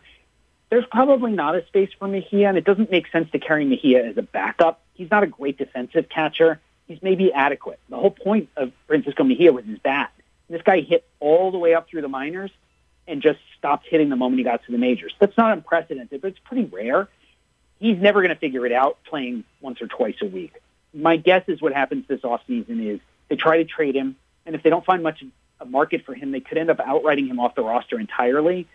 there's 0.71 0.87
probably 0.87 1.33
not 1.33 1.57
a 1.57 1.67
space 1.67 1.91
for 1.99 2.07
Mejia, 2.07 2.49
and 2.49 2.57
it 2.57 2.65
doesn't 2.65 2.91
make 2.91 3.11
sense 3.11 3.31
to 3.33 3.39
carry 3.39 3.65
Mejia 3.65 4.07
as 4.07 4.17
a 4.17 4.23
backup. 4.23 4.81
He's 5.01 5.11
not 5.11 5.23
a 5.23 5.27
great 5.27 5.57
defensive 5.57 6.11
catcher. 6.11 6.61
He's 6.87 7.03
maybe 7.03 7.33
adequate. 7.33 7.81
The 7.89 7.97
whole 7.97 8.11
point 8.11 8.51
of 8.55 8.71
Francisco 8.87 9.25
Mejia 9.25 9.51
was 9.51 9.65
his 9.65 9.79
bat. 9.79 10.13
This 10.51 10.61
guy 10.61 10.83
hit 10.83 11.07
all 11.21 11.51
the 11.51 11.57
way 11.57 11.73
up 11.73 11.89
through 11.89 12.03
the 12.03 12.09
minors 12.09 12.51
and 13.09 13.23
just 13.23 13.39
stopped 13.57 13.87
hitting 13.89 14.11
the 14.11 14.17
moment 14.17 14.41
he 14.41 14.45
got 14.45 14.63
to 14.67 14.73
the 14.73 14.77
majors. 14.77 15.15
That's 15.19 15.39
not 15.39 15.55
unprecedented, 15.55 16.21
but 16.21 16.29
it's 16.29 16.39
pretty 16.41 16.67
rare. 16.67 17.09
He's 17.79 17.97
never 17.97 18.21
going 18.21 18.29
to 18.29 18.39
figure 18.39 18.67
it 18.67 18.73
out 18.73 18.99
playing 19.05 19.45
once 19.63 19.81
or 19.81 19.87
twice 19.87 20.17
a 20.21 20.27
week. 20.27 20.53
My 20.93 21.17
guess 21.17 21.45
is 21.49 21.63
what 21.63 21.73
happens 21.73 22.05
this 22.07 22.21
offseason 22.21 22.85
is 22.85 23.01
they 23.31 23.37
try 23.37 23.57
to 23.57 23.65
trade 23.65 23.95
him, 23.95 24.17
and 24.45 24.55
if 24.55 24.63
they 24.63 24.69
don't 24.69 24.85
find 24.85 25.03
much 25.03 25.25
a 25.61 25.65
market 25.65 26.05
for 26.05 26.13
him, 26.13 26.31
they 26.31 26.41
could 26.41 26.59
end 26.59 26.69
up 26.69 26.77
outrighting 26.77 27.27
him 27.27 27.41
off 27.41 27.55
the 27.55 27.63
roster 27.63 27.99
entirely 27.99 28.69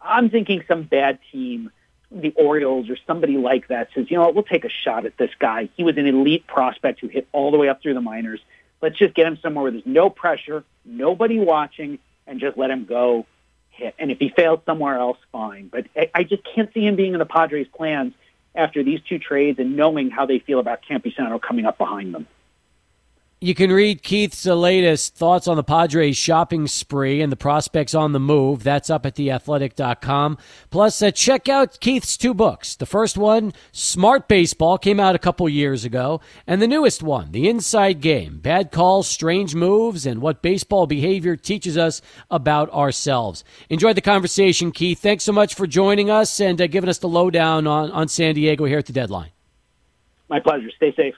I'm 0.00 0.30
thinking 0.30 0.64
some 0.68 0.84
bad 0.84 1.18
team, 1.32 1.70
the 2.10 2.32
Orioles 2.36 2.88
or 2.88 2.96
somebody 3.06 3.36
like 3.36 3.68
that 3.68 3.88
says, 3.94 4.10
you 4.10 4.16
know 4.16 4.24
what, 4.24 4.34
we'll 4.34 4.44
take 4.44 4.64
a 4.64 4.70
shot 4.70 5.04
at 5.04 5.16
this 5.16 5.30
guy. 5.38 5.68
He 5.76 5.84
was 5.84 5.96
an 5.96 6.06
elite 6.06 6.46
prospect 6.46 7.00
who 7.00 7.08
hit 7.08 7.28
all 7.32 7.50
the 7.50 7.58
way 7.58 7.68
up 7.68 7.82
through 7.82 7.94
the 7.94 8.00
minors. 8.00 8.40
Let's 8.80 8.96
just 8.96 9.14
get 9.14 9.26
him 9.26 9.38
somewhere 9.42 9.64
where 9.64 9.72
there's 9.72 9.86
no 9.86 10.08
pressure, 10.08 10.64
nobody 10.84 11.38
watching, 11.38 11.98
and 12.26 12.40
just 12.40 12.56
let 12.56 12.70
him 12.70 12.84
go 12.84 13.26
hit. 13.70 13.94
And 13.98 14.10
if 14.10 14.18
he 14.18 14.28
fails 14.28 14.60
somewhere 14.64 14.96
else, 14.96 15.18
fine. 15.32 15.68
But 15.68 15.86
I 15.96 16.10
I 16.14 16.22
just 16.24 16.42
can't 16.44 16.72
see 16.72 16.86
him 16.86 16.96
being 16.96 17.12
in 17.12 17.18
the 17.18 17.26
Padres' 17.26 17.66
plans 17.68 18.14
after 18.54 18.82
these 18.82 19.00
two 19.08 19.18
trades 19.18 19.58
and 19.58 19.76
knowing 19.76 20.10
how 20.10 20.26
they 20.26 20.38
feel 20.38 20.58
about 20.58 20.80
Campusano 20.88 21.40
coming 21.40 21.66
up 21.66 21.78
behind 21.78 22.14
them. 22.14 22.26
You 23.40 23.54
can 23.54 23.70
read 23.70 24.02
Keith's 24.02 24.46
latest 24.46 25.14
thoughts 25.14 25.46
on 25.46 25.56
the 25.56 25.62
Padres 25.62 26.16
shopping 26.16 26.66
spree 26.66 27.22
and 27.22 27.30
the 27.30 27.36
prospects 27.36 27.94
on 27.94 28.10
the 28.10 28.18
move. 28.18 28.64
That's 28.64 28.90
up 28.90 29.06
at 29.06 29.14
theathletic.com. 29.14 30.38
Plus, 30.70 31.00
uh, 31.00 31.12
check 31.12 31.48
out 31.48 31.78
Keith's 31.78 32.16
two 32.16 32.34
books. 32.34 32.74
The 32.74 32.84
first 32.84 33.16
one, 33.16 33.52
Smart 33.70 34.26
Baseball, 34.26 34.76
came 34.76 34.98
out 34.98 35.14
a 35.14 35.20
couple 35.20 35.48
years 35.48 35.84
ago. 35.84 36.20
And 36.48 36.60
the 36.60 36.66
newest 36.66 37.00
one, 37.00 37.30
The 37.30 37.48
Inside 37.48 38.00
Game 38.00 38.40
Bad 38.40 38.72
Calls, 38.72 39.06
Strange 39.06 39.54
Moves, 39.54 40.04
and 40.04 40.20
What 40.20 40.42
Baseball 40.42 40.88
Behavior 40.88 41.36
Teaches 41.36 41.78
Us 41.78 42.02
About 42.32 42.68
Ourselves. 42.70 43.44
Enjoyed 43.70 43.96
the 43.96 44.00
conversation, 44.00 44.72
Keith. 44.72 44.98
Thanks 44.98 45.22
so 45.22 45.32
much 45.32 45.54
for 45.54 45.68
joining 45.68 46.10
us 46.10 46.40
and 46.40 46.60
uh, 46.60 46.66
giving 46.66 46.90
us 46.90 46.98
the 46.98 47.08
lowdown 47.08 47.68
on, 47.68 47.92
on 47.92 48.08
San 48.08 48.34
Diego 48.34 48.64
here 48.64 48.78
at 48.78 48.86
the 48.86 48.92
deadline. 48.92 49.30
My 50.28 50.40
pleasure. 50.40 50.72
Stay 50.76 50.92
safe. 50.96 51.14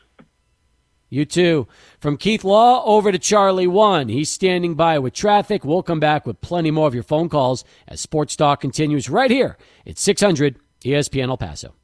You 1.11 1.25
too. 1.25 1.67
From 1.99 2.17
Keith 2.17 2.45
Law 2.45 2.85
over 2.85 3.11
to 3.11 3.19
Charlie 3.19 3.67
One. 3.67 4.09
He's 4.09 4.31
standing 4.31 4.77
by 4.77 4.99
with 5.01 5.13
traffic. 5.13 5.65
We'll 5.65 5.83
come 5.83 5.99
back 5.99 6.25
with 6.25 6.41
plenty 6.41 6.71
more 6.71 6.87
of 6.87 6.95
your 6.95 7.03
phone 7.03 7.29
calls 7.29 7.65
as 7.89 8.01
Sports 8.01 8.37
Talk 8.37 8.61
continues 8.61 9.11
right 9.11 9.31
here 9.31 9.59
at 9.85 9.99
600 9.99 10.57
ESPN 10.85 11.29
El 11.29 11.37
Paso. 11.37 11.75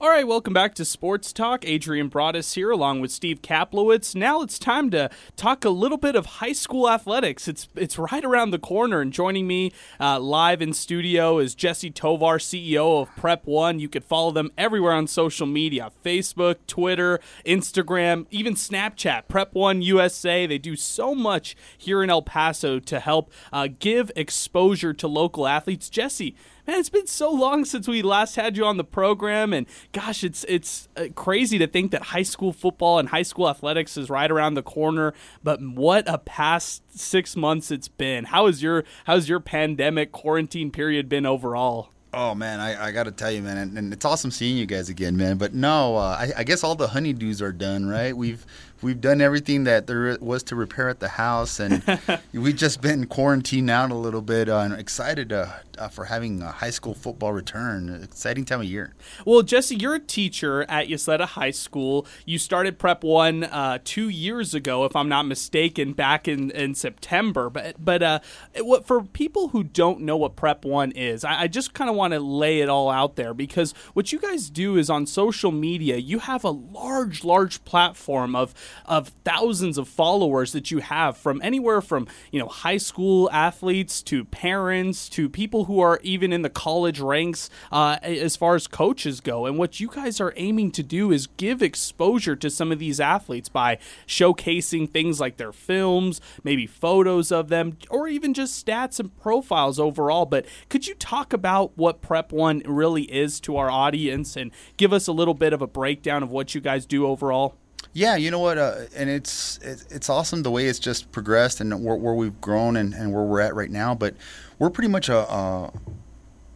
All 0.00 0.10
right, 0.10 0.28
welcome 0.28 0.52
back 0.52 0.76
to 0.76 0.84
Sports 0.84 1.32
Talk. 1.32 1.66
Adrian 1.66 2.06
Broadus 2.06 2.54
here, 2.54 2.70
along 2.70 3.00
with 3.00 3.10
Steve 3.10 3.42
Kaplowitz. 3.42 4.14
Now 4.14 4.42
it's 4.42 4.56
time 4.56 4.92
to 4.92 5.10
talk 5.34 5.64
a 5.64 5.70
little 5.70 5.98
bit 5.98 6.14
of 6.14 6.24
high 6.26 6.52
school 6.52 6.88
athletics. 6.88 7.48
It's 7.48 7.68
it's 7.74 7.98
right 7.98 8.24
around 8.24 8.52
the 8.52 8.60
corner, 8.60 9.00
and 9.00 9.12
joining 9.12 9.48
me 9.48 9.72
uh, 9.98 10.20
live 10.20 10.62
in 10.62 10.72
studio 10.72 11.40
is 11.40 11.56
Jesse 11.56 11.90
Tovar, 11.90 12.38
CEO 12.38 13.02
of 13.02 13.16
Prep 13.16 13.44
One. 13.44 13.80
You 13.80 13.88
could 13.88 14.04
follow 14.04 14.30
them 14.30 14.52
everywhere 14.56 14.92
on 14.92 15.08
social 15.08 15.48
media: 15.48 15.90
Facebook, 16.04 16.58
Twitter, 16.68 17.18
Instagram, 17.44 18.26
even 18.30 18.54
Snapchat. 18.54 19.26
Prep 19.26 19.52
One 19.52 19.82
USA. 19.82 20.46
They 20.46 20.58
do 20.58 20.76
so 20.76 21.12
much 21.12 21.56
here 21.76 22.04
in 22.04 22.08
El 22.08 22.22
Paso 22.22 22.78
to 22.78 23.00
help 23.00 23.32
uh, 23.52 23.66
give 23.80 24.12
exposure 24.14 24.92
to 24.92 25.08
local 25.08 25.48
athletes. 25.48 25.90
Jesse 25.90 26.36
man, 26.68 26.78
it's 26.78 26.90
been 26.90 27.06
so 27.06 27.30
long 27.30 27.64
since 27.64 27.88
we 27.88 28.02
last 28.02 28.36
had 28.36 28.56
you 28.56 28.64
on 28.64 28.76
the 28.76 28.84
program, 28.84 29.52
and 29.54 29.66
gosh, 29.92 30.22
it's 30.22 30.44
it's 30.44 30.88
uh, 30.96 31.06
crazy 31.14 31.58
to 31.58 31.66
think 31.66 31.90
that 31.92 32.02
high 32.02 32.22
school 32.22 32.52
football 32.52 32.98
and 32.98 33.08
high 33.08 33.22
school 33.22 33.48
athletics 33.48 33.96
is 33.96 34.10
right 34.10 34.30
around 34.30 34.54
the 34.54 34.62
corner. 34.62 35.14
But 35.42 35.62
what 35.62 36.04
a 36.06 36.18
past 36.18 36.82
six 36.96 37.34
months 37.34 37.70
it's 37.70 37.88
been. 37.88 38.26
How 38.26 38.46
has 38.46 38.62
your 38.62 38.84
how's 39.06 39.28
your 39.28 39.40
pandemic 39.40 40.12
quarantine 40.12 40.70
period 40.70 41.08
been 41.08 41.24
overall? 41.24 41.88
Oh 42.12 42.34
man, 42.34 42.60
I, 42.60 42.86
I 42.86 42.92
got 42.92 43.04
to 43.04 43.12
tell 43.12 43.30
you, 43.30 43.42
man, 43.42 43.58
and, 43.58 43.76
and, 43.76 43.92
it's 43.92 44.04
awesome 44.04 44.30
seeing 44.30 44.56
you 44.56 44.64
guys 44.64 44.88
again, 44.88 45.18
man. 45.18 45.36
But 45.36 45.52
no, 45.52 45.96
uh, 45.96 46.16
I, 46.18 46.32
I, 46.38 46.44
guess 46.44 46.64
all 46.64 46.74
the 46.74 46.86
honeydews 46.88 47.42
are 47.42 47.52
done, 47.52 47.86
right? 47.86 48.16
We've 48.16 48.46
we've 48.80 48.98
done 48.98 49.20
everything 49.20 49.64
that 49.64 49.86
there 49.86 50.16
was 50.18 50.42
to 50.44 50.56
repair 50.56 50.88
at 50.88 51.00
the 51.00 51.08
house, 51.08 51.60
and 51.60 51.82
we've 52.32 52.56
just 52.56 52.80
been 52.80 53.06
quarantined 53.06 53.68
out 53.68 53.90
a 53.90 53.94
little 53.94 54.22
bit. 54.22 54.48
Uh, 54.48 54.60
and 54.60 54.72
excited 54.72 55.34
uh, 55.34 55.48
uh, 55.78 55.88
for 55.88 56.06
having 56.06 56.42
a 56.42 56.50
high 56.50 56.70
school 56.70 56.94
football 56.94 57.32
return. 57.32 58.02
Exciting 58.02 58.44
time 58.44 58.60
of 58.60 58.66
year. 58.66 58.94
Well, 59.24 59.42
Jesse, 59.42 59.76
you're 59.76 59.94
a 59.94 60.00
teacher 60.00 60.62
at 60.68 60.88
Ysleta 60.88 61.26
High 61.26 61.50
School. 61.50 62.06
You 62.26 62.38
started 62.38 62.78
Prep 62.78 63.04
One 63.04 63.44
uh, 63.44 63.78
two 63.84 64.08
years 64.08 64.54
ago, 64.54 64.84
if 64.84 64.96
I'm 64.96 65.08
not 65.08 65.26
mistaken, 65.26 65.92
back 65.92 66.28
in, 66.28 66.50
in 66.50 66.74
September. 66.74 67.50
But 67.50 67.82
but 67.82 68.02
uh, 68.02 68.20
what 68.60 68.86
for 68.86 69.02
people 69.02 69.48
who 69.48 69.62
don't 69.62 70.00
know 70.00 70.16
what 70.16 70.36
Prep 70.36 70.64
One 70.64 70.90
is, 70.92 71.24
I, 71.24 71.42
I 71.42 71.46
just 71.48 71.74
kind 71.74 71.88
of 71.88 71.96
want 71.96 72.12
to 72.14 72.20
lay 72.20 72.60
it 72.60 72.68
all 72.68 72.90
out 72.90 73.16
there 73.16 73.34
because 73.34 73.72
what 73.94 74.12
you 74.12 74.18
guys 74.18 74.50
do 74.50 74.76
is 74.76 74.90
on 74.90 75.06
social 75.06 75.52
media, 75.52 75.96
you 75.96 76.18
have 76.20 76.44
a 76.44 76.50
large, 76.50 77.24
large 77.24 77.64
platform 77.64 78.34
of 78.34 78.54
of 78.84 79.08
thousands 79.24 79.78
of 79.78 79.88
followers 79.88 80.52
that 80.52 80.70
you 80.70 80.78
have 80.78 81.16
from 81.16 81.40
anywhere 81.42 81.80
from 81.80 82.06
you 82.32 82.38
know 82.38 82.48
high 82.48 82.76
school 82.76 83.28
athletes 83.32 84.02
to 84.02 84.24
parents 84.24 85.08
to 85.08 85.28
people 85.28 85.64
who 85.68 85.80
are 85.80 86.00
even 86.02 86.32
in 86.32 86.40
the 86.40 86.48
college 86.48 86.98
ranks 86.98 87.50
uh, 87.70 87.98
as 88.02 88.36
far 88.36 88.54
as 88.54 88.66
coaches 88.66 89.20
go. 89.20 89.44
And 89.44 89.58
what 89.58 89.80
you 89.80 89.88
guys 89.88 90.18
are 90.18 90.32
aiming 90.36 90.72
to 90.72 90.82
do 90.82 91.12
is 91.12 91.26
give 91.26 91.62
exposure 91.62 92.34
to 92.36 92.48
some 92.48 92.72
of 92.72 92.78
these 92.78 92.98
athletes 92.98 93.50
by 93.50 93.78
showcasing 94.06 94.90
things 94.90 95.20
like 95.20 95.36
their 95.36 95.52
films, 95.52 96.22
maybe 96.42 96.66
photos 96.66 97.30
of 97.30 97.48
them, 97.48 97.76
or 97.90 98.08
even 98.08 98.32
just 98.32 98.66
stats 98.66 98.98
and 98.98 99.14
profiles 99.20 99.78
overall. 99.78 100.24
But 100.24 100.46
could 100.70 100.86
you 100.86 100.94
talk 100.94 101.34
about 101.34 101.76
what 101.76 102.00
Prep 102.00 102.32
One 102.32 102.62
really 102.64 103.02
is 103.02 103.38
to 103.40 103.58
our 103.58 103.70
audience 103.70 104.36
and 104.36 104.50
give 104.78 104.94
us 104.94 105.06
a 105.06 105.12
little 105.12 105.34
bit 105.34 105.52
of 105.52 105.60
a 105.60 105.66
breakdown 105.66 106.22
of 106.22 106.30
what 106.30 106.54
you 106.54 106.62
guys 106.62 106.86
do 106.86 107.06
overall? 107.06 107.56
Yeah, 107.98 108.14
you 108.14 108.30
know 108.30 108.38
what, 108.38 108.58
uh, 108.58 108.82
and 108.94 109.10
it's 109.10 109.58
it's 109.64 110.08
awesome 110.08 110.44
the 110.44 110.52
way 110.52 110.66
it's 110.66 110.78
just 110.78 111.10
progressed 111.10 111.60
and 111.60 111.84
where, 111.84 111.96
where 111.96 112.14
we've 112.14 112.40
grown 112.40 112.76
and, 112.76 112.94
and, 112.94 113.12
where 113.12 113.24
we're 113.24 113.40
at 113.40 113.56
right 113.56 113.72
now. 113.72 113.92
But 113.92 114.14
we're 114.56 114.70
pretty 114.70 114.86
much 114.86 115.08
a, 115.08 115.18
a 115.28 115.72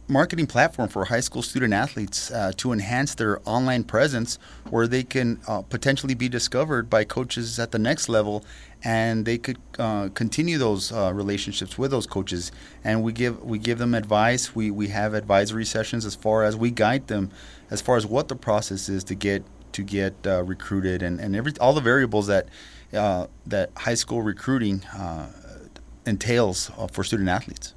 marketing 0.07 0.47
platform 0.47 0.87
for 0.87 1.03
high 1.03 1.19
school 1.19 1.41
student 1.41 1.73
athletes 1.73 2.31
uh, 2.31 2.53
to 2.55 2.71
enhance 2.71 3.15
their 3.15 3.41
online 3.43 3.83
presence, 3.83 4.39
where 4.69 4.87
they 4.87 5.03
can 5.03 5.41
uh, 5.45 5.63
potentially 5.63 6.13
be 6.13 6.29
discovered 6.29 6.89
by 6.89 7.03
coaches 7.03 7.59
at 7.59 7.71
the 7.71 7.79
next 7.79 8.07
level, 8.07 8.45
and 8.81 9.25
they 9.25 9.37
could 9.37 9.57
uh, 9.79 10.07
continue 10.13 10.57
those 10.57 10.93
uh, 10.93 11.11
relationships 11.13 11.77
with 11.77 11.91
those 11.91 12.07
coaches. 12.07 12.53
And 12.85 13.03
we 13.03 13.11
give 13.11 13.43
we 13.43 13.59
give 13.59 13.79
them 13.79 13.95
advice. 13.95 14.55
We 14.55 14.71
we 14.71 14.87
have 14.87 15.13
advisory 15.13 15.65
sessions 15.65 16.05
as 16.05 16.15
far 16.15 16.45
as 16.45 16.55
we 16.55 16.71
guide 16.71 17.07
them 17.07 17.31
as 17.73 17.81
far 17.81 17.97
as 17.97 18.05
what 18.05 18.27
the 18.27 18.35
process 18.35 18.87
is 18.87 19.03
to 19.03 19.15
get 19.15 19.43
to 19.73 19.83
get 19.83 20.15
uh, 20.25 20.43
recruited 20.43 21.01
and, 21.03 21.19
and 21.19 21.35
every 21.35 21.53
all 21.59 21.73
the 21.73 21.81
variables 21.81 22.27
that 22.27 22.47
uh, 22.93 23.27
that 23.45 23.71
high 23.77 23.93
school 23.93 24.21
recruiting 24.21 24.83
uh, 24.85 25.29
entails 26.05 26.71
uh, 26.77 26.87
for 26.87 27.03
student 27.03 27.29
athletes. 27.29 27.73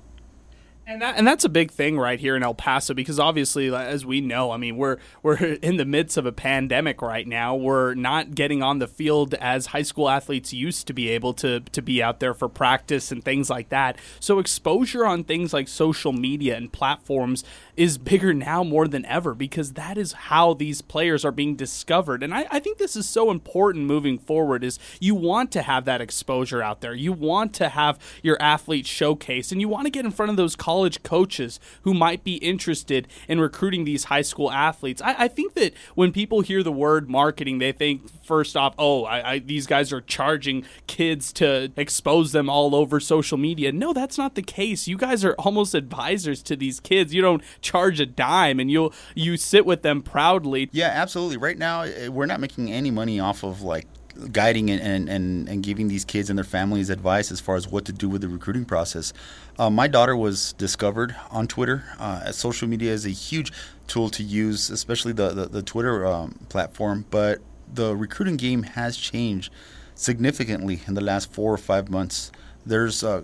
And 0.88 1.02
that, 1.02 1.18
and 1.18 1.26
that's 1.26 1.44
a 1.44 1.48
big 1.48 1.72
thing 1.72 1.98
right 1.98 2.20
here 2.20 2.36
in 2.36 2.44
El 2.44 2.54
Paso 2.54 2.94
because 2.94 3.18
obviously, 3.18 3.74
as 3.74 4.06
we 4.06 4.20
know, 4.20 4.52
I 4.52 4.56
mean, 4.56 4.76
we're 4.76 4.98
we're 5.20 5.36
in 5.62 5.78
the 5.78 5.84
midst 5.84 6.16
of 6.16 6.26
a 6.26 6.32
pandemic 6.32 7.02
right 7.02 7.26
now. 7.26 7.56
We're 7.56 7.94
not 7.94 8.36
getting 8.36 8.62
on 8.62 8.78
the 8.78 8.86
field 8.86 9.34
as 9.34 9.66
high 9.66 9.82
school 9.82 10.08
athletes 10.08 10.52
used 10.52 10.86
to 10.86 10.92
be 10.92 11.08
able 11.08 11.34
to 11.34 11.58
to 11.58 11.82
be 11.82 12.00
out 12.00 12.20
there 12.20 12.34
for 12.34 12.48
practice 12.48 13.10
and 13.10 13.24
things 13.24 13.50
like 13.50 13.68
that. 13.70 13.98
So 14.20 14.38
exposure 14.38 15.04
on 15.04 15.24
things 15.24 15.52
like 15.52 15.66
social 15.66 16.12
media 16.12 16.56
and 16.56 16.72
platforms 16.72 17.42
is 17.76 17.98
bigger 18.06 18.32
now 18.32 18.62
more 18.62 18.86
than 18.86 19.04
ever 19.06 19.34
because 19.34 19.72
that 19.72 19.98
is 19.98 20.12
how 20.12 20.54
these 20.54 20.82
players 20.82 21.24
are 21.24 21.32
being 21.32 21.56
discovered. 21.56 22.22
And 22.22 22.32
I, 22.32 22.46
I 22.48 22.60
think 22.60 22.78
this 22.78 22.94
is 22.94 23.08
so 23.08 23.32
important 23.32 23.86
moving 23.86 24.18
forward. 24.18 24.62
Is 24.62 24.78
you 25.00 25.16
want 25.16 25.50
to 25.50 25.62
have 25.62 25.84
that 25.86 26.00
exposure 26.00 26.62
out 26.62 26.80
there. 26.80 26.94
You 26.94 27.12
want 27.12 27.54
to 27.54 27.70
have 27.70 27.98
your 28.22 28.40
athletes 28.40 28.88
showcased, 28.88 29.50
and 29.50 29.60
you 29.60 29.68
want 29.68 29.86
to 29.86 29.90
get 29.90 30.04
in 30.04 30.12
front 30.12 30.30
of 30.30 30.36
those 30.36 30.54
college 30.54 30.75
college 30.76 31.02
coaches 31.02 31.58
who 31.82 31.94
might 31.94 32.22
be 32.22 32.34
interested 32.34 33.08
in 33.28 33.40
recruiting 33.40 33.84
these 33.84 34.04
high 34.04 34.20
school 34.20 34.50
athletes. 34.52 35.00
I, 35.00 35.24
I 35.24 35.28
think 35.28 35.54
that 35.54 35.72
when 35.94 36.12
people 36.12 36.42
hear 36.42 36.62
the 36.62 36.70
word 36.70 37.08
marketing, 37.08 37.60
they 37.60 37.72
think 37.72 38.02
first 38.22 38.58
off, 38.58 38.74
oh, 38.78 39.04
I, 39.04 39.32
I, 39.32 39.38
these 39.38 39.66
guys 39.66 39.90
are 39.90 40.02
charging 40.02 40.66
kids 40.86 41.32
to 41.34 41.72
expose 41.78 42.32
them 42.32 42.50
all 42.50 42.74
over 42.74 43.00
social 43.00 43.38
media. 43.38 43.72
No, 43.72 43.94
that's 43.94 44.18
not 44.18 44.34
the 44.34 44.42
case. 44.42 44.86
You 44.86 44.98
guys 44.98 45.24
are 45.24 45.32
almost 45.38 45.74
advisors 45.74 46.42
to 46.42 46.56
these 46.56 46.78
kids. 46.78 47.14
You 47.14 47.22
don't 47.22 47.42
charge 47.62 47.98
a 47.98 48.06
dime, 48.06 48.60
and 48.60 48.70
you 48.70 48.92
you 49.14 49.38
sit 49.38 49.64
with 49.64 49.80
them 49.80 50.02
proudly. 50.02 50.68
Yeah, 50.72 50.88
absolutely. 50.92 51.38
Right 51.38 51.56
now, 51.56 51.82
eh, 51.82 52.08
we're 52.08 52.26
not 52.26 52.40
making 52.40 52.70
any 52.70 52.90
money 52.90 53.18
off 53.18 53.42
of 53.42 53.62
like 53.62 53.86
guiding 54.32 54.70
and, 54.70 55.08
and, 55.08 55.48
and 55.48 55.62
giving 55.62 55.88
these 55.88 56.04
kids 56.04 56.30
and 56.30 56.38
their 56.38 56.44
families 56.44 56.90
advice 56.90 57.30
as 57.30 57.40
far 57.40 57.56
as 57.56 57.68
what 57.68 57.84
to 57.84 57.92
do 57.92 58.08
with 58.08 58.20
the 58.20 58.28
recruiting 58.28 58.64
process. 58.64 59.12
Uh, 59.58 59.70
my 59.70 59.86
daughter 59.86 60.16
was 60.16 60.52
discovered 60.54 61.14
on 61.30 61.46
Twitter. 61.46 61.84
Uh, 61.98 62.30
social 62.32 62.68
media 62.68 62.92
is 62.92 63.06
a 63.06 63.10
huge 63.10 63.52
tool 63.86 64.08
to 64.10 64.22
use, 64.22 64.70
especially 64.70 65.12
the, 65.12 65.30
the, 65.30 65.46
the 65.46 65.62
Twitter 65.62 66.06
um, 66.06 66.38
platform, 66.48 67.04
but 67.10 67.40
the 67.72 67.96
recruiting 67.96 68.36
game 68.36 68.62
has 68.62 68.96
changed 68.96 69.52
significantly 69.94 70.80
in 70.86 70.94
the 70.94 71.00
last 71.00 71.32
four 71.32 71.52
or 71.52 71.58
five 71.58 71.88
months. 71.90 72.30
There's 72.64 73.02
uh, 73.02 73.22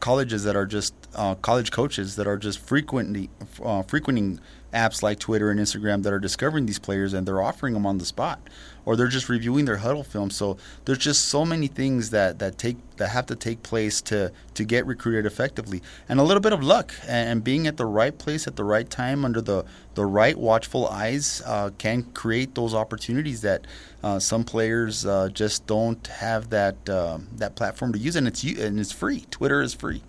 colleges 0.00 0.44
that 0.44 0.56
are 0.56 0.66
just 0.66 0.94
uh, 1.14 1.34
college 1.36 1.70
coaches 1.70 2.16
that 2.16 2.26
are 2.26 2.36
just 2.36 2.58
frequently 2.58 3.30
uh, 3.62 3.82
frequenting 3.82 4.40
apps 4.72 5.02
like 5.02 5.18
Twitter 5.18 5.50
and 5.50 5.58
Instagram 5.58 6.02
that 6.02 6.12
are 6.12 6.18
discovering 6.18 6.66
these 6.66 6.78
players 6.78 7.12
and 7.14 7.26
they're 7.26 7.42
offering 7.42 7.74
them 7.74 7.86
on 7.86 7.98
the 7.98 8.04
spot 8.04 8.40
or 8.88 8.96
they're 8.96 9.06
just 9.06 9.28
reviewing 9.28 9.66
their 9.66 9.76
Hudl 9.76 10.02
film. 10.02 10.30
So 10.30 10.56
there's 10.86 10.96
just 10.96 11.26
so 11.26 11.44
many 11.44 11.66
things 11.66 12.08
that, 12.08 12.38
that 12.38 12.56
take 12.56 12.78
that 12.96 13.10
have 13.10 13.26
to 13.26 13.36
take 13.36 13.62
place 13.62 14.00
to 14.00 14.32
to 14.54 14.64
get 14.64 14.86
recruited 14.86 15.26
effectively, 15.26 15.82
and 16.08 16.18
a 16.18 16.22
little 16.22 16.40
bit 16.40 16.54
of 16.54 16.62
luck 16.62 16.94
and, 17.06 17.44
being 17.44 17.66
at 17.66 17.76
the 17.76 17.84
right 17.84 18.18
place 18.18 18.46
at 18.46 18.56
the 18.56 18.64
right 18.64 18.88
time 18.88 19.26
under 19.26 19.42
the 19.42 19.66
the 19.94 20.06
right 20.06 20.38
watchful 20.38 20.88
eyes 20.88 21.42
uh, 21.44 21.68
can 21.76 22.02
create 22.14 22.54
those 22.54 22.72
opportunities 22.72 23.42
that 23.42 23.66
uh, 24.02 24.18
some 24.18 24.42
players 24.42 25.04
uh, 25.04 25.28
just 25.34 25.66
don't 25.66 26.06
have 26.06 26.48
that 26.48 26.88
um, 26.88 27.28
that 27.36 27.56
platform 27.56 27.92
to 27.92 27.98
use, 27.98 28.16
and 28.16 28.26
it's 28.26 28.42
and 28.42 28.80
it's 28.80 28.90
free. 28.90 29.26
Twitter 29.30 29.60
is 29.60 29.74
free, 29.74 30.02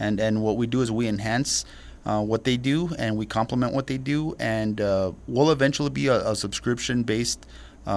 and 0.00 0.18
and 0.18 0.42
what 0.42 0.56
we 0.56 0.66
do 0.66 0.80
is 0.80 0.90
we 0.90 1.06
enhance. 1.06 1.64
Uh, 2.04 2.22
what 2.22 2.44
they 2.44 2.56
do 2.56 2.94
and 3.00 3.16
we 3.16 3.26
complement 3.26 3.74
what 3.74 3.88
they 3.88 3.98
do 3.98 4.32
and 4.38 4.80
uh, 4.80 5.10
we'll 5.26 5.50
eventually 5.50 5.90
be 5.90 6.06
a, 6.06 6.30
a 6.30 6.36
subscription 6.36 7.02
based 7.02 7.44
uh, 7.86 7.90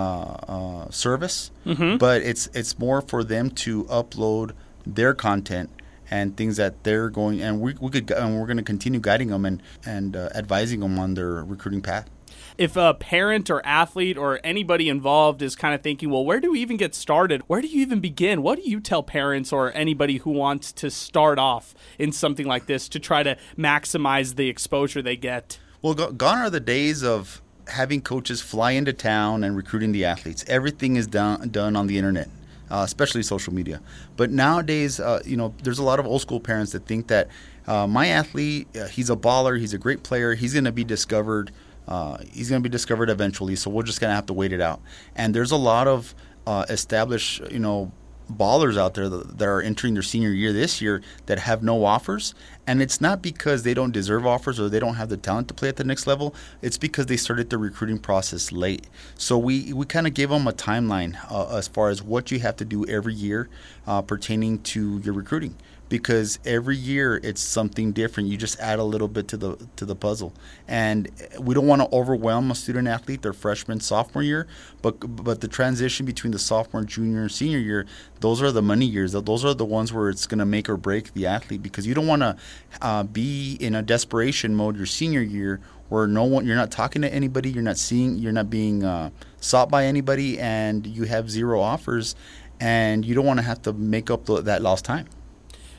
uh, 0.48 0.90
service, 0.92 1.52
mm-hmm. 1.66 1.98
but 1.98 2.22
it's 2.22 2.48
it's 2.54 2.78
more 2.78 3.02
for 3.02 3.24
them 3.24 3.50
to 3.52 3.86
upload 3.86 4.52
their 4.86 5.14
content 5.14 5.70
and 6.12 6.36
things 6.36 6.58
that 6.58 6.84
they're 6.84 7.10
going 7.10 7.42
and 7.42 7.62
we, 7.62 7.76
we 7.80 7.92
could 7.92 8.10
and 8.12 8.40
we're 8.40 8.48
going 8.48 8.58
to 8.58 8.64
continue 8.64 9.00
guiding 9.00 9.30
them 9.30 9.46
and 9.46 9.62
and 9.86 10.16
uh, 10.16 10.30
advising 10.34 10.80
them 10.80 10.98
on 10.98 11.14
their 11.14 11.44
recruiting 11.44 11.82
path 11.82 12.10
if 12.58 12.76
a 12.76 12.94
parent 12.94 13.50
or 13.50 13.66
athlete 13.66 14.18
or 14.18 14.40
anybody 14.44 14.90
involved 14.90 15.42
is 15.42 15.56
kind 15.56 15.74
of 15.74 15.82
thinking, 15.82 16.10
well, 16.10 16.26
where 16.26 16.42
do 16.42 16.52
we 16.52 16.60
even 16.60 16.76
get 16.76 16.94
started? 16.94 17.42
Where 17.48 17.62
do 17.62 17.68
you 17.68 17.82
even 17.82 18.02
begin? 18.02 18.42
What 18.42 18.62
do 18.62 18.70
you 18.70 18.82
tell 18.82 19.02
parents 19.02 19.54
or 19.54 19.74
anybody 19.74 20.18
who 20.18 20.32
wants 20.32 20.74
to 20.74 20.92
start 20.92 21.40
off 21.40 21.74
in 21.98 22.12
something 22.12 22.46
like 22.46 22.66
this 22.66 22.90
to 22.90 23.00
try 23.00 23.24
to 23.24 23.38
maximize 23.58 24.36
the 24.36 24.50
exposure 24.50 25.02
they 25.02 25.16
get? 25.16 25.58
Well, 25.82 25.94
gone 25.94 26.40
are 26.40 26.50
the 26.50 26.60
days 26.60 27.02
of 27.02 27.42
having 27.70 28.02
coaches 28.02 28.42
fly 28.42 28.72
into 28.72 28.94
town 28.94 29.44
and 29.44 29.56
recruiting 29.56 29.92
the 29.92 30.06
athletes. 30.06 30.44
Everything 30.48 30.96
is 30.96 31.08
done 31.08 31.50
done 31.50 31.76
on 31.76 31.88
the 31.88 31.98
internet, 31.98 32.28
uh, 32.70 32.82
especially 32.86 33.24
social 33.24 33.54
media. 33.54 33.82
But 34.18 34.32
nowadays, 34.32 35.00
uh, 35.00 35.22
you 35.26 35.38
know, 35.38 35.54
there's 35.64 35.80
a 35.80 35.84
lot 35.84 36.00
of 36.00 36.06
old 36.06 36.22
school 36.22 36.40
parents 36.40 36.72
that 36.74 36.86
think 36.86 37.08
that 37.08 37.28
uh, 37.68 37.88
my 37.88 38.08
athlete, 38.08 38.68
uh, 38.76 38.88
he's 38.88 39.10
a 39.10 39.16
baller, 39.16 39.60
he's 39.60 39.74
a 39.74 39.78
great 39.78 40.04
player, 40.04 40.36
he's 40.36 40.54
going 40.54 40.66
to 40.66 40.72
be 40.72 40.84
discovered. 40.84 41.52
Uh, 41.88 42.20
he's 42.32 42.50
going 42.50 42.62
to 42.62 42.64
be 42.64 42.72
discovered 42.72 43.10
eventually, 43.10 43.56
so 43.56 43.68
we're 43.68 43.82
just 43.82 44.00
going 44.00 44.12
to 44.12 44.16
have 44.16 44.28
to 44.28 44.34
wait 44.34 44.54
it 44.54 44.62
out. 44.62 44.80
And 45.16 45.34
there's 45.34 45.50
a 45.50 45.58
lot 45.58 45.88
of 45.88 46.14
uh, 46.46 46.64
established, 46.70 47.42
you 47.52 47.58
know, 47.58 47.92
ballers 48.30 48.78
out 48.78 48.94
there 48.94 49.10
that, 49.10 49.42
are 49.42 49.62
entering 49.62 49.94
their 49.94 50.04
senior 50.04 50.30
year 50.30 50.54
this 50.54 50.82
year 50.82 51.02
that 51.26 51.40
have 51.40 51.64
no 51.64 51.86
offers. 51.86 52.34
And 52.68 52.82
it's 52.82 53.02
not 53.02 53.22
because 53.22 53.64
they 53.64 53.74
don't 53.74 53.92
deserve 53.92 54.26
offers 54.26 54.60
or 54.60 54.70
they 54.70 54.80
don't 54.80 54.96
have 54.96 55.10
the 55.10 55.18
talent 55.18 55.48
to 55.48 55.54
play 55.54 55.70
at 55.70 55.78
the 55.78 55.84
next 55.84 56.06
level. 56.06 56.36
It's 56.62 56.78
because 56.78 57.08
they 57.08 57.18
started 57.18 57.50
the 57.50 57.58
recruiting 57.58 57.98
process 57.98 58.52
late. 58.52 58.88
So 59.16 59.38
we, 59.38 59.74
we 59.74 59.86
kind 59.86 60.06
of 60.06 60.14
gave 60.14 60.30
them 60.30 60.48
a 60.48 60.54
timeline 60.54 61.18
uh, 61.32 61.58
as 61.58 61.68
far 61.68 61.90
as 61.90 62.04
what 62.04 62.32
you 62.32 62.40
have 62.40 62.56
to 62.58 62.66
do 62.66 62.86
every 62.86 63.14
year 63.14 63.50
uh, 63.88 64.02
pertaining 64.02 64.60
to 64.60 65.00
your 65.00 65.14
recruiting 65.14 65.56
because 65.90 66.38
every 66.46 66.78
year 66.78 67.20
it's 67.24 67.42
something 67.42 67.92
different. 67.92 68.30
You 68.30 68.38
just 68.38 68.60
add 68.60 68.80
a 68.80 68.84
little 68.84 69.08
bit 69.08 69.28
to 69.30 69.38
the 69.38 69.68
to 69.76 69.86
the 69.86 69.96
puzzle, 69.96 70.34
and 70.68 71.10
we 71.40 71.56
don't 71.56 71.68
want 71.68 71.82
to 71.82 71.90
overwhelm 71.94 72.52
a 72.52 72.56
student 72.56 72.88
athlete 72.88 73.24
their 73.24 73.34
freshman 73.34 73.80
sophomore 73.80 74.24
year, 74.24 74.48
but 74.82 75.00
but 75.24 75.42
the 75.42 75.48
transition 75.48 76.06
between 76.06 76.32
the 76.32 76.40
sophomore, 76.40 76.84
junior, 76.84 77.22
and 77.22 77.32
senior 77.32 77.58
year, 77.58 77.86
those 78.20 78.42
are 78.42 78.52
the 78.52 78.62
money 78.62 78.86
years. 78.86 79.12
Those 79.12 79.44
are 79.44 79.56
the 79.56 79.66
ones 79.66 79.92
where 79.92 80.10
it's 80.10 80.28
going 80.28 80.40
to 80.40 80.46
make 80.46 80.70
or 80.70 80.78
break 80.78 81.14
the 81.14 81.26
athlete 81.26 81.64
because 81.64 81.88
you 81.88 81.96
don't 81.96 82.08
want 82.08 82.22
to 82.22 82.38
uh, 82.82 83.04
be 83.04 83.58
in 83.60 83.76
a 83.76 83.82
desperation 83.82 84.56
mode 84.56 84.78
your 84.78 84.86
senior 84.86 85.22
year 85.22 85.60
where 85.90 86.06
no 86.06 86.24
one 86.24 86.46
you're 86.46 86.56
not 86.56 86.70
talking 86.72 87.02
to 87.02 87.12
anybody, 87.12 87.50
you're 87.50 87.64
not 87.64 87.78
seeing, 87.78 88.16
you're 88.20 88.32
not 88.32 88.50
being 88.50 88.84
uh, 88.84 89.10
sought 89.40 89.70
by 89.70 89.86
anybody, 89.86 90.40
and 90.40 90.86
you 90.86 91.06
have 91.06 91.32
zero 91.32 91.60
offers, 91.60 92.16
and 92.60 93.04
you 93.04 93.16
don't 93.16 93.26
want 93.26 93.40
to 93.40 93.44
have 93.44 93.62
to 93.64 93.74
make 93.74 94.12
up 94.12 94.26
the, 94.26 94.42
that 94.42 94.62
lost 94.62 94.86
time. 94.86 95.08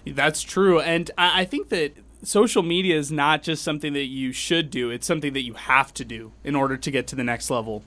That's 0.06 0.42
true. 0.42 0.80
And 0.80 1.10
I, 1.16 1.42
I 1.42 1.44
think 1.44 1.68
that 1.68 1.96
social 2.22 2.62
media 2.62 2.96
is 2.96 3.10
not 3.10 3.42
just 3.42 3.62
something 3.62 3.92
that 3.94 4.06
you 4.06 4.32
should 4.32 4.70
do, 4.70 4.90
it's 4.90 5.06
something 5.06 5.32
that 5.32 5.42
you 5.42 5.54
have 5.54 5.92
to 5.94 6.04
do 6.04 6.32
in 6.44 6.54
order 6.54 6.76
to 6.76 6.90
get 6.90 7.06
to 7.08 7.16
the 7.16 7.24
next 7.24 7.50
level. 7.50 7.82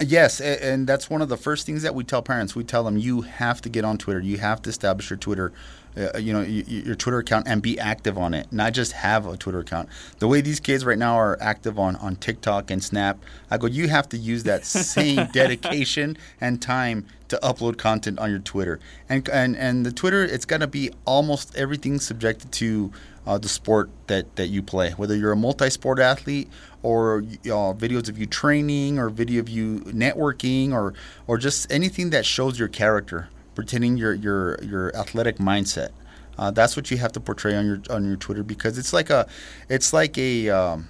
Yes, 0.00 0.40
and 0.40 0.86
that's 0.86 1.10
one 1.10 1.20
of 1.20 1.28
the 1.28 1.36
first 1.36 1.66
things 1.66 1.82
that 1.82 1.94
we 1.94 2.04
tell 2.04 2.22
parents. 2.22 2.56
We 2.56 2.64
tell 2.64 2.84
them 2.84 2.96
you 2.96 3.20
have 3.20 3.60
to 3.62 3.68
get 3.68 3.84
on 3.84 3.98
Twitter. 3.98 4.20
You 4.20 4.38
have 4.38 4.62
to 4.62 4.70
establish 4.70 5.10
your 5.10 5.18
Twitter, 5.18 5.52
uh, 5.94 6.16
you 6.16 6.32
know, 6.32 6.40
your 6.40 6.94
Twitter 6.94 7.18
account 7.18 7.46
and 7.46 7.60
be 7.60 7.78
active 7.78 8.16
on 8.16 8.32
it. 8.32 8.50
Not 8.50 8.72
just 8.72 8.92
have 8.92 9.26
a 9.26 9.36
Twitter 9.36 9.58
account. 9.58 9.90
The 10.18 10.26
way 10.26 10.40
these 10.40 10.58
kids 10.58 10.86
right 10.86 10.96
now 10.96 11.16
are 11.16 11.36
active 11.42 11.78
on 11.78 11.96
on 11.96 12.16
TikTok 12.16 12.70
and 12.70 12.82
Snap, 12.82 13.18
I 13.50 13.58
go, 13.58 13.66
you 13.66 13.88
have 13.88 14.08
to 14.10 14.16
use 14.16 14.44
that 14.44 14.64
same 14.64 15.26
dedication 15.32 16.16
and 16.40 16.62
time 16.62 17.04
to 17.28 17.38
upload 17.42 17.76
content 17.76 18.18
on 18.18 18.30
your 18.30 18.38
Twitter. 18.38 18.80
And 19.06 19.28
and 19.28 19.54
and 19.54 19.84
the 19.84 19.92
Twitter, 19.92 20.24
it's 20.24 20.46
got 20.46 20.60
to 20.60 20.66
be 20.66 20.92
almost 21.04 21.54
everything 21.56 22.00
subjected 22.00 22.52
to 22.52 22.90
uh, 23.26 23.38
the 23.38 23.48
sport 23.48 23.90
that, 24.06 24.36
that 24.36 24.46
you 24.48 24.62
play. 24.62 24.90
Whether 24.90 25.16
you're 25.16 25.32
a 25.32 25.36
multi-sport 25.36 25.98
athlete 25.98 26.48
or 26.82 27.18
uh, 27.18 27.74
videos 27.74 28.08
of 28.08 28.18
you 28.18 28.26
training 28.26 28.98
or 28.98 29.08
video 29.10 29.40
of 29.40 29.48
you 29.48 29.80
networking 29.80 30.72
or 30.72 30.94
or 31.26 31.38
just 31.38 31.70
anything 31.70 32.10
that 32.10 32.24
shows 32.24 32.58
your 32.58 32.68
character, 32.68 33.28
pretending 33.54 33.96
your 33.96 34.14
your 34.14 34.58
your 34.62 34.94
athletic 34.96 35.36
mindset. 35.36 35.90
Uh, 36.38 36.50
that's 36.50 36.76
what 36.76 36.90
you 36.90 36.96
have 36.96 37.12
to 37.12 37.20
portray 37.20 37.54
on 37.54 37.66
your 37.66 37.80
on 37.90 38.04
your 38.04 38.16
Twitter 38.16 38.42
because 38.42 38.78
it's 38.78 38.92
like 38.92 39.10
a 39.10 39.28
it's 39.68 39.92
like 39.92 40.16
a 40.16 40.48
um, 40.48 40.88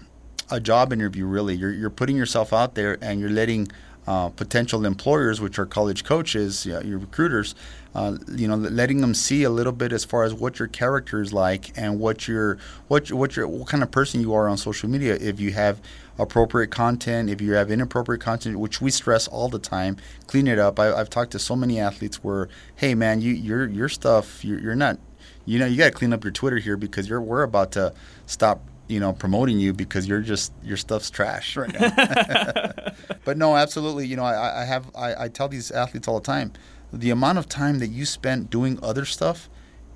a 0.51 0.61
job 0.61 0.93
interview 0.93 1.27
really. 1.27 1.55
You're 1.55 1.73
you're 1.73 1.91
putting 1.91 2.17
yourself 2.17 2.53
out 2.53 2.75
there 2.75 2.99
and 3.03 3.21
you're 3.21 3.31
letting 3.31 3.69
uh, 4.11 4.29
potential 4.31 4.85
employers, 4.87 5.41
which 5.41 5.57
are 5.57 5.65
college 5.65 6.03
coaches, 6.03 6.67
you 6.67 6.73
know, 6.73 6.81
your 6.81 6.99
recruiters, 6.99 7.55
uh, 7.95 8.19
you 8.35 8.49
know, 8.49 8.57
letting 8.57 9.01
them 9.03 9.15
see 9.15 9.45
a 9.45 9.51
little 9.51 9.73
bit 9.73 9.93
as 9.93 10.05
far 10.05 10.25
as 10.25 10.35
what 10.35 10.59
your 10.59 10.67
character 10.67 11.23
is 11.23 11.33
like 11.33 11.71
and 11.79 12.01
what 12.01 12.27
your 12.27 12.59
what 12.89 13.13
what 13.13 13.37
your 13.37 13.47
what 13.47 13.69
kind 13.69 13.85
of 13.85 13.91
person 13.93 14.21
you 14.21 14.35
are 14.35 14.49
on 14.49 14.57
social 14.57 14.89
media. 14.91 15.15
If 15.15 15.39
you 15.39 15.53
have 15.53 15.81
appropriate 16.19 16.73
content, 16.73 17.31
if 17.31 17.41
you 17.41 17.53
have 17.53 17.71
inappropriate 17.71 18.21
content, 18.21 18.59
which 18.59 18.81
we 18.81 18.91
stress 18.91 19.29
all 19.29 19.49
the 19.49 19.61
time, 19.61 19.97
clean 20.27 20.49
it 20.49 20.59
up. 20.59 20.81
I, 20.81 20.87
have 20.87 21.09
talked 21.09 21.31
to 21.31 21.39
so 21.39 21.55
many 21.55 21.79
athletes 21.79 22.17
where, 22.25 22.49
hey 22.75 22.97
man, 22.97 23.21
you 23.21 23.33
your 23.33 23.69
your 23.69 23.89
stuff, 23.89 24.45
you're, 24.45 24.59
you're 24.59 24.75
not, 24.75 24.99
you 25.45 25.61
know, 25.61 25.67
you 25.67 25.77
got 25.77 25.85
to 25.85 25.93
clean 25.93 26.13
up 26.13 26.25
your 26.25 26.33
Twitter 26.33 26.59
here 26.59 26.77
because 26.77 27.09
you're 27.09 27.21
we're 27.21 27.45
about 27.45 27.71
to 27.73 27.95
stop 28.27 28.61
you 28.91 29.01
know 29.01 29.13
promoting 29.13 29.59
you 29.61 29.73
because 29.73 30.07
you're 30.09 30.21
just 30.21 30.53
your 30.63 30.77
stuff's 30.77 31.11
trash 31.11 31.57
right 31.57 31.73
now. 31.73 32.73
but 33.25 33.39
no, 33.39 33.57
absolutely. 33.57 34.07
You 34.07 34.17
know, 34.17 34.25
I, 34.25 34.63
I 34.63 34.65
have 34.65 34.91
I, 34.95 35.25
I 35.25 35.29
tell 35.29 35.49
these 35.49 35.71
athletes 35.71 36.09
all 36.09 36.21
the 36.21 36.27
time 36.27 36.53
the 36.93 37.11
amount 37.11 37.39
of 37.39 37.49
time 37.49 37.79
that 37.79 37.89
you 37.89 38.05
spent 38.05 38.51
doing 38.51 38.79
other 38.83 39.05
stuff 39.05 39.49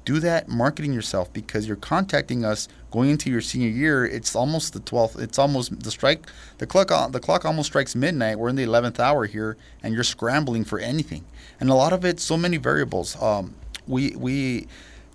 do 0.05 0.21
that 0.21 0.49
marketing 0.49 0.93
yourself 0.93 1.33
because 1.33 1.67
you're 1.67 1.77
contacting 1.77 2.45
us 2.45 2.69
going 2.91 3.09
into 3.09 3.31
your 3.31 3.41
senior 3.41 3.71
year. 3.71 4.05
It's 4.05 4.37
almost 4.37 4.75
the 4.75 4.81
12th. 4.81 5.19
It's 5.19 5.39
almost 5.39 5.83
the 5.83 5.91
strike. 5.91 6.27
The 6.59 6.67
clock. 6.67 6.89
The 7.13 7.21
clock 7.21 7.45
almost 7.45 7.69
strikes 7.71 7.95
midnight. 7.95 8.39
We're 8.39 8.51
in 8.51 8.57
the 8.57 8.67
11th 8.67 8.99
hour 9.01 9.25
here, 9.25 9.57
and 9.83 9.95
you're 9.95 10.05
scrambling 10.05 10.65
for 10.65 10.79
anything. 10.79 11.25
And 11.59 11.71
a 11.71 11.75
lot 11.75 11.93
of 11.95 12.05
it, 12.05 12.21
so 12.21 12.37
many 12.37 12.59
variables. 12.59 13.21
Um, 13.23 13.55
we 13.87 14.15
we 14.17 14.69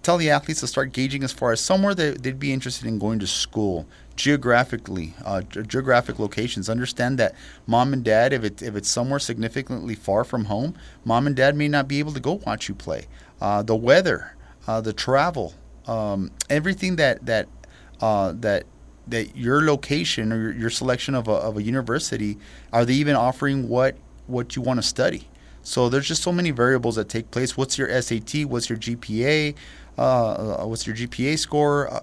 tell 0.04 0.18
the 0.18 0.30
athletes 0.30 0.62
to 0.62 0.68
start 0.68 0.94
gauging 0.94 1.24
as 1.24 1.32
far 1.32 1.52
as 1.52 1.62
somewhere 1.62 1.94
that 1.96 2.24
they'd 2.24 2.40
be 2.40 2.54
interested 2.54 2.88
in 2.88 3.00
going 3.00 3.20
to 3.20 3.28
school 3.28 3.86
geographically, 4.16 5.14
uh, 5.24 5.42
geographic 5.42 6.20
locations. 6.20 6.70
Understand 6.70 7.18
that 7.20 7.36
mom 7.66 7.94
and 7.94 8.04
dad, 8.04 8.34
if 8.34 8.44
it 8.44 8.62
if 8.62 8.76
it's 8.76 8.90
somewhere 8.90 9.20
significantly 9.20 9.96
far 9.96 10.24
from 10.24 10.46
home, 10.46 10.76
mom 11.06 11.26
and 11.26 11.36
dad 11.36 11.56
may 11.56 11.68
not 11.68 11.88
be 11.88 12.00
able 12.00 12.14
to 12.14 12.20
go 12.20 12.34
watch 12.46 12.68
you 12.68 12.76
play. 12.76 13.08
Uh, 13.42 13.64
the 13.64 13.76
weather, 13.76 14.36
uh, 14.68 14.82
the 14.82 14.94
travel, 14.94 15.54
um, 15.88 16.32
everything 16.50 16.98
that 16.98 17.26
that 17.26 17.48
uh, 18.02 18.34
that 18.36 18.66
that 19.08 19.36
your 19.36 19.66
location 19.66 20.32
or 20.32 20.42
your, 20.42 20.54
your 20.54 20.70
selection 20.70 21.16
of 21.16 21.28
a, 21.28 21.32
of 21.32 21.58
a 21.58 21.64
university 21.64 22.38
are 22.72 22.86
they 22.86 22.94
even 22.94 23.16
offering 23.16 23.68
what 23.68 23.98
what 24.28 24.56
you 24.56 24.62
want 24.62 24.78
to 24.78 24.84
study 24.84 25.28
so 25.64 25.90
there's 25.90 26.08
just 26.08 26.22
so 26.22 26.32
many 26.32 26.52
variables 26.52 26.96
that 26.96 27.10
take 27.10 27.32
place 27.32 27.58
what's 27.58 27.78
your 27.78 27.90
sat 28.02 28.46
what's 28.46 28.70
your 28.70 28.78
gpa 28.78 29.56
uh, 30.00 30.66
what's 30.66 30.88
your 30.88 30.96
gpa 30.96 31.38
score 31.38 31.92
uh, 31.94 32.00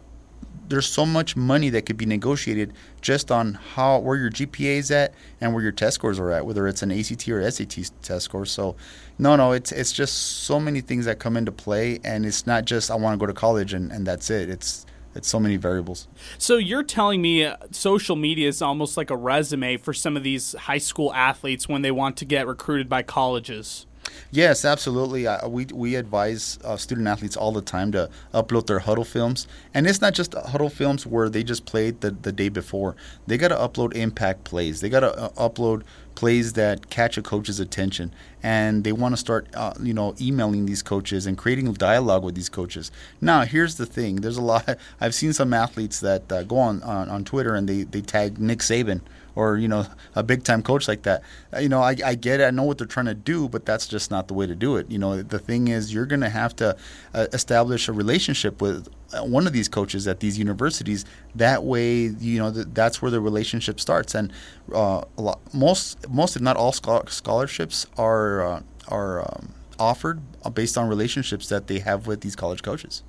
there's 0.69 0.87
so 0.87 1.07
much 1.07 1.37
money 1.37 1.71
that 1.71 1.87
could 1.87 1.97
be 1.97 2.07
negotiated 2.07 2.73
just 3.01 3.31
on 3.31 3.55
how 3.55 3.99
where 3.99 4.17
your 4.17 4.31
GPA 4.31 4.79
is 4.79 4.91
at 4.91 5.15
and 5.41 5.55
where 5.55 5.63
your 5.63 5.73
test 5.73 5.95
scores 5.95 6.19
are 6.19 6.31
at, 6.31 6.45
whether 6.45 6.67
it's 6.67 6.83
an 6.83 6.91
ACT 6.91 7.29
or 7.29 7.49
SAT 7.51 7.91
test 8.03 8.25
score. 8.25 8.47
So, 8.47 8.77
no, 9.19 9.37
no, 9.37 9.53
it's 9.53 9.73
it's 9.73 9.93
just 9.93 10.45
so 10.45 10.59
many 10.59 10.81
things 10.81 11.05
that 11.05 11.19
come 11.19 11.37
into 11.37 11.53
play, 11.53 12.01
and 12.05 12.27
it's 12.27 12.47
not 12.47 12.65
just 12.65 12.91
I 12.91 12.97
want 12.97 13.15
to 13.15 13.19
go 13.19 13.27
to 13.27 13.39
college 13.39 13.73
and, 13.73 13.93
and 13.93 14.07
that's 14.07 14.31
it. 14.31 14.51
It's 14.51 14.87
it's 15.15 15.29
so 15.29 15.41
many 15.41 15.57
variables. 15.57 16.09
So 16.37 16.57
you're 16.57 16.83
telling 16.83 17.23
me 17.23 17.45
uh, 17.45 17.57
social 17.71 18.17
media 18.17 18.49
is 18.49 18.61
almost 18.61 18.97
like 18.97 19.11
a 19.11 19.17
resume 19.17 19.79
for 19.79 19.95
some 19.95 20.17
of 20.17 20.23
these 20.23 20.53
high 20.53 20.79
school 20.79 21.13
athletes 21.15 21.69
when 21.69 21.83
they 21.83 21.91
want 21.91 22.19
to 22.19 22.25
get 22.25 22.47
recruited 22.47 22.89
by 22.89 23.03
colleges. 23.03 23.86
Yes, 24.31 24.65
absolutely. 24.65 25.27
We 25.49 25.67
we 25.67 25.95
advise 25.95 26.59
uh, 26.65 26.77
student 26.77 27.07
athletes 27.07 27.37
all 27.37 27.53
the 27.53 27.63
time 27.63 27.93
to 27.93 28.11
upload 28.35 28.67
their 28.67 28.81
Hudl 28.81 29.07
films, 29.07 29.47
and 29.73 29.87
it's 29.87 30.01
not 30.01 30.15
just 30.15 30.33
Hudl 30.33 30.71
films 30.71 31.07
where 31.07 31.29
they 31.29 31.43
just 31.43 31.65
played 31.65 32.01
the, 32.01 32.11
the 32.11 32.33
day 32.33 32.49
before. 32.49 32.97
They 33.27 33.39
got 33.39 33.49
to 33.49 33.55
upload 33.55 33.95
impact 33.95 34.45
plays. 34.45 34.81
They 34.81 34.89
got 34.89 35.01
to 35.01 35.17
uh, 35.17 35.29
upload 35.49 35.83
plays 36.15 36.55
that 36.55 36.91
catch 36.91 37.17
a 37.17 37.23
coach's 37.23 37.61
attention, 37.61 38.13
and 38.43 38.85
they 38.85 38.93
want 38.93 39.13
to 39.13 39.17
start, 39.17 39.47
uh, 39.55 39.75
you 39.81 39.95
know, 39.95 40.15
emailing 40.21 40.67
these 40.67 40.83
coaches 40.83 41.27
and 41.27 41.39
creating 41.39 41.73
dialogue 41.75 42.25
with 42.25 42.35
these 42.35 42.49
coaches. 42.49 42.91
Now, 43.21 43.43
here's 43.43 43.77
the 43.77 43.87
thing: 43.87 44.17
there's 44.17 44.39
a 44.39 44.43
lot. 44.43 44.79
I've 45.01 45.15
seen 45.15 45.33
some 45.33 45.53
athletes 45.55 46.01
that 46.01 46.31
uh, 46.31 46.43
go 46.43 46.59
on, 46.59 46.83
on 46.83 47.09
on 47.09 47.25
Twitter 47.25 47.55
and 47.55 47.69
they 47.69 47.85
they 47.85 48.01
tag 48.01 48.39
Nick 48.39 48.59
Saban 48.59 49.01
or 49.37 49.57
you 49.59 49.69
know 49.69 49.87
a 50.17 50.23
big 50.23 50.43
time 50.43 50.63
coach 50.63 50.89
like 50.89 51.03
that. 51.03 51.23
Uh, 51.55 51.59
you 51.61 51.69
know, 51.69 51.81
I, 51.81 51.95
I 52.05 52.15
get 52.17 52.41
it. 52.41 52.45
I 52.45 52.51
know 52.51 52.65
what 52.65 52.79
they're 52.79 52.87
trying 52.87 53.07
to 53.07 53.15
do, 53.15 53.49
but 53.49 53.65
that's 53.65 53.87
just 53.87 54.11
not 54.11 54.27
the 54.27 54.35
way 54.35 54.47
to 54.47 54.57
do 54.57 54.77
it. 54.77 54.91
You 54.91 54.99
know, 54.99 55.23
the 55.23 55.39
thing 55.39 55.69
is, 55.69 55.95
you're 55.95 56.07
going 56.07 56.23
to 56.23 56.29
have 56.29 56.57
to 56.57 56.77
uh, 57.15 57.27
establish 57.33 57.87
a 57.87 57.93
relationship 57.93 58.61
with 58.61 58.89
uh, 59.13 59.23
one 59.23 59.47
of 59.47 59.53
these 59.53 59.69
coaches 59.69 60.09
at 60.09 60.19
these 60.19 60.39
universities. 60.39 61.05
That 61.37 61.63
way, 61.63 62.07
you 62.07 62.39
know, 62.39 62.53
th- 62.53 62.67
that's 62.73 63.01
where 63.01 63.11
the 63.11 63.21
relationship 63.21 63.79
starts. 63.79 64.15
And 64.15 64.33
uh, 64.73 65.03
lot, 65.17 65.41
most, 65.55 66.09
most 66.11 66.35
if 66.35 66.43
not 66.43 66.57
all 66.57 66.73
scholarships 66.73 67.87
are 67.97 68.45
uh, 68.45 68.63
are 68.89 69.21
um, 69.21 69.53
offered 69.79 70.21
based 70.55 70.79
on 70.79 70.89
relationships 70.89 71.49
that 71.49 71.67
they 71.67 71.81
have 71.81 72.07
with 72.07 72.23
these 72.23 72.37
college 72.37 72.63
coaches. 72.63 73.03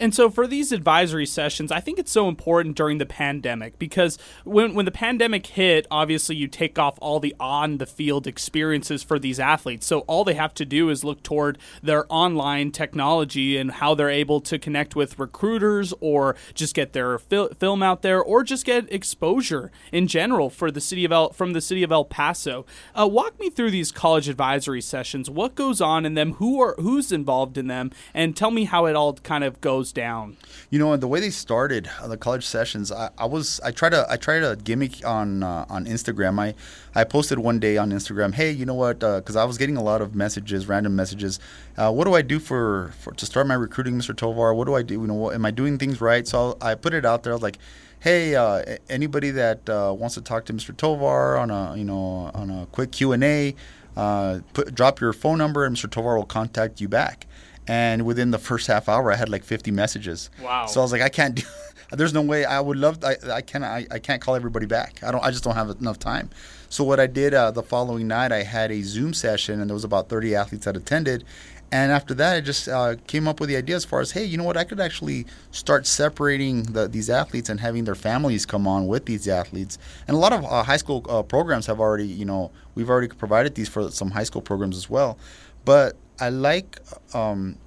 And 0.00 0.14
so 0.14 0.30
for 0.30 0.46
these 0.46 0.70
advisory 0.70 1.26
sessions, 1.26 1.72
I 1.72 1.80
think 1.80 1.98
it's 1.98 2.12
so 2.12 2.28
important 2.28 2.76
during 2.76 2.98
the 2.98 3.06
pandemic 3.06 3.78
because 3.78 4.18
when 4.44 4.74
when 4.74 4.84
the 4.84 4.92
pandemic 4.92 5.46
hit, 5.46 5.86
obviously 5.90 6.36
you 6.36 6.46
take 6.46 6.78
off 6.78 6.96
all 7.00 7.18
the 7.18 7.34
on 7.40 7.78
the 7.78 7.86
field 7.86 8.26
experiences 8.26 9.02
for 9.02 9.18
these 9.18 9.40
athletes. 9.40 9.86
So 9.86 10.00
all 10.00 10.24
they 10.24 10.34
have 10.34 10.54
to 10.54 10.64
do 10.64 10.88
is 10.90 11.02
look 11.02 11.22
toward 11.22 11.58
their 11.82 12.06
online 12.08 12.70
technology 12.70 13.56
and 13.56 13.72
how 13.72 13.94
they're 13.94 14.08
able 14.08 14.40
to 14.42 14.58
connect 14.58 14.94
with 14.94 15.18
recruiters 15.18 15.92
or 16.00 16.36
just 16.54 16.74
get 16.74 16.92
their 16.92 17.18
fil- 17.18 17.50
film 17.58 17.82
out 17.82 18.02
there 18.02 18.22
or 18.22 18.44
just 18.44 18.64
get 18.64 18.92
exposure 18.92 19.72
in 19.90 20.06
general 20.06 20.48
for 20.48 20.70
the 20.70 20.80
city 20.80 21.04
of 21.04 21.10
El 21.10 21.30
from 21.30 21.52
the 21.54 21.60
city 21.60 21.82
of 21.82 21.90
El 21.90 22.04
Paso. 22.04 22.64
Uh, 22.94 23.08
walk 23.08 23.38
me 23.40 23.50
through 23.50 23.72
these 23.72 23.90
college 23.90 24.28
advisory 24.28 24.80
sessions. 24.80 25.28
What 25.28 25.56
goes 25.56 25.80
on 25.80 26.06
in 26.06 26.14
them? 26.14 26.34
Who 26.34 26.60
are 26.62 26.76
who's 26.78 27.10
involved 27.10 27.58
in 27.58 27.66
them? 27.66 27.90
And 28.14 28.36
tell 28.36 28.52
me 28.52 28.64
how 28.64 28.86
it 28.86 28.94
all 28.94 29.14
kind 29.14 29.42
of 29.42 29.60
goes 29.60 29.87
goes 29.88 29.92
down? 29.92 30.36
You 30.70 30.78
know, 30.78 30.96
the 30.96 31.08
way 31.08 31.20
they 31.20 31.30
started 31.30 31.88
uh, 32.00 32.08
the 32.08 32.16
college 32.16 32.44
sessions, 32.46 32.92
I, 32.92 33.10
I 33.18 33.26
was 33.26 33.60
I 33.64 33.70
tried 33.70 33.90
to 33.90 34.06
I 34.08 34.16
tried 34.16 34.42
a 34.42 34.56
gimmick 34.56 35.04
on 35.04 35.42
uh, 35.42 35.66
on 35.68 35.86
Instagram. 35.86 36.38
I 36.38 36.54
I 36.94 37.04
posted 37.04 37.38
one 37.38 37.58
day 37.58 37.76
on 37.76 37.90
Instagram, 37.90 38.34
hey, 38.34 38.50
you 38.50 38.66
know 38.66 38.74
what? 38.74 39.00
Because 39.00 39.36
uh, 39.36 39.42
I 39.42 39.44
was 39.44 39.58
getting 39.58 39.76
a 39.76 39.82
lot 39.82 40.02
of 40.02 40.14
messages, 40.14 40.66
random 40.66 40.96
messages. 40.96 41.38
Uh, 41.76 41.92
what 41.92 42.04
do 42.04 42.14
I 42.14 42.22
do 42.22 42.38
for, 42.38 42.92
for 42.98 43.12
to 43.14 43.26
start 43.26 43.46
my 43.46 43.54
recruiting, 43.54 43.94
Mr. 43.94 44.16
Tovar? 44.16 44.54
What 44.54 44.66
do 44.66 44.74
I 44.74 44.82
do? 44.82 44.94
You 44.94 45.06
know, 45.06 45.14
what, 45.14 45.34
am 45.34 45.44
I 45.44 45.50
doing 45.50 45.78
things 45.78 46.00
right? 46.00 46.26
So 46.26 46.56
I 46.60 46.74
put 46.74 46.94
it 46.94 47.04
out 47.04 47.22
there. 47.22 47.32
I 47.32 47.36
was 47.36 47.42
like 47.42 47.58
hey, 48.00 48.36
uh, 48.36 48.62
anybody 48.88 49.32
that 49.32 49.68
uh, 49.68 49.92
wants 49.92 50.14
to 50.14 50.20
talk 50.20 50.44
to 50.44 50.52
Mr. 50.52 50.76
Tovar 50.76 51.36
on 51.36 51.50
a 51.50 51.76
you 51.76 51.84
know 51.84 52.30
on 52.32 52.48
a 52.48 52.66
quick 52.66 52.92
Q 52.92 53.12
and 53.12 53.24
A, 53.24 53.56
uh, 53.96 54.38
drop 54.72 55.00
your 55.00 55.12
phone 55.12 55.38
number 55.38 55.64
and 55.64 55.74
Mr. 55.76 55.90
Tovar 55.90 56.16
will 56.16 56.24
contact 56.24 56.80
you 56.80 56.88
back 56.88 57.26
and 57.68 58.04
within 58.04 58.30
the 58.30 58.38
first 58.38 58.66
half 58.66 58.88
hour, 58.88 59.12
I 59.12 59.16
had 59.16 59.28
like 59.28 59.44
50 59.44 59.70
messages. 59.70 60.30
Wow! 60.42 60.66
So 60.66 60.80
I 60.80 60.82
was 60.82 60.92
like, 60.92 61.02
I 61.02 61.10
can't 61.10 61.36
do. 61.36 61.42
There's 61.90 62.12
no 62.12 62.22
way. 62.22 62.44
I 62.44 62.60
would 62.60 62.76
love. 62.76 63.02
I, 63.04 63.16
I 63.30 63.40
can't. 63.40 63.64
I, 63.64 63.86
I 63.90 63.98
can't 63.98 64.20
call 64.20 64.34
everybody 64.34 64.66
back. 64.66 65.02
I 65.02 65.10
don't. 65.10 65.24
I 65.24 65.30
just 65.30 65.44
don't 65.44 65.54
have 65.54 65.70
enough 65.70 65.98
time. 65.98 66.30
So 66.70 66.84
what 66.84 67.00
I 67.00 67.06
did 67.06 67.32
uh, 67.32 67.50
the 67.50 67.62
following 67.62 68.08
night, 68.08 68.32
I 68.32 68.42
had 68.42 68.70
a 68.70 68.82
Zoom 68.82 69.14
session, 69.14 69.60
and 69.60 69.70
there 69.70 69.74
was 69.74 69.84
about 69.84 70.08
30 70.08 70.34
athletes 70.34 70.64
that 70.66 70.76
attended. 70.76 71.24
And 71.70 71.92
after 71.92 72.14
that, 72.14 72.36
I 72.36 72.40
just 72.40 72.66
uh, 72.66 72.96
came 73.06 73.28
up 73.28 73.40
with 73.40 73.50
the 73.50 73.56
idea 73.56 73.76
as 73.76 73.84
far 73.84 74.00
as, 74.00 74.12
hey, 74.12 74.24
you 74.24 74.38
know 74.38 74.44
what? 74.44 74.56
I 74.56 74.64
could 74.64 74.80
actually 74.80 75.26
start 75.50 75.86
separating 75.86 76.62
the, 76.62 76.88
these 76.88 77.10
athletes 77.10 77.50
and 77.50 77.60
having 77.60 77.84
their 77.84 77.94
families 77.94 78.46
come 78.46 78.66
on 78.66 78.86
with 78.86 79.04
these 79.04 79.28
athletes. 79.28 79.76
And 80.06 80.16
a 80.16 80.18
lot 80.18 80.32
of 80.32 80.44
uh, 80.46 80.62
high 80.62 80.78
school 80.78 81.04
uh, 81.08 81.22
programs 81.22 81.66
have 81.66 81.78
already, 81.78 82.06
you 82.06 82.24
know, 82.24 82.50
we've 82.74 82.88
already 82.88 83.08
provided 83.08 83.54
these 83.54 83.68
for 83.68 83.90
some 83.90 84.12
high 84.12 84.24
school 84.24 84.40
programs 84.40 84.78
as 84.78 84.88
well. 84.88 85.18
But 85.66 85.96
I 86.20 86.30
like, 86.30 86.78
um, 87.14 87.58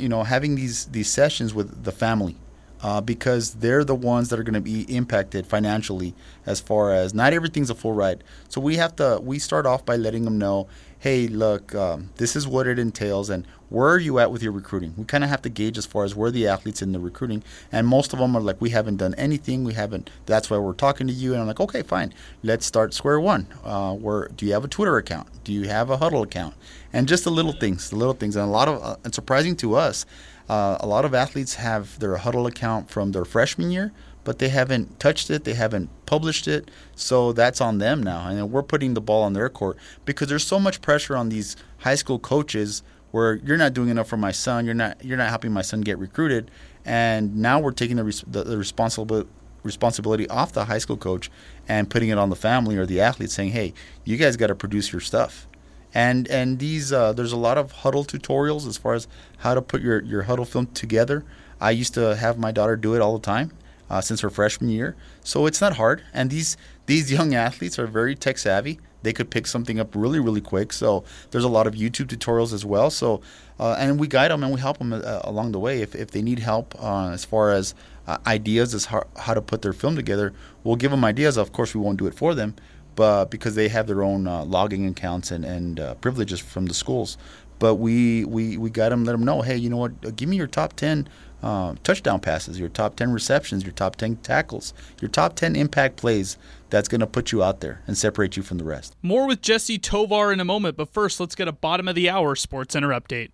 you 0.00 0.08
know, 0.08 0.22
having 0.22 0.54
these 0.54 0.86
these 0.86 1.10
sessions 1.10 1.54
with 1.54 1.84
the 1.84 1.92
family. 1.92 2.36
Uh, 2.82 3.00
because 3.00 3.54
they're 3.54 3.84
the 3.84 3.94
ones 3.94 4.28
that 4.28 4.40
are 4.40 4.42
going 4.42 4.54
to 4.54 4.60
be 4.60 4.82
impacted 4.92 5.46
financially 5.46 6.14
as 6.46 6.60
far 6.60 6.92
as 6.92 7.14
not 7.14 7.32
everything's 7.32 7.70
a 7.70 7.76
full 7.76 7.92
ride. 7.92 8.24
So 8.48 8.60
we 8.60 8.74
have 8.76 8.96
to 8.96 9.20
we 9.22 9.38
start 9.38 9.66
off 9.66 9.84
by 9.84 9.94
letting 9.94 10.24
them 10.24 10.36
know, 10.36 10.66
hey, 10.98 11.28
look, 11.28 11.74
um, 11.76 12.10
this 12.16 12.34
is 12.34 12.46
what 12.46 12.66
it 12.66 12.78
entails, 12.80 13.30
and 13.30 13.46
where 13.68 13.88
are 13.88 13.98
you 13.98 14.18
at 14.18 14.30
with 14.32 14.42
your 14.42 14.52
recruiting? 14.52 14.94
We 14.96 15.04
kind 15.04 15.24
of 15.24 15.30
have 15.30 15.42
to 15.42 15.48
gauge 15.48 15.78
as 15.78 15.86
far 15.86 16.04
as 16.04 16.14
where 16.14 16.30
the 16.32 16.46
athletes 16.48 16.82
in 16.82 16.92
the 16.92 17.00
recruiting, 17.00 17.42
and 17.70 17.86
most 17.86 18.12
of 18.12 18.18
them 18.18 18.36
are 18.36 18.42
like, 18.42 18.60
we 18.60 18.70
haven't 18.70 18.96
done 18.96 19.14
anything, 19.14 19.64
we 19.64 19.74
haven't. 19.74 20.10
That's 20.26 20.50
why 20.50 20.58
we're 20.58 20.72
talking 20.74 21.06
to 21.06 21.12
you, 21.12 21.32
and 21.32 21.40
I'm 21.40 21.46
like, 21.46 21.60
okay, 21.60 21.82
fine, 21.82 22.12
let's 22.42 22.66
start 22.66 22.94
square 22.94 23.20
one. 23.20 23.46
Uh, 23.64 23.94
where 23.94 24.28
do 24.28 24.44
you 24.44 24.52
have 24.52 24.64
a 24.64 24.68
Twitter 24.68 24.96
account? 24.96 25.28
Do 25.44 25.52
you 25.52 25.68
have 25.68 25.90
a 25.90 25.98
Hudl 25.98 26.22
account? 26.22 26.54
And 26.92 27.08
just 27.08 27.24
the 27.24 27.30
little 27.30 27.52
things, 27.52 27.90
the 27.90 27.96
little 27.96 28.14
things, 28.14 28.36
and 28.36 28.44
a 28.44 28.50
lot 28.50 28.68
of, 28.68 28.82
uh, 28.82 29.10
surprising 29.10 29.56
to 29.56 29.74
us, 29.76 30.04
uh, 30.52 30.76
a 30.80 30.86
lot 30.86 31.04
of 31.04 31.12
athletes 31.14 31.54
have 31.54 31.98
their 31.98 32.16
Hudl 32.16 32.46
account 32.46 32.90
from 32.90 33.12
their 33.12 33.24
freshman 33.24 33.70
year 33.70 33.92
but 34.24 34.38
they 34.38 34.48
haven't 34.48 35.00
touched 35.00 35.30
it, 35.30 35.44
they 35.44 35.54
haven't 35.54 35.90
published 36.06 36.46
it, 36.46 36.70
so 36.94 37.32
that's 37.32 37.60
on 37.60 37.78
them 37.78 38.02
now. 38.02 38.28
And 38.28 38.50
we're 38.50 38.62
putting 38.62 38.94
the 38.94 39.00
ball 39.00 39.22
on 39.22 39.32
their 39.32 39.48
court 39.48 39.76
because 40.04 40.28
there's 40.28 40.46
so 40.46 40.60
much 40.60 40.80
pressure 40.80 41.16
on 41.16 41.28
these 41.28 41.56
high 41.78 41.96
school 41.96 42.18
coaches 42.18 42.82
where 43.10 43.34
you're 43.34 43.56
not 43.56 43.74
doing 43.74 43.88
enough 43.88 44.08
for 44.08 44.16
my 44.16 44.32
son, 44.32 44.64
you're 44.64 44.74
not 44.74 45.04
you're 45.04 45.18
not 45.18 45.28
helping 45.28 45.52
my 45.52 45.62
son 45.62 45.80
get 45.80 45.98
recruited, 45.98 46.50
and 46.84 47.36
now 47.36 47.58
we're 47.58 47.72
taking 47.72 47.96
the 47.96 48.24
the, 48.26 48.44
the 48.44 48.58
responsibility 48.58 49.28
responsibility 49.64 50.28
off 50.28 50.52
the 50.52 50.64
high 50.64 50.78
school 50.78 50.96
coach 50.96 51.30
and 51.68 51.88
putting 51.88 52.08
it 52.08 52.18
on 52.18 52.30
the 52.30 52.36
family 52.36 52.76
or 52.76 52.86
the 52.86 53.00
athlete 53.00 53.30
saying, 53.30 53.50
"Hey, 53.50 53.74
you 54.04 54.16
guys 54.16 54.36
got 54.36 54.48
to 54.48 54.54
produce 54.54 54.92
your 54.92 55.00
stuff." 55.00 55.46
And 55.94 56.28
and 56.28 56.58
these 56.58 56.92
uh, 56.92 57.12
there's 57.12 57.32
a 57.32 57.36
lot 57.36 57.58
of 57.58 57.72
Hudl 57.72 58.06
tutorials 58.06 58.66
as 58.66 58.76
far 58.76 58.94
as 58.94 59.06
how 59.38 59.54
to 59.54 59.62
put 59.62 59.82
your 59.82 60.02
your 60.02 60.24
Hudl 60.24 60.46
film 60.46 60.66
together. 60.66 61.24
I 61.60 61.70
used 61.70 61.94
to 61.94 62.16
have 62.16 62.38
my 62.38 62.50
daughter 62.50 62.76
do 62.76 62.94
it 62.94 63.00
all 63.00 63.12
the 63.18 63.24
time, 63.24 63.52
uh, 63.90 64.00
since 64.00 64.20
her 64.20 64.30
freshman 64.30 64.70
year. 64.70 64.96
So 65.22 65.46
it's 65.46 65.60
not 65.60 65.76
hard. 65.76 66.02
And 66.12 66.30
these 66.30 66.56
these 66.86 67.12
young 67.16 67.34
athletes 67.34 67.78
are 67.78 67.86
very 67.86 68.14
tech 68.14 68.38
savvy. 68.38 68.80
They 69.02 69.12
could 69.12 69.30
pick 69.30 69.46
something 69.46 69.78
up 69.78 69.94
really 69.94 70.18
really 70.18 70.40
quick. 70.40 70.72
So 70.72 71.04
there's 71.30 71.44
a 71.44 71.48
lot 71.48 71.66
of 71.66 71.74
YouTube 71.74 72.06
tutorials 72.06 72.52
as 72.52 72.64
well. 72.64 72.90
So 72.90 73.20
uh, 73.60 73.76
and 73.78 74.00
we 74.00 74.08
guide 74.08 74.30
them 74.30 74.42
and 74.42 74.52
we 74.52 74.60
help 74.60 74.78
them 74.78 74.92
uh, 74.92 75.20
along 75.24 75.52
the 75.52 75.58
way 75.58 75.82
if 75.82 75.94
if 75.94 76.10
they 76.10 76.22
need 76.22 76.38
help 76.38 76.74
uh, 76.82 77.10
as 77.10 77.24
far 77.24 77.52
as 77.52 77.74
uh, 78.06 78.18
ideas 78.26 78.74
as 78.74 78.86
how, 78.86 79.04
how 79.16 79.34
to 79.34 79.42
put 79.42 79.62
their 79.62 79.72
film 79.72 79.94
together. 79.94 80.32
We'll 80.64 80.76
give 80.76 80.90
them 80.90 81.04
ideas. 81.04 81.36
Of 81.36 81.52
course, 81.52 81.74
we 81.74 81.80
won't 81.80 81.98
do 81.98 82.06
it 82.06 82.14
for 82.14 82.34
them, 82.34 82.54
but 82.94 83.26
because 83.26 83.54
they 83.54 83.68
have 83.68 83.86
their 83.86 84.02
own 84.02 84.26
uh, 84.26 84.44
logging 84.44 84.86
accounts 84.86 85.30
and 85.30 85.44
and 85.44 85.80
privileges 86.00 86.40
from 86.40 86.66
the 86.66 86.74
schools 86.74 87.16
but 87.62 87.76
we 87.76 88.24
we 88.24 88.56
we 88.56 88.70
got 88.70 88.88
them 88.88 89.04
let 89.04 89.12
them 89.12 89.24
know, 89.24 89.40
hey, 89.40 89.56
you 89.56 89.70
know 89.70 89.76
what? 89.76 90.16
Give 90.16 90.28
me 90.28 90.36
your 90.36 90.48
top 90.48 90.72
ten 90.72 91.08
uh, 91.42 91.74
touchdown 91.84 92.20
passes, 92.20 92.58
your 92.58 92.68
top 92.68 92.96
10 92.96 93.12
receptions, 93.12 93.64
your 93.64 93.72
top 93.72 93.96
10 93.96 94.16
tackles, 94.16 94.72
your 95.00 95.08
top 95.08 95.34
10 95.34 95.56
impact 95.56 95.96
plays. 95.96 96.36
That's 96.70 96.88
going 96.88 97.00
to 97.00 97.06
put 97.06 97.32
you 97.32 97.42
out 97.42 97.60
there 97.60 97.82
and 97.86 97.98
separate 97.98 98.36
you 98.36 98.42
from 98.42 98.58
the 98.58 98.64
rest. 98.64 98.96
More 99.02 99.26
with 99.26 99.42
Jesse 99.42 99.78
Tovar 99.78 100.32
in 100.32 100.40
a 100.40 100.44
moment, 100.44 100.76
but 100.76 100.88
first, 100.88 101.20
let's 101.20 101.34
get 101.34 101.48
a 101.48 101.52
bottom 101.52 101.86
of 101.86 101.94
the 101.94 102.08
hour 102.08 102.34
Sports 102.34 102.72
Center 102.72 102.88
update. 102.88 103.30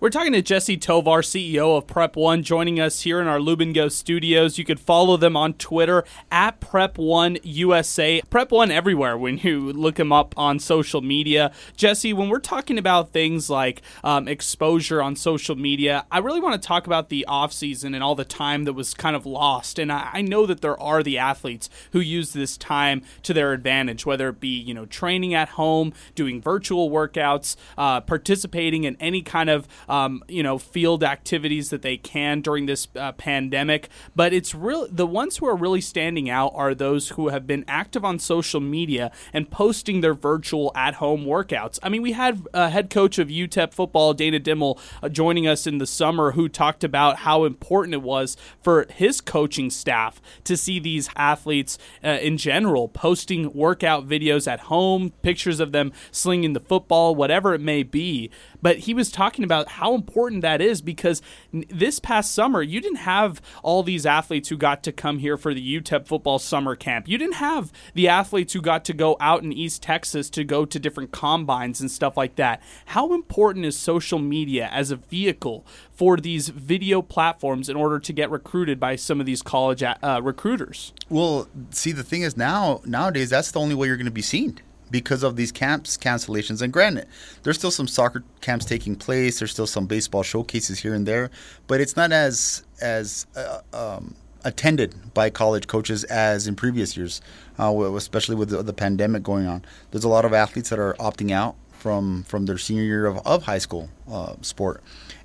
We're 0.00 0.08
talking 0.08 0.32
to 0.32 0.40
Jesse 0.40 0.78
Tovar, 0.78 1.20
CEO 1.20 1.76
of 1.76 1.86
Prep 1.86 2.16
One, 2.16 2.42
joining 2.42 2.80
us 2.80 3.02
here 3.02 3.20
in 3.20 3.26
our 3.26 3.38
Lubin 3.38 3.90
studios. 3.90 4.56
You 4.56 4.64
could 4.64 4.80
follow 4.80 5.18
them 5.18 5.36
on 5.36 5.52
Twitter 5.52 6.04
at 6.32 6.58
Prep 6.58 6.96
One 6.96 7.36
USA. 7.42 8.22
Prep 8.30 8.50
One 8.50 8.70
everywhere 8.70 9.18
when 9.18 9.36
you 9.36 9.70
look 9.70 9.96
them 9.96 10.10
up 10.10 10.32
on 10.38 10.58
social 10.58 11.02
media. 11.02 11.52
Jesse, 11.76 12.14
when 12.14 12.30
we're 12.30 12.38
talking 12.38 12.78
about 12.78 13.12
things 13.12 13.50
like 13.50 13.82
um, 14.02 14.26
exposure 14.26 15.02
on 15.02 15.16
social 15.16 15.54
media, 15.54 16.06
I 16.10 16.20
really 16.20 16.40
want 16.40 16.60
to 16.60 16.66
talk 16.66 16.86
about 16.86 17.10
the 17.10 17.26
offseason 17.28 17.94
and 17.94 18.02
all 18.02 18.14
the 18.14 18.24
time 18.24 18.64
that 18.64 18.72
was 18.72 18.94
kind 18.94 19.14
of 19.14 19.26
lost. 19.26 19.78
And 19.78 19.92
I, 19.92 20.08
I 20.14 20.22
know 20.22 20.46
that 20.46 20.62
there 20.62 20.80
are 20.80 21.02
the 21.02 21.18
athletes 21.18 21.68
who 21.92 22.00
use 22.00 22.32
this 22.32 22.56
time 22.56 23.02
to 23.24 23.34
their 23.34 23.52
advantage, 23.52 24.06
whether 24.06 24.30
it 24.30 24.40
be 24.40 24.58
you 24.58 24.72
know 24.72 24.86
training 24.86 25.34
at 25.34 25.50
home, 25.50 25.92
doing 26.14 26.40
virtual 26.40 26.88
workouts, 26.88 27.56
uh, 27.76 28.00
participating 28.00 28.84
in 28.84 28.96
any 28.98 29.20
kind 29.20 29.50
of 29.50 29.68
um, 29.90 30.22
you 30.28 30.42
know, 30.42 30.56
field 30.56 31.02
activities 31.02 31.70
that 31.70 31.82
they 31.82 31.96
can 31.96 32.40
during 32.40 32.66
this 32.66 32.88
uh, 32.96 33.12
pandemic. 33.12 33.88
But 34.14 34.32
it's 34.32 34.54
real. 34.54 34.86
The 34.90 35.06
ones 35.06 35.38
who 35.38 35.46
are 35.46 35.56
really 35.56 35.80
standing 35.80 36.30
out 36.30 36.52
are 36.54 36.74
those 36.74 37.10
who 37.10 37.28
have 37.28 37.46
been 37.46 37.64
active 37.66 38.04
on 38.04 38.18
social 38.18 38.60
media 38.60 39.10
and 39.32 39.50
posting 39.50 40.00
their 40.00 40.14
virtual 40.14 40.70
at-home 40.74 41.24
workouts. 41.24 41.78
I 41.82 41.88
mean, 41.88 42.02
we 42.02 42.12
had 42.12 42.46
a 42.54 42.70
head 42.70 42.88
coach 42.88 43.18
of 43.18 43.28
UTEP 43.28 43.74
football, 43.74 44.14
Dana 44.14 44.38
Dimel, 44.38 44.78
uh, 45.02 45.08
joining 45.08 45.48
us 45.48 45.66
in 45.66 45.78
the 45.78 45.86
summer, 45.86 46.32
who 46.32 46.48
talked 46.48 46.84
about 46.84 47.16
how 47.18 47.44
important 47.44 47.94
it 47.94 48.02
was 48.02 48.36
for 48.62 48.86
his 48.90 49.20
coaching 49.20 49.70
staff 49.70 50.22
to 50.44 50.56
see 50.56 50.78
these 50.78 51.10
athletes 51.16 51.78
uh, 52.04 52.08
in 52.08 52.36
general 52.36 52.88
posting 52.88 53.52
workout 53.52 54.08
videos 54.08 54.46
at 54.46 54.60
home, 54.60 55.10
pictures 55.22 55.58
of 55.58 55.72
them 55.72 55.92
slinging 56.12 56.52
the 56.52 56.60
football, 56.60 57.14
whatever 57.14 57.54
it 57.54 57.60
may 57.60 57.82
be. 57.82 58.30
But 58.62 58.78
he 58.78 58.94
was 58.94 59.10
talking 59.10 59.44
about 59.44 59.68
how 59.68 59.94
important 59.94 60.42
that 60.42 60.60
is 60.60 60.82
because 60.82 61.22
this 61.52 61.98
past 61.98 62.34
summer, 62.34 62.62
you 62.62 62.80
didn't 62.80 62.98
have 62.98 63.40
all 63.62 63.82
these 63.82 64.06
athletes 64.06 64.48
who 64.48 64.56
got 64.56 64.82
to 64.84 64.92
come 64.92 65.18
here 65.18 65.36
for 65.36 65.54
the 65.54 65.80
UTEP 65.80 66.06
football 66.06 66.38
summer 66.38 66.76
camp. 66.76 67.08
You 67.08 67.18
didn't 67.18 67.34
have 67.34 67.72
the 67.94 68.08
athletes 68.08 68.52
who 68.52 68.60
got 68.60 68.84
to 68.86 68.92
go 68.92 69.16
out 69.20 69.42
in 69.42 69.52
East 69.52 69.82
Texas 69.82 70.30
to 70.30 70.44
go 70.44 70.64
to 70.64 70.78
different 70.78 71.12
combines 71.12 71.80
and 71.80 71.90
stuff 71.90 72.16
like 72.16 72.36
that. 72.36 72.62
How 72.86 73.14
important 73.14 73.64
is 73.64 73.76
social 73.76 74.18
media 74.18 74.68
as 74.72 74.90
a 74.90 74.96
vehicle 74.96 75.66
for 75.92 76.16
these 76.16 76.48
video 76.48 77.02
platforms 77.02 77.68
in 77.68 77.76
order 77.76 77.98
to 77.98 78.12
get 78.12 78.30
recruited 78.30 78.80
by 78.80 78.96
some 78.96 79.20
of 79.20 79.26
these 79.26 79.42
college 79.42 79.82
uh, 79.82 80.20
recruiters? 80.22 80.92
Well, 81.08 81.48
see, 81.70 81.92
the 81.92 82.02
thing 82.02 82.22
is 82.22 82.36
now 82.36 82.80
nowadays 82.84 83.30
that's 83.30 83.50
the 83.50 83.60
only 83.60 83.74
way 83.74 83.86
you're 83.86 83.96
going 83.96 84.04
to 84.06 84.10
be 84.10 84.22
seen 84.22 84.60
because 84.90 85.22
of 85.22 85.36
these 85.36 85.52
camps 85.52 85.96
cancellations. 85.96 86.62
And 86.62 86.72
granted, 86.72 87.06
there's 87.42 87.58
still 87.58 87.70
some 87.70 87.88
soccer 87.88 88.24
camps 88.40 88.64
taking 88.64 88.96
place. 88.96 89.38
There's 89.38 89.52
still 89.52 89.66
some 89.66 89.86
baseball 89.86 90.22
showcases 90.22 90.80
here 90.80 90.94
and 90.94 91.06
there, 91.06 91.30
but 91.66 91.80
it's 91.80 91.96
not 91.96 92.12
as 92.12 92.64
as 92.80 93.26
uh, 93.36 93.60
um, 93.72 94.14
attended 94.44 95.14
by 95.14 95.30
college 95.30 95.66
coaches 95.66 96.04
as 96.04 96.46
in 96.46 96.56
previous 96.56 96.96
years, 96.96 97.20
uh, 97.58 97.72
especially 97.94 98.36
with 98.36 98.48
the, 98.48 98.62
the, 98.62 98.72
pandemic 98.72 99.22
going 99.22 99.46
on. 99.46 99.64
There's 99.90 100.04
a 100.04 100.08
lot 100.08 100.24
of 100.24 100.32
athletes 100.32 100.70
that 100.70 100.78
are 100.78 100.94
opting 100.94 101.30
out 101.30 101.56
from 101.70 102.24
from 102.24 102.46
their 102.46 102.58
senior 102.58 102.82
year 102.82 103.06
of, 103.06 103.18
of 103.26 103.44
high 103.44 103.58
school 103.58 103.88
uh, 104.10 104.34
sport. 104.42 104.82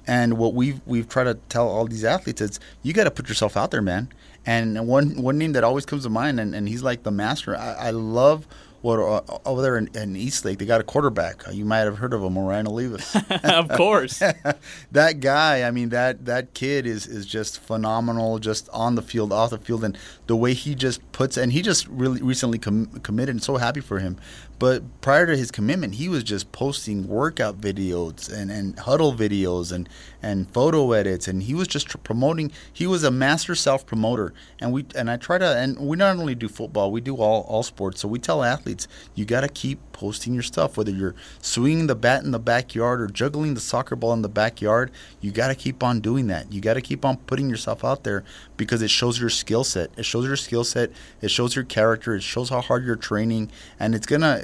And 0.08 0.38
what 0.38 0.54
we've 0.54 0.82
we've 0.86 1.08
tried 1.08 1.26
to 1.26 1.36
tell 1.50 1.68
all 1.68 1.86
these 1.86 2.04
athletes 2.06 2.42
is 2.42 2.60
you 2.84 2.94
got 2.94 3.06
to 3.06 3.12
put 3.12 3.28
yourself 3.28 3.58
out 3.58 3.72
there, 3.72 3.82
man. 3.82 4.10
And 4.46 4.88
one 4.88 5.22
one 5.22 5.38
name 5.38 5.54
that 5.54 5.64
always 5.64 5.86
comes 5.86 6.04
to 6.04 6.10
mind, 6.10 6.40
and, 6.40 6.54
and 6.54 6.70
he's 6.70 6.84
like 6.84 7.04
the 7.04 7.12
master. 7.12 7.56
I, 7.56 7.88
I 7.88 7.90
love 7.92 8.48
what 8.86 9.00
uh, 9.00 9.40
over 9.46 9.64
there 9.64 9.78
in, 9.78 9.90
in 9.96 10.16
East 10.16 10.46
Lake, 10.46 10.60
they 10.60 10.66
got 10.66 10.80
a 10.80 10.84
quarterback. 10.84 11.48
Uh, 11.48 11.52
you 11.52 11.66
might 11.66 11.80
have 11.80 11.98
heard 11.98 12.14
of 12.14 12.22
him, 12.22 12.38
Orion 12.38 12.68
Olivas. 12.68 13.16
of 13.44 13.68
course, 13.70 14.20
that 14.92 15.20
guy. 15.20 15.64
I 15.64 15.72
mean 15.72 15.90
that 15.90 16.26
that 16.26 16.54
kid 16.54 16.86
is 16.86 17.08
is 17.08 17.26
just 17.26 17.60
phenomenal, 17.60 18.38
just 18.38 18.70
on 18.70 18.94
the 18.94 19.02
field, 19.02 19.34
off 19.34 19.50
the 19.50 19.58
field, 19.58 19.84
and 19.84 19.98
the 20.28 20.36
way 20.36 20.54
he 20.54 20.76
just 20.76 21.02
puts. 21.14 21.36
And 21.36 21.52
he 21.52 21.64
just 21.64 21.88
really 21.88 22.22
recently 22.22 22.60
com- 22.60 22.86
committed, 23.00 23.34
and 23.34 23.44
so 23.44 23.58
happy 23.58 23.82
for 23.82 23.98
him. 23.98 24.18
But 24.58 24.84
prior 25.02 25.26
to 25.26 25.36
his 25.36 25.52
commitment, 25.52 25.96
he 25.96 26.08
was 26.08 26.24
just 26.24 26.52
posting 26.54 27.08
workout 27.08 27.60
videos 27.60 28.32
and, 28.32 28.50
and 28.50 28.76
Hudl 28.78 29.16
videos 29.16 29.74
and, 29.74 29.90
and 30.24 30.50
photo 30.50 30.94
edits, 30.94 31.28
and 31.28 31.44
he 31.44 31.54
was 31.54 31.68
just 31.68 31.88
tr- 31.88 31.98
promoting. 31.98 32.52
He 32.72 32.88
was 32.88 33.04
a 33.04 33.12
master 33.12 33.54
self 33.54 33.86
promoter, 33.86 34.34
and 34.62 34.72
we 34.72 34.86
and 34.96 35.10
I 35.10 35.18
try 35.18 35.38
to 35.38 35.58
and 35.58 35.78
we 35.80 35.98
not 35.98 36.16
only 36.18 36.36
do 36.36 36.48
football, 36.48 36.92
we 36.92 37.02
do 37.02 37.18
all 37.18 37.42
all 37.44 37.64
sports. 37.64 38.00
So 38.00 38.08
we 38.08 38.20
tell 38.20 38.44
athletes 38.44 38.75
you 39.14 39.26
got 39.26 39.42
to 39.42 39.48
keep 39.48 39.80
posting 39.94 40.34
your 40.34 40.44
stuff, 40.44 40.78
whether 40.78 40.92
you're 40.92 41.16
swinging 41.42 41.88
the 41.88 41.96
bat 41.96 42.24
in 42.24 42.32
the 42.32 42.40
backyard 42.40 43.02
or 43.02 43.08
juggling 43.08 43.54
the 43.54 43.60
soccer 43.60 43.96
ball 43.96 44.14
in 44.14 44.22
the 44.22 44.30
backyard. 44.30 44.92
You 45.22 45.32
got 45.32 45.48
to 45.48 45.56
keep 45.56 45.84
on 45.84 46.00
doing 46.00 46.28
that. 46.28 46.52
You 46.52 46.62
got 46.62 46.74
to 46.76 46.82
keep 46.82 47.06
on 47.06 47.18
putting 47.18 47.50
yourself 47.50 47.84
out 47.84 48.04
there 48.04 48.24
because 48.58 48.82
it 48.82 48.90
shows 48.90 49.20
your 49.20 49.30
skill 49.30 49.64
set. 49.64 49.92
It 49.98 50.06
shows 50.06 50.26
your 50.26 50.36
skill 50.36 50.64
set. 50.64 50.92
It 51.22 51.30
shows 51.32 51.56
your 51.56 51.66
character. 51.66 52.16
It 52.16 52.24
shows 52.24 52.50
how 52.50 52.62
hard 52.62 52.86
you're 52.86 52.96
training, 52.96 53.52
and 53.80 53.96
it's 53.96 54.06
gonna. 54.06 54.42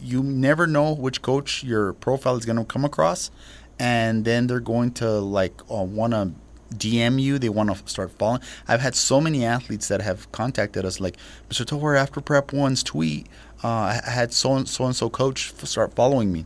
You 0.00 0.22
never 0.22 0.66
know 0.66 0.92
which 0.92 1.22
coach 1.22 1.62
your 1.64 1.92
profile 1.94 2.36
is 2.36 2.44
gonna 2.44 2.64
come 2.64 2.84
across, 2.84 3.30
and 3.78 4.24
then 4.24 4.46
they're 4.46 4.60
going 4.60 4.92
to 4.92 5.10
like 5.20 5.60
uh, 5.70 5.82
want 5.82 6.12
to 6.12 6.32
DM 6.72 7.20
you. 7.20 7.38
They 7.38 7.48
want 7.48 7.74
to 7.74 7.88
start 7.88 8.12
following. 8.12 8.40
I've 8.66 8.80
had 8.80 8.94
so 8.94 9.20
many 9.20 9.44
athletes 9.44 9.88
that 9.88 10.00
have 10.00 10.30
contacted 10.32 10.84
us, 10.84 11.00
like 11.00 11.16
Mr. 11.48 11.66
Tovar 11.66 11.94
after 11.96 12.20
Prep 12.20 12.52
One's 12.52 12.82
tweet 12.82 13.26
I 13.68 14.00
had 14.04 14.32
so 14.32 14.54
and 14.54 14.68
so 14.68 14.86
and 14.86 14.96
so 14.96 15.08
coach 15.08 15.52
start 15.64 15.94
following 15.94 16.32
me, 16.32 16.44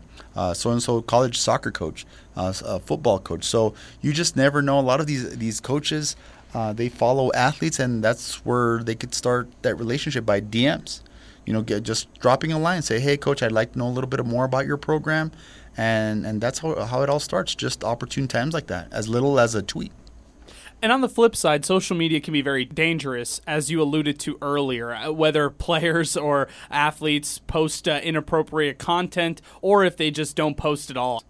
so 0.55 0.71
and 0.71 0.83
so 0.83 1.01
college 1.03 1.39
soccer 1.39 1.71
coach, 1.71 2.05
uh, 2.37 2.53
football 2.81 3.19
coach. 3.19 3.45
So 3.45 3.75
you 4.01 4.13
just 4.13 4.37
never 4.37 4.63
know. 4.63 4.79
A 4.79 4.83
lot 4.83 5.01
of 5.01 5.07
these 5.07 5.37
these 5.37 5.61
coaches, 5.61 6.17
uh, 6.55 6.73
they 6.73 6.89
follow 6.89 7.33
athletes, 7.33 7.79
and 7.79 8.03
that's 8.03 8.45
where 8.45 8.83
they 8.83 8.95
could 8.95 9.15
start 9.15 9.49
that 9.63 9.77
relationship 9.77 10.27
by 10.27 10.41
DMs. 10.41 11.01
You 11.45 11.53
know, 11.53 11.63
get, 11.63 11.85
just 11.85 12.13
dropping 12.19 12.53
a 12.53 12.59
line, 12.59 12.83
say, 12.83 13.01
"Hey, 13.01 13.17
coach, 13.17 13.43
I'd 13.43 13.53
like 13.53 13.73
to 13.73 13.79
know 13.79 13.87
a 13.89 13.95
little 13.97 14.11
bit 14.11 14.25
more 14.27 14.45
about 14.45 14.67
your 14.67 14.77
program," 14.77 15.33
and 15.77 16.27
and 16.27 16.41
that's 16.41 16.59
how 16.59 16.85
how 16.85 17.03
it 17.03 17.09
all 17.09 17.21
starts. 17.21 17.55
Just 17.55 17.85
opportune 17.85 18.29
times 18.29 18.53
like 18.53 18.67
that, 18.67 18.89
as 18.93 19.09
little 19.09 19.39
as 19.39 19.55
a 19.55 19.63
tweet. 19.63 19.93
And 20.83 20.93
on 20.93 21.01
the 21.01 21.09
flip 21.09 21.35
side, 21.35 21.65
social 21.65 21.97
media 21.97 22.21
can 22.21 22.33
be 22.33 22.43
very 22.43 22.65
dangerous, 22.65 23.41
as 23.47 23.71
you 23.71 23.81
alluded 23.81 24.19
to 24.21 24.39
earlier, 24.43 24.95
uh, 24.95 25.11
whether 25.11 25.49
players 25.67 26.17
or 26.17 26.49
athletes 26.71 27.39
post 27.47 27.89
uh, 27.89 28.01
inappropriate 28.03 28.79
content 28.79 29.41
or 29.63 29.85
if 29.85 29.97
they 29.97 30.11
just 30.11 30.37
don't 30.37 30.57
post 30.57 30.91
at 30.91 30.97
all. 30.97 31.23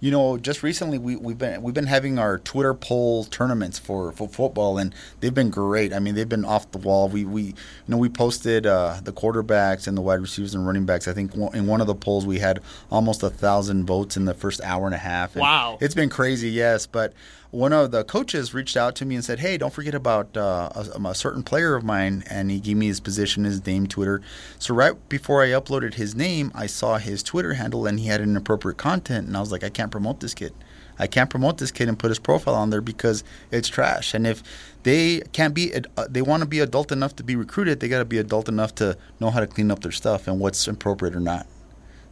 You 0.00 0.10
know, 0.10 0.36
just 0.36 0.64
recently 0.64 0.98
we, 0.98 1.14
we've 1.14 1.38
been 1.38 1.62
we've 1.62 1.74
been 1.74 1.86
having 1.86 2.18
our 2.18 2.38
Twitter 2.38 2.74
poll 2.74 3.24
tournaments 3.24 3.78
for, 3.78 4.10
for 4.10 4.28
football, 4.28 4.76
and 4.78 4.92
they've 5.20 5.32
been 5.32 5.50
great. 5.50 5.92
I 5.92 6.00
mean, 6.00 6.16
they've 6.16 6.28
been 6.28 6.44
off 6.44 6.70
the 6.72 6.78
wall. 6.78 7.08
We 7.08 7.24
we 7.24 7.42
you 7.42 7.54
know 7.86 7.96
we 7.96 8.08
posted 8.08 8.66
uh, 8.66 8.98
the 9.02 9.12
quarterbacks 9.12 9.86
and 9.86 9.96
the 9.96 10.00
wide 10.00 10.20
receivers 10.20 10.56
and 10.56 10.66
running 10.66 10.86
backs. 10.86 11.06
I 11.06 11.12
think 11.12 11.34
in 11.34 11.68
one 11.68 11.80
of 11.80 11.86
the 11.86 11.94
polls 11.94 12.26
we 12.26 12.40
had 12.40 12.60
almost 12.90 13.22
a 13.22 13.30
thousand 13.30 13.86
votes 13.86 14.16
in 14.16 14.24
the 14.24 14.34
first 14.34 14.60
hour 14.62 14.86
and 14.86 14.94
a 14.94 14.98
half. 14.98 15.34
And 15.34 15.42
wow, 15.42 15.78
it's 15.80 15.94
been 15.94 16.10
crazy. 16.10 16.50
Yes, 16.50 16.86
but 16.86 17.12
one 17.52 17.70
of 17.74 17.90
the 17.90 18.02
coaches 18.02 18.54
reached 18.54 18.78
out 18.78 18.96
to 18.96 19.04
me 19.04 19.14
and 19.14 19.22
said, 19.22 19.38
"Hey, 19.38 19.58
don't 19.58 19.72
forget 19.72 19.94
about 19.94 20.34
uh, 20.36 20.70
a, 20.74 21.08
a, 21.08 21.14
certain 21.14 21.42
player 21.42 21.74
of 21.74 21.84
mine," 21.84 22.24
and 22.28 22.50
he 22.50 22.58
gave 22.58 22.78
me 22.78 22.86
his 22.86 22.98
position, 22.98 23.44
his 23.44 23.64
name, 23.64 23.86
Twitter. 23.86 24.22
So 24.58 24.74
right 24.74 24.94
before 25.10 25.42
I 25.42 25.48
uploaded 25.48 25.94
his 25.94 26.14
name, 26.14 26.50
I 26.54 26.66
saw 26.66 26.96
his 26.96 27.22
Twitter 27.22 27.52
handle, 27.52 27.86
and 27.86 28.00
he 28.00 28.06
had 28.06 28.22
inappropriate 28.22 28.78
content, 28.78 29.26
and 29.28 29.36
I 29.36 29.40
was 29.40 29.52
like, 29.52 29.62
"I 29.62 29.68
can't 29.68 29.92
promote 29.92 30.20
this 30.20 30.32
kid. 30.32 30.54
I 30.98 31.06
can't 31.06 31.28
promote 31.28 31.58
this 31.58 31.70
kid 31.70 31.88
and 31.88 31.98
put 31.98 32.10
his 32.10 32.18
profile 32.18 32.54
on 32.54 32.70
there 32.70 32.80
because 32.80 33.22
it's 33.50 33.68
trash." 33.68 34.14
And 34.14 34.26
if 34.26 34.42
they 34.82 35.20
can't 35.32 35.52
be, 35.52 35.74
uh, 35.74 36.06
they 36.08 36.22
want 36.22 36.40
to 36.40 36.48
be 36.48 36.60
adult 36.60 36.90
enough 36.90 37.14
to 37.16 37.22
be 37.22 37.36
recruited, 37.36 37.80
they 37.80 37.88
got 37.88 37.98
to 37.98 38.06
be 38.06 38.18
adult 38.18 38.48
enough 38.48 38.74
to 38.76 38.96
know 39.20 39.28
how 39.28 39.40
to 39.40 39.46
clean 39.46 39.70
up 39.70 39.80
their 39.80 39.92
stuff 39.92 40.26
and 40.26 40.40
what's 40.40 40.66
appropriate 40.66 41.14
or 41.14 41.20
not. 41.20 41.46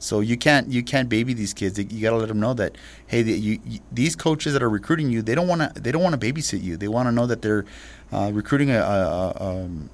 So 0.01 0.21
you 0.21 0.37
can't 0.37 0.73
you 0.73 0.83
can't 0.83 1.09
baby 1.09 1.35
these 1.35 1.55
kids. 1.55 1.79
You 1.79 2.01
got 2.01 2.11
to 2.11 2.17
let 2.17 2.29
them 2.29 2.41
know 2.41 2.55
that 2.55 2.77
hey, 3.07 3.23
the, 3.23 3.33
you, 3.33 3.61
you, 3.65 3.81
these 3.93 4.17
coaches 4.17 4.55
that 4.55 4.63
are 4.63 4.71
recruiting 4.71 5.11
you, 5.11 5.23
they 5.23 5.35
don't 5.35 5.47
want 5.47 5.61
to 5.61 5.81
they 5.81 5.93
don't 5.93 6.03
want 6.03 6.19
to 6.19 6.33
babysit 6.33 6.63
you. 6.63 6.77
They 6.77 6.89
want 6.89 7.07
to 7.07 7.13
know 7.13 7.27
that 7.27 7.43
they're 7.43 7.65
uh, 8.11 8.31
recruiting 8.33 8.71
a, 8.71 8.79
a, 8.79 9.35
a, 9.37 9.63
um, 9.65 9.91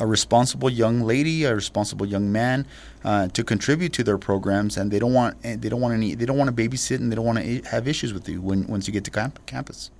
a, 0.00 0.06
responsible 0.06 0.70
young 0.70 1.02
lady, 1.02 1.44
a 1.44 1.54
responsible 1.54 2.06
young 2.06 2.32
man 2.32 2.66
uh, 3.04 3.28
to 3.28 3.44
contribute 3.44 3.92
to 3.92 4.02
their 4.02 4.18
programs, 4.18 4.76
and 4.76 4.90
they 4.90 4.98
don't 4.98 5.12
want 5.12 5.40
they 5.42 5.68
don't 5.68 5.80
want 5.80 5.94
any 5.94 6.14
they 6.14 6.24
don't 6.24 6.38
want 6.38 6.54
to 6.54 6.68
babysit 6.68 6.96
and 6.96 7.12
they 7.12 7.16
don't 7.16 7.26
want 7.26 7.38
to 7.38 7.62
have 7.70 7.86
issues 7.86 8.14
with 8.14 8.28
you 8.28 8.40
when 8.40 8.66
once 8.66 8.86
you 8.88 8.92
get 8.92 9.04
to 9.04 9.10
camp, 9.10 9.44
campus. 9.46 9.90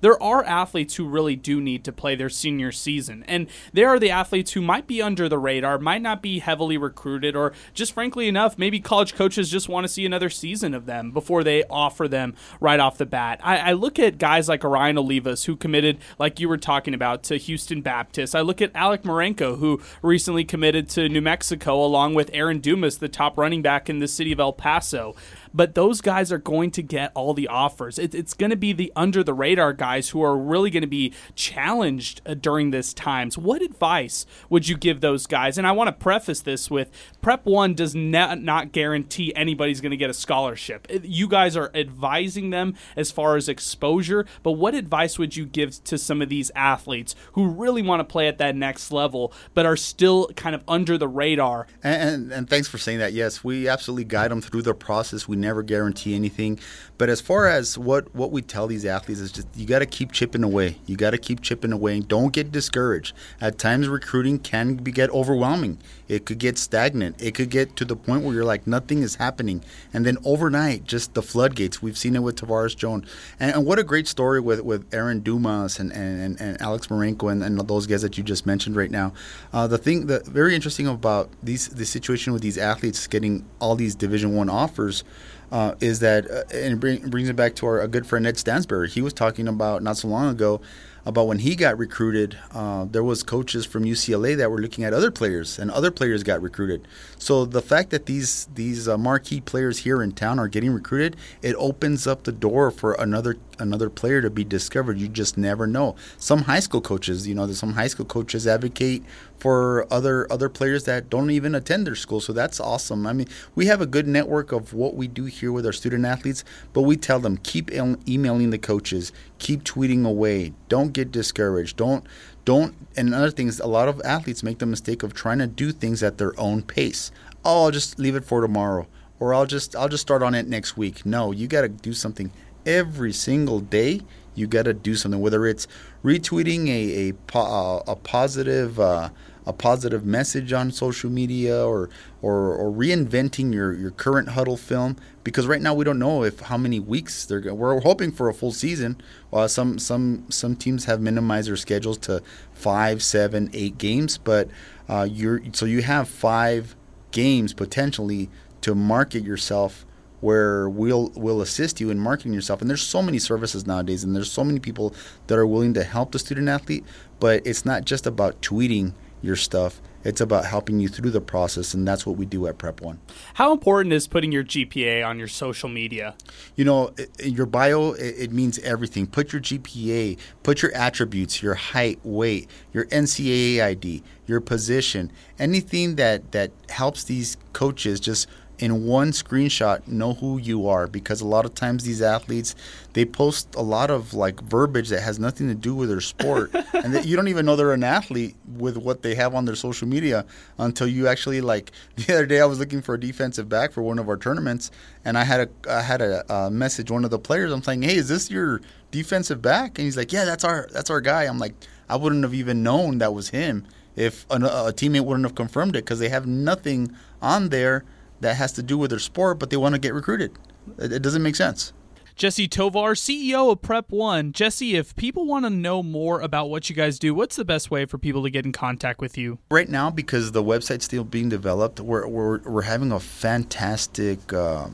There 0.00 0.20
are 0.22 0.44
athletes 0.44 0.96
who 0.96 1.08
really 1.08 1.36
do 1.36 1.60
need 1.60 1.84
to 1.84 1.92
play 1.92 2.14
their 2.14 2.28
senior 2.28 2.72
season, 2.72 3.24
and 3.26 3.46
there 3.72 3.88
are 3.88 3.98
the 3.98 4.10
athletes 4.10 4.52
who 4.52 4.62
might 4.62 4.86
be 4.86 5.02
under 5.02 5.28
the 5.28 5.38
radar, 5.38 5.78
might 5.78 6.02
not 6.02 6.22
be 6.22 6.38
heavily 6.38 6.76
recruited, 6.76 7.36
or 7.36 7.52
just 7.74 7.92
frankly 7.92 8.28
enough, 8.28 8.58
maybe 8.58 8.80
college 8.80 9.14
coaches 9.14 9.50
just 9.50 9.68
want 9.68 9.84
to 9.84 9.92
see 9.92 10.06
another 10.06 10.30
season 10.30 10.74
of 10.74 10.86
them 10.86 11.10
before 11.10 11.44
they 11.44 11.64
offer 11.64 12.08
them 12.08 12.34
right 12.60 12.80
off 12.80 12.98
the 12.98 13.06
bat. 13.06 13.40
I, 13.42 13.58
I 13.58 13.72
look 13.72 13.98
at 13.98 14.18
guys 14.18 14.48
like 14.48 14.64
Orion 14.64 14.96
Olivas, 14.96 15.46
who 15.46 15.56
committed, 15.56 15.98
like 16.18 16.40
you 16.40 16.48
were 16.48 16.56
talking 16.56 16.94
about, 16.94 17.22
to 17.24 17.36
Houston 17.36 17.80
Baptist. 17.80 18.34
I 18.34 18.40
look 18.40 18.60
at 18.62 18.70
Alec 18.74 19.02
Marenko, 19.02 19.58
who 19.58 19.80
recently 20.02 20.44
committed 20.44 20.88
to 20.90 21.08
New 21.08 21.22
Mexico, 21.22 21.84
along 21.84 22.14
with 22.14 22.30
Aaron 22.32 22.58
Dumas, 22.60 22.98
the 22.98 23.08
top 23.08 23.38
running 23.38 23.62
back 23.62 23.88
in 23.88 23.98
the 23.98 24.08
city 24.08 24.32
of 24.32 24.40
El 24.40 24.52
Paso 24.52 25.14
but 25.52 25.74
those 25.74 26.00
guys 26.00 26.32
are 26.32 26.38
going 26.38 26.70
to 26.72 26.82
get 26.82 27.12
all 27.14 27.34
the 27.34 27.48
offers. 27.48 27.98
It, 27.98 28.14
it's 28.14 28.34
going 28.34 28.50
to 28.50 28.56
be 28.56 28.72
the 28.72 28.92
under 28.96 29.22
the 29.22 29.34
radar 29.34 29.72
guys 29.72 30.10
who 30.10 30.22
are 30.22 30.36
really 30.36 30.70
going 30.70 30.82
to 30.82 30.86
be 30.86 31.12
challenged 31.34 32.20
uh, 32.26 32.34
during 32.34 32.70
this 32.70 32.92
times. 32.92 33.38
What 33.38 33.62
advice 33.62 34.26
would 34.48 34.68
you 34.68 34.76
give 34.76 35.00
those 35.00 35.26
guys? 35.26 35.58
And 35.58 35.66
I 35.66 35.72
want 35.72 35.88
to 35.88 35.92
preface 35.92 36.40
this 36.40 36.70
with 36.70 36.90
Prep 37.22 37.46
One 37.46 37.74
does 37.74 37.94
not 37.94 38.40
not 38.40 38.72
guarantee 38.72 39.34
anybody's 39.34 39.80
going 39.80 39.90
to 39.90 39.96
get 39.96 40.10
a 40.10 40.14
scholarship. 40.14 40.86
You 41.02 41.28
guys 41.28 41.56
are 41.56 41.70
advising 41.74 42.50
them 42.50 42.74
as 42.96 43.10
far 43.10 43.36
as 43.36 43.48
exposure, 43.48 44.26
but 44.42 44.52
what 44.52 44.74
advice 44.74 45.18
would 45.18 45.36
you 45.36 45.46
give 45.46 45.82
to 45.84 45.98
some 45.98 46.22
of 46.22 46.28
these 46.28 46.50
athletes 46.54 47.14
who 47.32 47.48
really 47.48 47.82
want 47.82 48.00
to 48.00 48.04
play 48.04 48.28
at 48.28 48.38
that 48.38 48.56
next 48.56 48.90
level, 48.90 49.32
but 49.54 49.66
are 49.66 49.76
still 49.76 50.28
kind 50.36 50.54
of 50.54 50.62
under 50.68 50.98
the 50.98 51.08
radar? 51.08 51.66
And, 51.82 52.02
and, 52.02 52.32
and 52.32 52.50
thanks 52.50 52.68
for 52.68 52.78
saying 52.78 52.98
that. 52.98 53.12
Yes, 53.12 53.42
we 53.42 53.68
absolutely 53.68 54.04
guide 54.04 54.30
them 54.30 54.40
through 54.40 54.62
the 54.62 54.74
process. 54.74 55.28
We 55.28 55.36
never 55.38 55.62
guarantee 55.62 56.14
anything. 56.14 56.58
But 56.98 57.08
as 57.08 57.20
far 57.20 57.46
as 57.46 57.78
what, 57.78 58.12
what 58.14 58.32
we 58.32 58.42
tell 58.42 58.66
these 58.66 58.84
athletes 58.84 59.20
is 59.20 59.30
just 59.30 59.48
you 59.54 59.66
got 59.66 59.78
to 59.78 59.86
keep 59.86 60.12
chipping 60.12 60.42
away. 60.42 60.78
You 60.86 60.96
got 60.96 61.10
to 61.10 61.18
keep 61.18 61.40
chipping 61.40 61.72
away. 61.72 62.00
Don't 62.00 62.32
get 62.32 62.50
discouraged. 62.50 63.14
At 63.40 63.56
times, 63.56 63.88
recruiting 63.88 64.40
can 64.40 64.74
be, 64.74 64.90
get 64.90 65.10
overwhelming. 65.10 65.78
It 66.08 66.26
could 66.26 66.38
get 66.38 66.58
stagnant. 66.58 67.22
It 67.22 67.34
could 67.34 67.50
get 67.50 67.76
to 67.76 67.84
the 67.84 67.94
point 67.94 68.24
where 68.24 68.34
you're 68.34 68.44
like 68.44 68.66
nothing 68.66 69.02
is 69.02 69.16
happening, 69.16 69.62
and 69.92 70.04
then 70.04 70.18
overnight, 70.24 70.84
just 70.84 71.14
the 71.14 71.22
floodgates. 71.22 71.80
We've 71.80 71.98
seen 71.98 72.16
it 72.16 72.22
with 72.22 72.36
Tavares 72.36 72.76
Jones, 72.76 73.08
and, 73.38 73.54
and 73.54 73.66
what 73.66 73.78
a 73.78 73.84
great 73.84 74.08
story 74.08 74.40
with, 74.40 74.60
with 74.62 74.86
Aaron 74.92 75.20
Dumas 75.20 75.78
and, 75.78 75.92
and, 75.92 76.40
and 76.40 76.60
Alex 76.60 76.88
Marenko 76.88 77.30
and, 77.30 77.44
and 77.44 77.58
those 77.68 77.86
guys 77.86 78.02
that 78.02 78.18
you 78.18 78.24
just 78.24 78.46
mentioned 78.46 78.74
right 78.74 78.90
now. 78.90 79.12
Uh, 79.52 79.66
the 79.66 79.78
thing 79.78 80.06
that 80.06 80.26
very 80.26 80.54
interesting 80.54 80.86
about 80.86 81.30
these 81.42 81.68
the 81.68 81.86
situation 81.86 82.32
with 82.32 82.42
these 82.42 82.58
athletes 82.58 83.06
getting 83.06 83.44
all 83.60 83.76
these 83.76 83.94
Division 83.94 84.34
One 84.34 84.48
offers 84.48 85.04
uh, 85.50 85.74
is 85.80 86.00
that, 86.00 86.30
uh, 86.30 86.44
and 86.52 86.74
it 86.74 86.80
bring, 86.80 87.08
brings 87.08 87.28
it 87.28 87.36
back 87.36 87.54
to 87.56 87.66
our 87.66 87.86
good 87.88 88.06
friend 88.06 88.26
Ed 88.26 88.36
Stansberry. 88.36 88.88
He 88.88 89.00
was 89.00 89.12
talking 89.12 89.48
about 89.48 89.82
not 89.82 89.96
so 89.96 90.08
long 90.08 90.28
ago 90.30 90.60
about 91.08 91.26
when 91.26 91.38
he 91.38 91.56
got 91.56 91.78
recruited. 91.78 92.36
Uh, 92.52 92.84
there 92.84 93.02
was 93.02 93.22
coaches 93.22 93.64
from 93.64 93.84
UCLA 93.84 94.36
that 94.36 94.50
were 94.50 94.60
looking 94.60 94.84
at 94.84 94.92
other 94.92 95.10
players, 95.10 95.58
and 95.58 95.70
other 95.70 95.90
players 95.90 96.22
got 96.22 96.42
recruited. 96.42 96.86
So 97.18 97.46
the 97.46 97.62
fact 97.62 97.90
that 97.90 98.04
these 98.04 98.46
these 98.54 98.86
uh, 98.86 98.98
marquee 98.98 99.40
players 99.40 99.78
here 99.78 100.02
in 100.02 100.12
town 100.12 100.38
are 100.38 100.48
getting 100.48 100.70
recruited, 100.70 101.16
it 101.40 101.54
opens 101.56 102.06
up 102.06 102.24
the 102.24 102.32
door 102.32 102.70
for 102.70 102.92
another 102.92 103.38
another 103.58 103.88
player 103.88 104.20
to 104.20 104.28
be 104.28 104.44
discovered. 104.44 104.98
You 104.98 105.08
just 105.08 105.38
never 105.38 105.66
know. 105.66 105.96
Some 106.18 106.42
high 106.42 106.60
school 106.60 106.82
coaches, 106.82 107.26
you 107.26 107.34
know, 107.34 107.50
some 107.52 107.72
high 107.72 107.88
school 107.88 108.06
coaches 108.06 108.46
advocate 108.46 109.02
for 109.38 109.86
other 109.90 110.30
other 110.32 110.48
players 110.48 110.84
that 110.84 111.08
don't 111.08 111.30
even 111.30 111.54
attend 111.54 111.86
their 111.86 111.94
school. 111.94 112.20
So 112.20 112.32
that's 112.32 112.60
awesome. 112.60 113.06
I 113.06 113.12
mean, 113.12 113.28
we 113.54 113.66
have 113.66 113.80
a 113.80 113.86
good 113.86 114.06
network 114.06 114.52
of 114.52 114.72
what 114.72 114.94
we 114.94 115.08
do 115.08 115.24
here 115.24 115.52
with 115.52 115.64
our 115.64 115.72
student 115.72 116.04
athletes, 116.04 116.44
but 116.72 116.82
we 116.82 116.96
tell 116.96 117.20
them 117.20 117.38
keep 117.38 117.70
emailing 117.72 118.50
the 118.50 118.58
coaches, 118.58 119.12
keep 119.38 119.64
tweeting 119.64 120.04
away. 120.06 120.52
Don't 120.68 120.92
get 120.92 121.12
discouraged. 121.12 121.76
Don't 121.76 122.04
don't 122.44 122.74
and 122.96 123.14
other 123.14 123.30
things 123.30 123.60
a 123.60 123.66
lot 123.66 123.88
of 123.88 124.00
athletes 124.04 124.42
make 124.42 124.58
the 124.58 124.66
mistake 124.66 125.02
of 125.02 125.14
trying 125.14 125.38
to 125.38 125.46
do 125.46 125.72
things 125.72 126.02
at 126.02 126.18
their 126.18 126.38
own 126.40 126.62
pace. 126.62 127.10
Oh, 127.44 127.64
I'll 127.64 127.70
just 127.70 127.98
leave 127.98 128.16
it 128.16 128.24
for 128.24 128.40
tomorrow 128.40 128.86
or 129.20 129.34
I'll 129.34 129.46
just 129.46 129.76
I'll 129.76 129.88
just 129.88 130.02
start 130.02 130.22
on 130.22 130.34
it 130.34 130.48
next 130.48 130.76
week. 130.76 131.04
No, 131.04 131.32
you 131.32 131.46
got 131.46 131.62
to 131.62 131.68
do 131.68 131.92
something 131.92 132.30
every 132.64 133.12
single 133.12 133.60
day. 133.60 134.00
You 134.34 134.46
got 134.46 134.64
to 134.64 134.74
do 134.74 134.94
something 134.94 135.20
whether 135.20 135.46
it's 135.46 135.66
retweeting 136.04 136.68
a 136.68 137.10
a, 137.10 137.38
uh, 137.38 137.82
a 137.86 137.96
positive 137.96 138.78
uh, 138.78 139.10
a 139.48 139.52
positive 139.52 140.04
message 140.04 140.52
on 140.52 140.70
social 140.70 141.08
media 141.08 141.66
or, 141.66 141.88
or, 142.20 142.54
or 142.54 142.70
reinventing 142.70 143.52
your, 143.54 143.72
your 143.72 143.90
current 143.90 144.28
Hudl 144.28 144.58
film 144.58 144.96
because 145.24 145.46
right 145.46 145.62
now 145.62 145.72
we 145.72 145.84
don't 145.84 145.98
know 145.98 146.22
if 146.22 146.40
how 146.40 146.58
many 146.58 146.78
weeks 146.78 147.24
they're 147.24 147.40
going. 147.40 147.56
We're 147.56 147.80
hoping 147.80 148.12
for 148.12 148.28
a 148.28 148.34
full 148.34 148.52
season. 148.52 149.00
Uh, 149.32 149.48
some 149.48 149.78
some 149.78 150.30
some 150.30 150.54
teams 150.54 150.84
have 150.84 151.00
minimized 151.00 151.48
their 151.48 151.56
schedules 151.56 151.96
to 151.98 152.22
five, 152.52 153.02
seven, 153.02 153.50
eight 153.54 153.78
games, 153.78 154.18
but 154.18 154.48
uh, 154.86 155.08
you're 155.10 155.40
so 155.52 155.64
you 155.64 155.80
have 155.80 156.08
five 156.08 156.76
games 157.10 157.54
potentially 157.54 158.28
to 158.60 158.74
market 158.74 159.22
yourself 159.22 159.86
where 160.20 160.68
we'll 160.68 161.10
will 161.14 161.40
assist 161.40 161.80
you 161.80 161.90
in 161.90 161.98
marketing 161.98 162.34
yourself. 162.34 162.60
And 162.60 162.68
there's 162.68 162.82
so 162.82 163.02
many 163.02 163.18
services 163.18 163.66
nowadays, 163.66 164.04
and 164.04 164.14
there's 164.14 164.30
so 164.30 164.44
many 164.44 164.60
people 164.60 164.94
that 165.26 165.38
are 165.38 165.46
willing 165.46 165.74
to 165.74 165.84
help 165.84 166.12
the 166.12 166.18
student 166.18 166.48
athlete. 166.48 166.84
But 167.20 167.46
it's 167.46 167.64
not 167.64 167.84
just 167.84 168.06
about 168.06 168.40
tweeting 168.42 168.92
your 169.22 169.36
stuff. 169.36 169.80
It's 170.04 170.20
about 170.20 170.46
helping 170.46 170.78
you 170.78 170.88
through 170.88 171.10
the 171.10 171.20
process, 171.20 171.74
and 171.74 171.86
that's 171.86 172.06
what 172.06 172.16
we 172.16 172.24
do 172.24 172.46
at 172.46 172.56
Prep 172.56 172.80
One. 172.80 173.00
How 173.34 173.52
important 173.52 173.92
is 173.92 174.06
putting 174.06 174.30
your 174.30 174.44
GPA 174.44 175.04
on 175.04 175.18
your 175.18 175.26
social 175.26 175.68
media? 175.68 176.14
You 176.54 176.64
know, 176.64 176.94
your 177.22 177.46
bio 177.46 177.92
it 177.92 178.30
means 178.30 178.58
everything. 178.60 179.06
Put 179.08 179.32
your 179.32 179.42
GPA, 179.42 180.18
put 180.44 180.62
your 180.62 180.72
attributes, 180.74 181.42
your 181.42 181.54
height, 181.54 181.98
weight, 182.04 182.48
your 182.72 182.86
NCAA 182.86 183.60
ID, 183.62 184.02
your 184.26 184.40
position, 184.40 185.10
anything 185.38 185.96
that 185.96 186.30
that 186.30 186.52
helps 186.68 187.04
these 187.04 187.36
coaches 187.52 187.98
just 187.98 188.28
in 188.58 188.84
one 188.84 189.12
screenshot 189.12 189.86
know 189.86 190.14
who 190.14 190.38
you 190.38 190.68
are 190.68 190.86
because 190.86 191.20
a 191.20 191.26
lot 191.26 191.44
of 191.44 191.54
times 191.54 191.84
these 191.84 192.02
athletes 192.02 192.54
they 192.92 193.04
post 193.04 193.54
a 193.54 193.62
lot 193.62 193.90
of 193.90 194.14
like 194.14 194.40
verbiage 194.42 194.88
that 194.88 195.00
has 195.00 195.18
nothing 195.18 195.48
to 195.48 195.54
do 195.54 195.74
with 195.74 195.88
their 195.88 196.00
sport 196.00 196.52
and 196.72 196.94
that 196.94 197.06
you 197.06 197.16
don't 197.16 197.28
even 197.28 197.46
know 197.46 197.56
they're 197.56 197.72
an 197.72 197.84
athlete 197.84 198.34
with 198.56 198.76
what 198.76 199.02
they 199.02 199.14
have 199.14 199.34
on 199.34 199.44
their 199.44 199.54
social 199.54 199.86
media 199.86 200.24
until 200.58 200.86
you 200.86 201.06
actually 201.06 201.40
like 201.40 201.70
the 201.96 202.12
other 202.12 202.26
day 202.26 202.40
I 202.40 202.46
was 202.46 202.58
looking 202.58 202.82
for 202.82 202.94
a 202.94 203.00
defensive 203.00 203.48
back 203.48 203.72
for 203.72 203.82
one 203.82 203.98
of 203.98 204.08
our 204.08 204.16
tournaments 204.16 204.70
and 205.04 205.16
I 205.16 205.24
had 205.24 205.40
a 205.40 205.70
I 205.70 205.82
had 205.82 206.02
a, 206.02 206.32
a 206.32 206.50
message 206.50 206.90
one 206.90 207.04
of 207.04 207.10
the 207.10 207.18
players 207.18 207.52
I'm 207.52 207.62
saying 207.62 207.82
hey 207.82 207.96
is 207.96 208.08
this 208.08 208.30
your 208.30 208.60
defensive 208.90 209.42
back? 209.42 209.78
And 209.78 209.84
he's 209.84 209.96
like 209.96 210.12
yeah 210.12 210.24
that's 210.24 210.44
our 210.44 210.68
that's 210.72 210.90
our 210.90 211.00
guy. 211.00 211.24
I'm 211.24 211.38
like 211.38 211.54
I 211.88 211.96
wouldn't 211.96 212.22
have 212.24 212.34
even 212.34 212.62
known 212.62 212.98
that 212.98 213.14
was 213.14 213.30
him 213.30 213.66
if 213.96 214.26
a, 214.30 214.36
a 214.36 214.72
teammate 214.72 215.04
wouldn't 215.04 215.24
have 215.24 215.34
confirmed 215.34 215.74
it 215.74 215.84
because 215.84 215.98
they 215.98 216.08
have 216.08 216.26
nothing 216.26 216.94
on 217.20 217.48
there 217.48 217.84
that 218.20 218.36
has 218.36 218.52
to 218.52 218.62
do 218.62 218.78
with 218.78 218.90
their 218.90 218.98
sport, 218.98 219.38
but 219.38 219.50
they 219.50 219.56
want 219.56 219.74
to 219.74 219.78
get 219.78 219.94
recruited. 219.94 220.32
It, 220.78 220.92
it 220.92 221.02
doesn't 221.02 221.22
make 221.22 221.36
sense. 221.36 221.72
Jesse 222.18 222.48
Tovar, 222.48 222.94
CEO 222.94 223.52
of 223.52 223.62
Prep 223.62 223.92
One. 223.92 224.32
Jesse, 224.32 224.74
if 224.74 224.96
people 224.96 225.24
want 225.24 225.44
to 225.44 225.50
know 225.50 225.84
more 225.84 226.20
about 226.20 226.50
what 226.50 226.68
you 226.68 226.74
guys 226.74 226.98
do, 226.98 227.14
what's 227.14 227.36
the 227.36 227.44
best 227.44 227.70
way 227.70 227.86
for 227.86 227.96
people 227.96 228.24
to 228.24 228.30
get 228.30 228.44
in 228.44 228.50
contact 228.50 229.00
with 229.00 229.16
you? 229.16 229.38
Right 229.52 229.68
now, 229.68 229.88
because 229.88 230.32
the 230.32 230.42
website's 230.42 230.84
still 230.84 231.04
being 231.04 231.28
developed, 231.28 231.78
we're, 231.78 232.08
we're, 232.08 232.40
we're 232.40 232.62
having 232.62 232.90
a 232.90 232.98
fantastic 232.98 234.32
uh, 234.32 234.66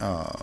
uh, 0.00 0.38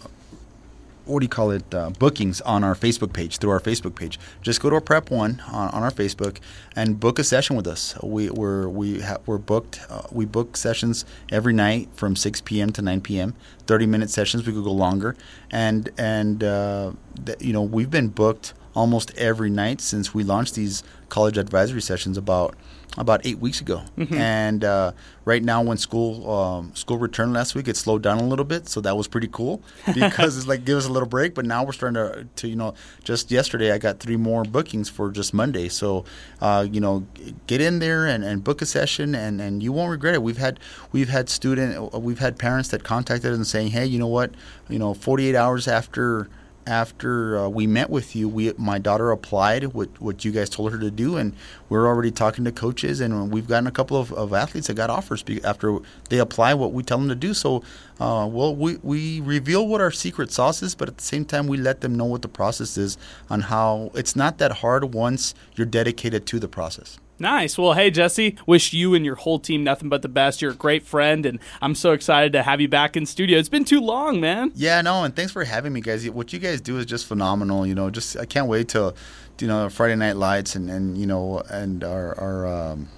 what 1.05 1.19
do 1.19 1.25
you 1.25 1.29
call 1.29 1.51
it 1.51 1.73
uh, 1.73 1.89
bookings 1.91 2.41
on 2.41 2.63
our 2.63 2.75
Facebook 2.75 3.13
page 3.13 3.37
through 3.37 3.51
our 3.51 3.59
Facebook 3.59 3.95
page. 3.95 4.19
Just 4.41 4.61
go 4.61 4.69
to 4.69 4.75
our 4.75 4.81
Prep 4.81 5.11
One 5.11 5.41
on, 5.51 5.69
on 5.69 5.83
our 5.83 5.91
Facebook 5.91 6.37
and 6.75 6.99
book 6.99 7.19
a 7.19 7.23
session 7.23 7.55
with 7.55 7.67
us. 7.67 7.95
We 8.01 8.29
we're 8.29 8.67
we 8.67 9.01
ha- 9.01 9.17
we're 9.25 9.37
booked. 9.37 9.79
Uh, 9.89 10.03
we 10.11 10.25
book 10.25 10.57
sessions 10.57 11.05
every 11.31 11.53
night 11.53 11.89
from 11.93 12.15
6 12.15 12.41
p.m. 12.41 12.71
to 12.71 12.81
9 12.81 13.01
p.m. 13.01 13.35
30 13.67 13.85
minute 13.85 14.09
sessions. 14.09 14.45
We 14.45 14.53
could 14.53 14.63
go 14.63 14.71
longer, 14.71 15.15
and 15.51 15.89
and 15.97 16.43
uh, 16.43 16.91
th- 17.25 17.41
you 17.41 17.53
know 17.53 17.61
we've 17.61 17.91
been 17.91 18.09
booked 18.09 18.53
almost 18.75 19.15
every 19.17 19.49
night 19.49 19.81
since 19.81 20.13
we 20.13 20.23
launched 20.23 20.55
these 20.55 20.83
college 21.09 21.37
advisory 21.37 21.81
sessions 21.81 22.17
about 22.17 22.55
about 22.97 23.25
eight 23.25 23.39
weeks 23.39 23.61
ago. 23.61 23.83
Mm-hmm. 23.97 24.13
And 24.15 24.63
uh, 24.63 24.91
right 25.25 25.43
now, 25.43 25.61
when 25.61 25.77
school 25.77 26.29
um, 26.29 26.75
school 26.75 26.97
returned 26.97 27.33
last 27.33 27.55
week, 27.55 27.67
it 27.67 27.77
slowed 27.77 28.01
down 28.01 28.19
a 28.19 28.27
little 28.27 28.45
bit, 28.45 28.67
so 28.69 28.81
that 28.81 28.95
was 28.95 29.07
pretty 29.07 29.29
cool 29.31 29.61
because 29.93 30.37
it's 30.37 30.47
like 30.47 30.65
give 30.65 30.77
us 30.77 30.85
a 30.85 30.91
little 30.91 31.07
break. 31.07 31.35
But 31.35 31.45
now 31.45 31.63
we're 31.63 31.73
starting 31.73 31.95
to, 31.95 32.27
to 32.35 32.47
you 32.47 32.55
know, 32.55 32.73
just 33.03 33.31
yesterday 33.31 33.71
I 33.71 33.77
got 33.77 33.99
three 33.99 34.17
more 34.17 34.43
bookings 34.43 34.89
for 34.89 35.11
just 35.11 35.33
Monday. 35.33 35.69
So 35.69 36.05
uh, 36.41 36.67
you 36.69 36.79
know, 36.79 37.05
get 37.47 37.61
in 37.61 37.79
there 37.79 38.05
and, 38.05 38.23
and 38.23 38.43
book 38.43 38.61
a 38.61 38.65
session, 38.65 39.15
and, 39.15 39.41
and 39.41 39.61
you 39.61 39.71
won't 39.71 39.91
regret 39.91 40.13
it. 40.13 40.23
We've 40.23 40.37
had 40.37 40.59
we've 40.91 41.09
had 41.09 41.29
student 41.29 41.93
we've 41.93 42.19
had 42.19 42.37
parents 42.39 42.69
that 42.69 42.83
contacted 42.83 43.31
us 43.31 43.37
and 43.37 43.47
saying, 43.47 43.69
hey, 43.69 43.85
you 43.85 43.99
know 43.99 44.07
what, 44.07 44.31
you 44.69 44.79
know, 44.79 44.93
48 44.93 45.35
hours 45.35 45.67
after 45.67 46.29
after 46.67 47.37
uh, 47.37 47.49
we 47.49 47.67
met 47.67 47.89
with 47.89 48.15
you, 48.15 48.27
we 48.27 48.53
my 48.57 48.79
daughter 48.79 49.11
applied 49.11 49.65
what 49.73 49.89
what 50.01 50.25
you 50.25 50.31
guys 50.31 50.49
told 50.49 50.71
her 50.71 50.79
to 50.79 50.91
do, 50.91 51.17
and 51.17 51.33
we're 51.69 51.87
already 51.87 52.11
talking 52.11 52.43
to 52.45 52.51
coaches, 52.51 52.99
and 53.01 53.31
we've 53.31 53.47
gotten 53.47 53.67
a 53.67 53.71
couple 53.71 53.97
of, 53.97 54.11
of 54.13 54.33
athletes 54.33 54.67
that 54.67 54.75
got 54.75 54.89
offers 54.89 55.23
after 55.43 55.79
they 56.09 56.19
apply 56.19 56.53
what 56.53 56.73
we 56.73 56.83
tell 56.83 56.97
them 56.97 57.09
to 57.09 57.15
do. 57.15 57.33
So, 57.33 57.63
uh, 57.99 58.27
well, 58.31 58.55
we 58.55 58.77
we 58.77 59.21
reveal 59.21 59.67
what 59.67 59.81
our 59.81 59.91
secret 59.91 60.31
sauce 60.31 60.63
is, 60.63 60.75
but 60.75 60.87
at 60.87 60.97
the 60.97 61.03
same 61.03 61.25
time, 61.25 61.47
we 61.47 61.57
let 61.57 61.81
them 61.81 61.95
know 61.95 62.05
what 62.05 62.21
the 62.21 62.27
process 62.27 62.77
is 62.77 62.97
on 63.29 63.41
how 63.41 63.91
it's 63.93 64.15
not 64.15 64.37
that 64.39 64.51
hard 64.51 64.93
once 64.93 65.35
you're 65.55 65.67
dedicated 65.67 66.25
to 66.27 66.39
the 66.39 66.47
process. 66.47 66.99
Nice. 67.17 67.57
Well, 67.57 67.73
hey, 67.73 67.91
Jesse, 67.91 68.37
wish 68.45 68.73
you 68.73 68.93
and 68.93 69.05
your 69.05 69.15
whole 69.15 69.39
team 69.39 69.63
nothing 69.63 69.87
but 69.87 70.01
the 70.01 70.09
best. 70.09 70.41
You're 70.41 70.51
a 70.51 70.55
great 70.55 70.83
friend, 70.83 71.25
and 71.25 71.39
I'm 71.61 71.73
so 71.73 71.93
excited 71.93 72.33
to 72.33 72.43
have 72.43 72.59
you 72.59 72.67
back 72.67 72.97
in 72.97 73.05
studio. 73.05 73.39
It's 73.39 73.49
been 73.49 73.63
too 73.63 73.79
long, 73.79 74.19
man. 74.19 74.51
Yeah, 74.53 74.81
no, 74.81 75.03
and 75.03 75.15
thanks 75.15 75.31
for 75.31 75.43
having 75.45 75.71
me, 75.71 75.81
guys. 75.81 76.09
What 76.09 76.33
you 76.33 76.39
guys 76.39 76.59
do 76.59 76.77
is 76.77 76.85
just 76.85 77.05
phenomenal. 77.05 77.65
You 77.65 77.75
know, 77.75 77.89
just 77.89 78.17
I 78.17 78.25
can't 78.25 78.47
wait 78.47 78.67
till, 78.67 78.95
you 79.39 79.47
know, 79.47 79.69
Friday 79.69 79.95
Night 79.95 80.17
Lights 80.17 80.55
and, 80.55 80.69
and 80.69 80.97
you 80.97 81.07
know, 81.07 81.41
and 81.49 81.83
our, 81.85 82.19
our 82.19 82.47
um, 82.47 82.89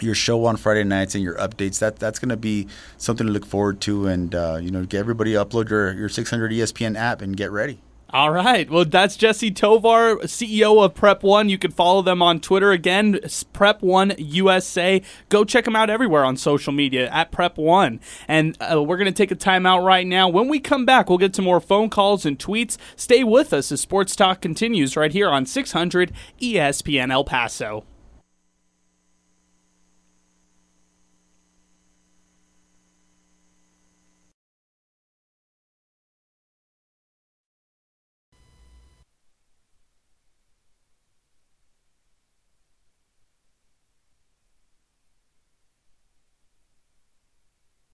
your 0.00 0.14
show 0.14 0.44
on 0.44 0.56
Friday 0.56 0.84
nights 0.84 1.14
and 1.14 1.24
your 1.24 1.36
updates. 1.36 1.78
That 1.78 1.98
that's 1.98 2.18
going 2.18 2.28
to 2.28 2.36
be 2.36 2.68
something 2.98 3.26
to 3.26 3.32
look 3.32 3.46
forward 3.46 3.80
to, 3.82 4.06
and 4.06 4.34
uh, 4.34 4.58
you 4.60 4.70
know, 4.70 4.84
get 4.84 4.98
everybody 4.98 5.32
upload 5.32 5.70
your 5.70 5.92
your 5.94 6.08
600 6.08 6.52
ESPN 6.52 6.96
app 6.96 7.22
and 7.22 7.36
get 7.36 7.50
ready. 7.50 7.80
All 8.16 8.30
right. 8.30 8.70
Well, 8.70 8.86
that's 8.86 9.14
Jesse 9.14 9.50
Tovar, 9.50 10.16
CEO 10.20 10.82
of 10.82 10.94
Prep 10.94 11.22
One. 11.22 11.50
You 11.50 11.58
can 11.58 11.70
follow 11.70 12.00
them 12.00 12.22
on 12.22 12.40
Twitter 12.40 12.72
again, 12.72 13.20
Prep 13.52 13.82
One 13.82 14.14
USA. 14.16 15.02
Go 15.28 15.44
check 15.44 15.66
them 15.66 15.76
out 15.76 15.90
everywhere 15.90 16.24
on 16.24 16.38
social 16.38 16.72
media 16.72 17.10
at 17.10 17.30
Prep 17.30 17.58
One. 17.58 18.00
And 18.26 18.56
uh, 18.58 18.82
we're 18.82 18.96
going 18.96 19.04
to 19.04 19.12
take 19.12 19.32
a 19.32 19.36
timeout 19.36 19.84
right 19.84 20.06
now. 20.06 20.30
When 20.30 20.48
we 20.48 20.60
come 20.60 20.86
back, 20.86 21.10
we'll 21.10 21.18
get 21.18 21.34
to 21.34 21.42
more 21.42 21.60
phone 21.60 21.90
calls 21.90 22.24
and 22.24 22.38
tweets. 22.38 22.78
Stay 22.96 23.22
with 23.22 23.52
us 23.52 23.70
as 23.70 23.82
Sports 23.82 24.16
Talk 24.16 24.40
continues 24.40 24.96
right 24.96 25.12
here 25.12 25.28
on 25.28 25.44
600 25.44 26.10
ESPN 26.40 27.12
El 27.12 27.24
Paso. 27.24 27.84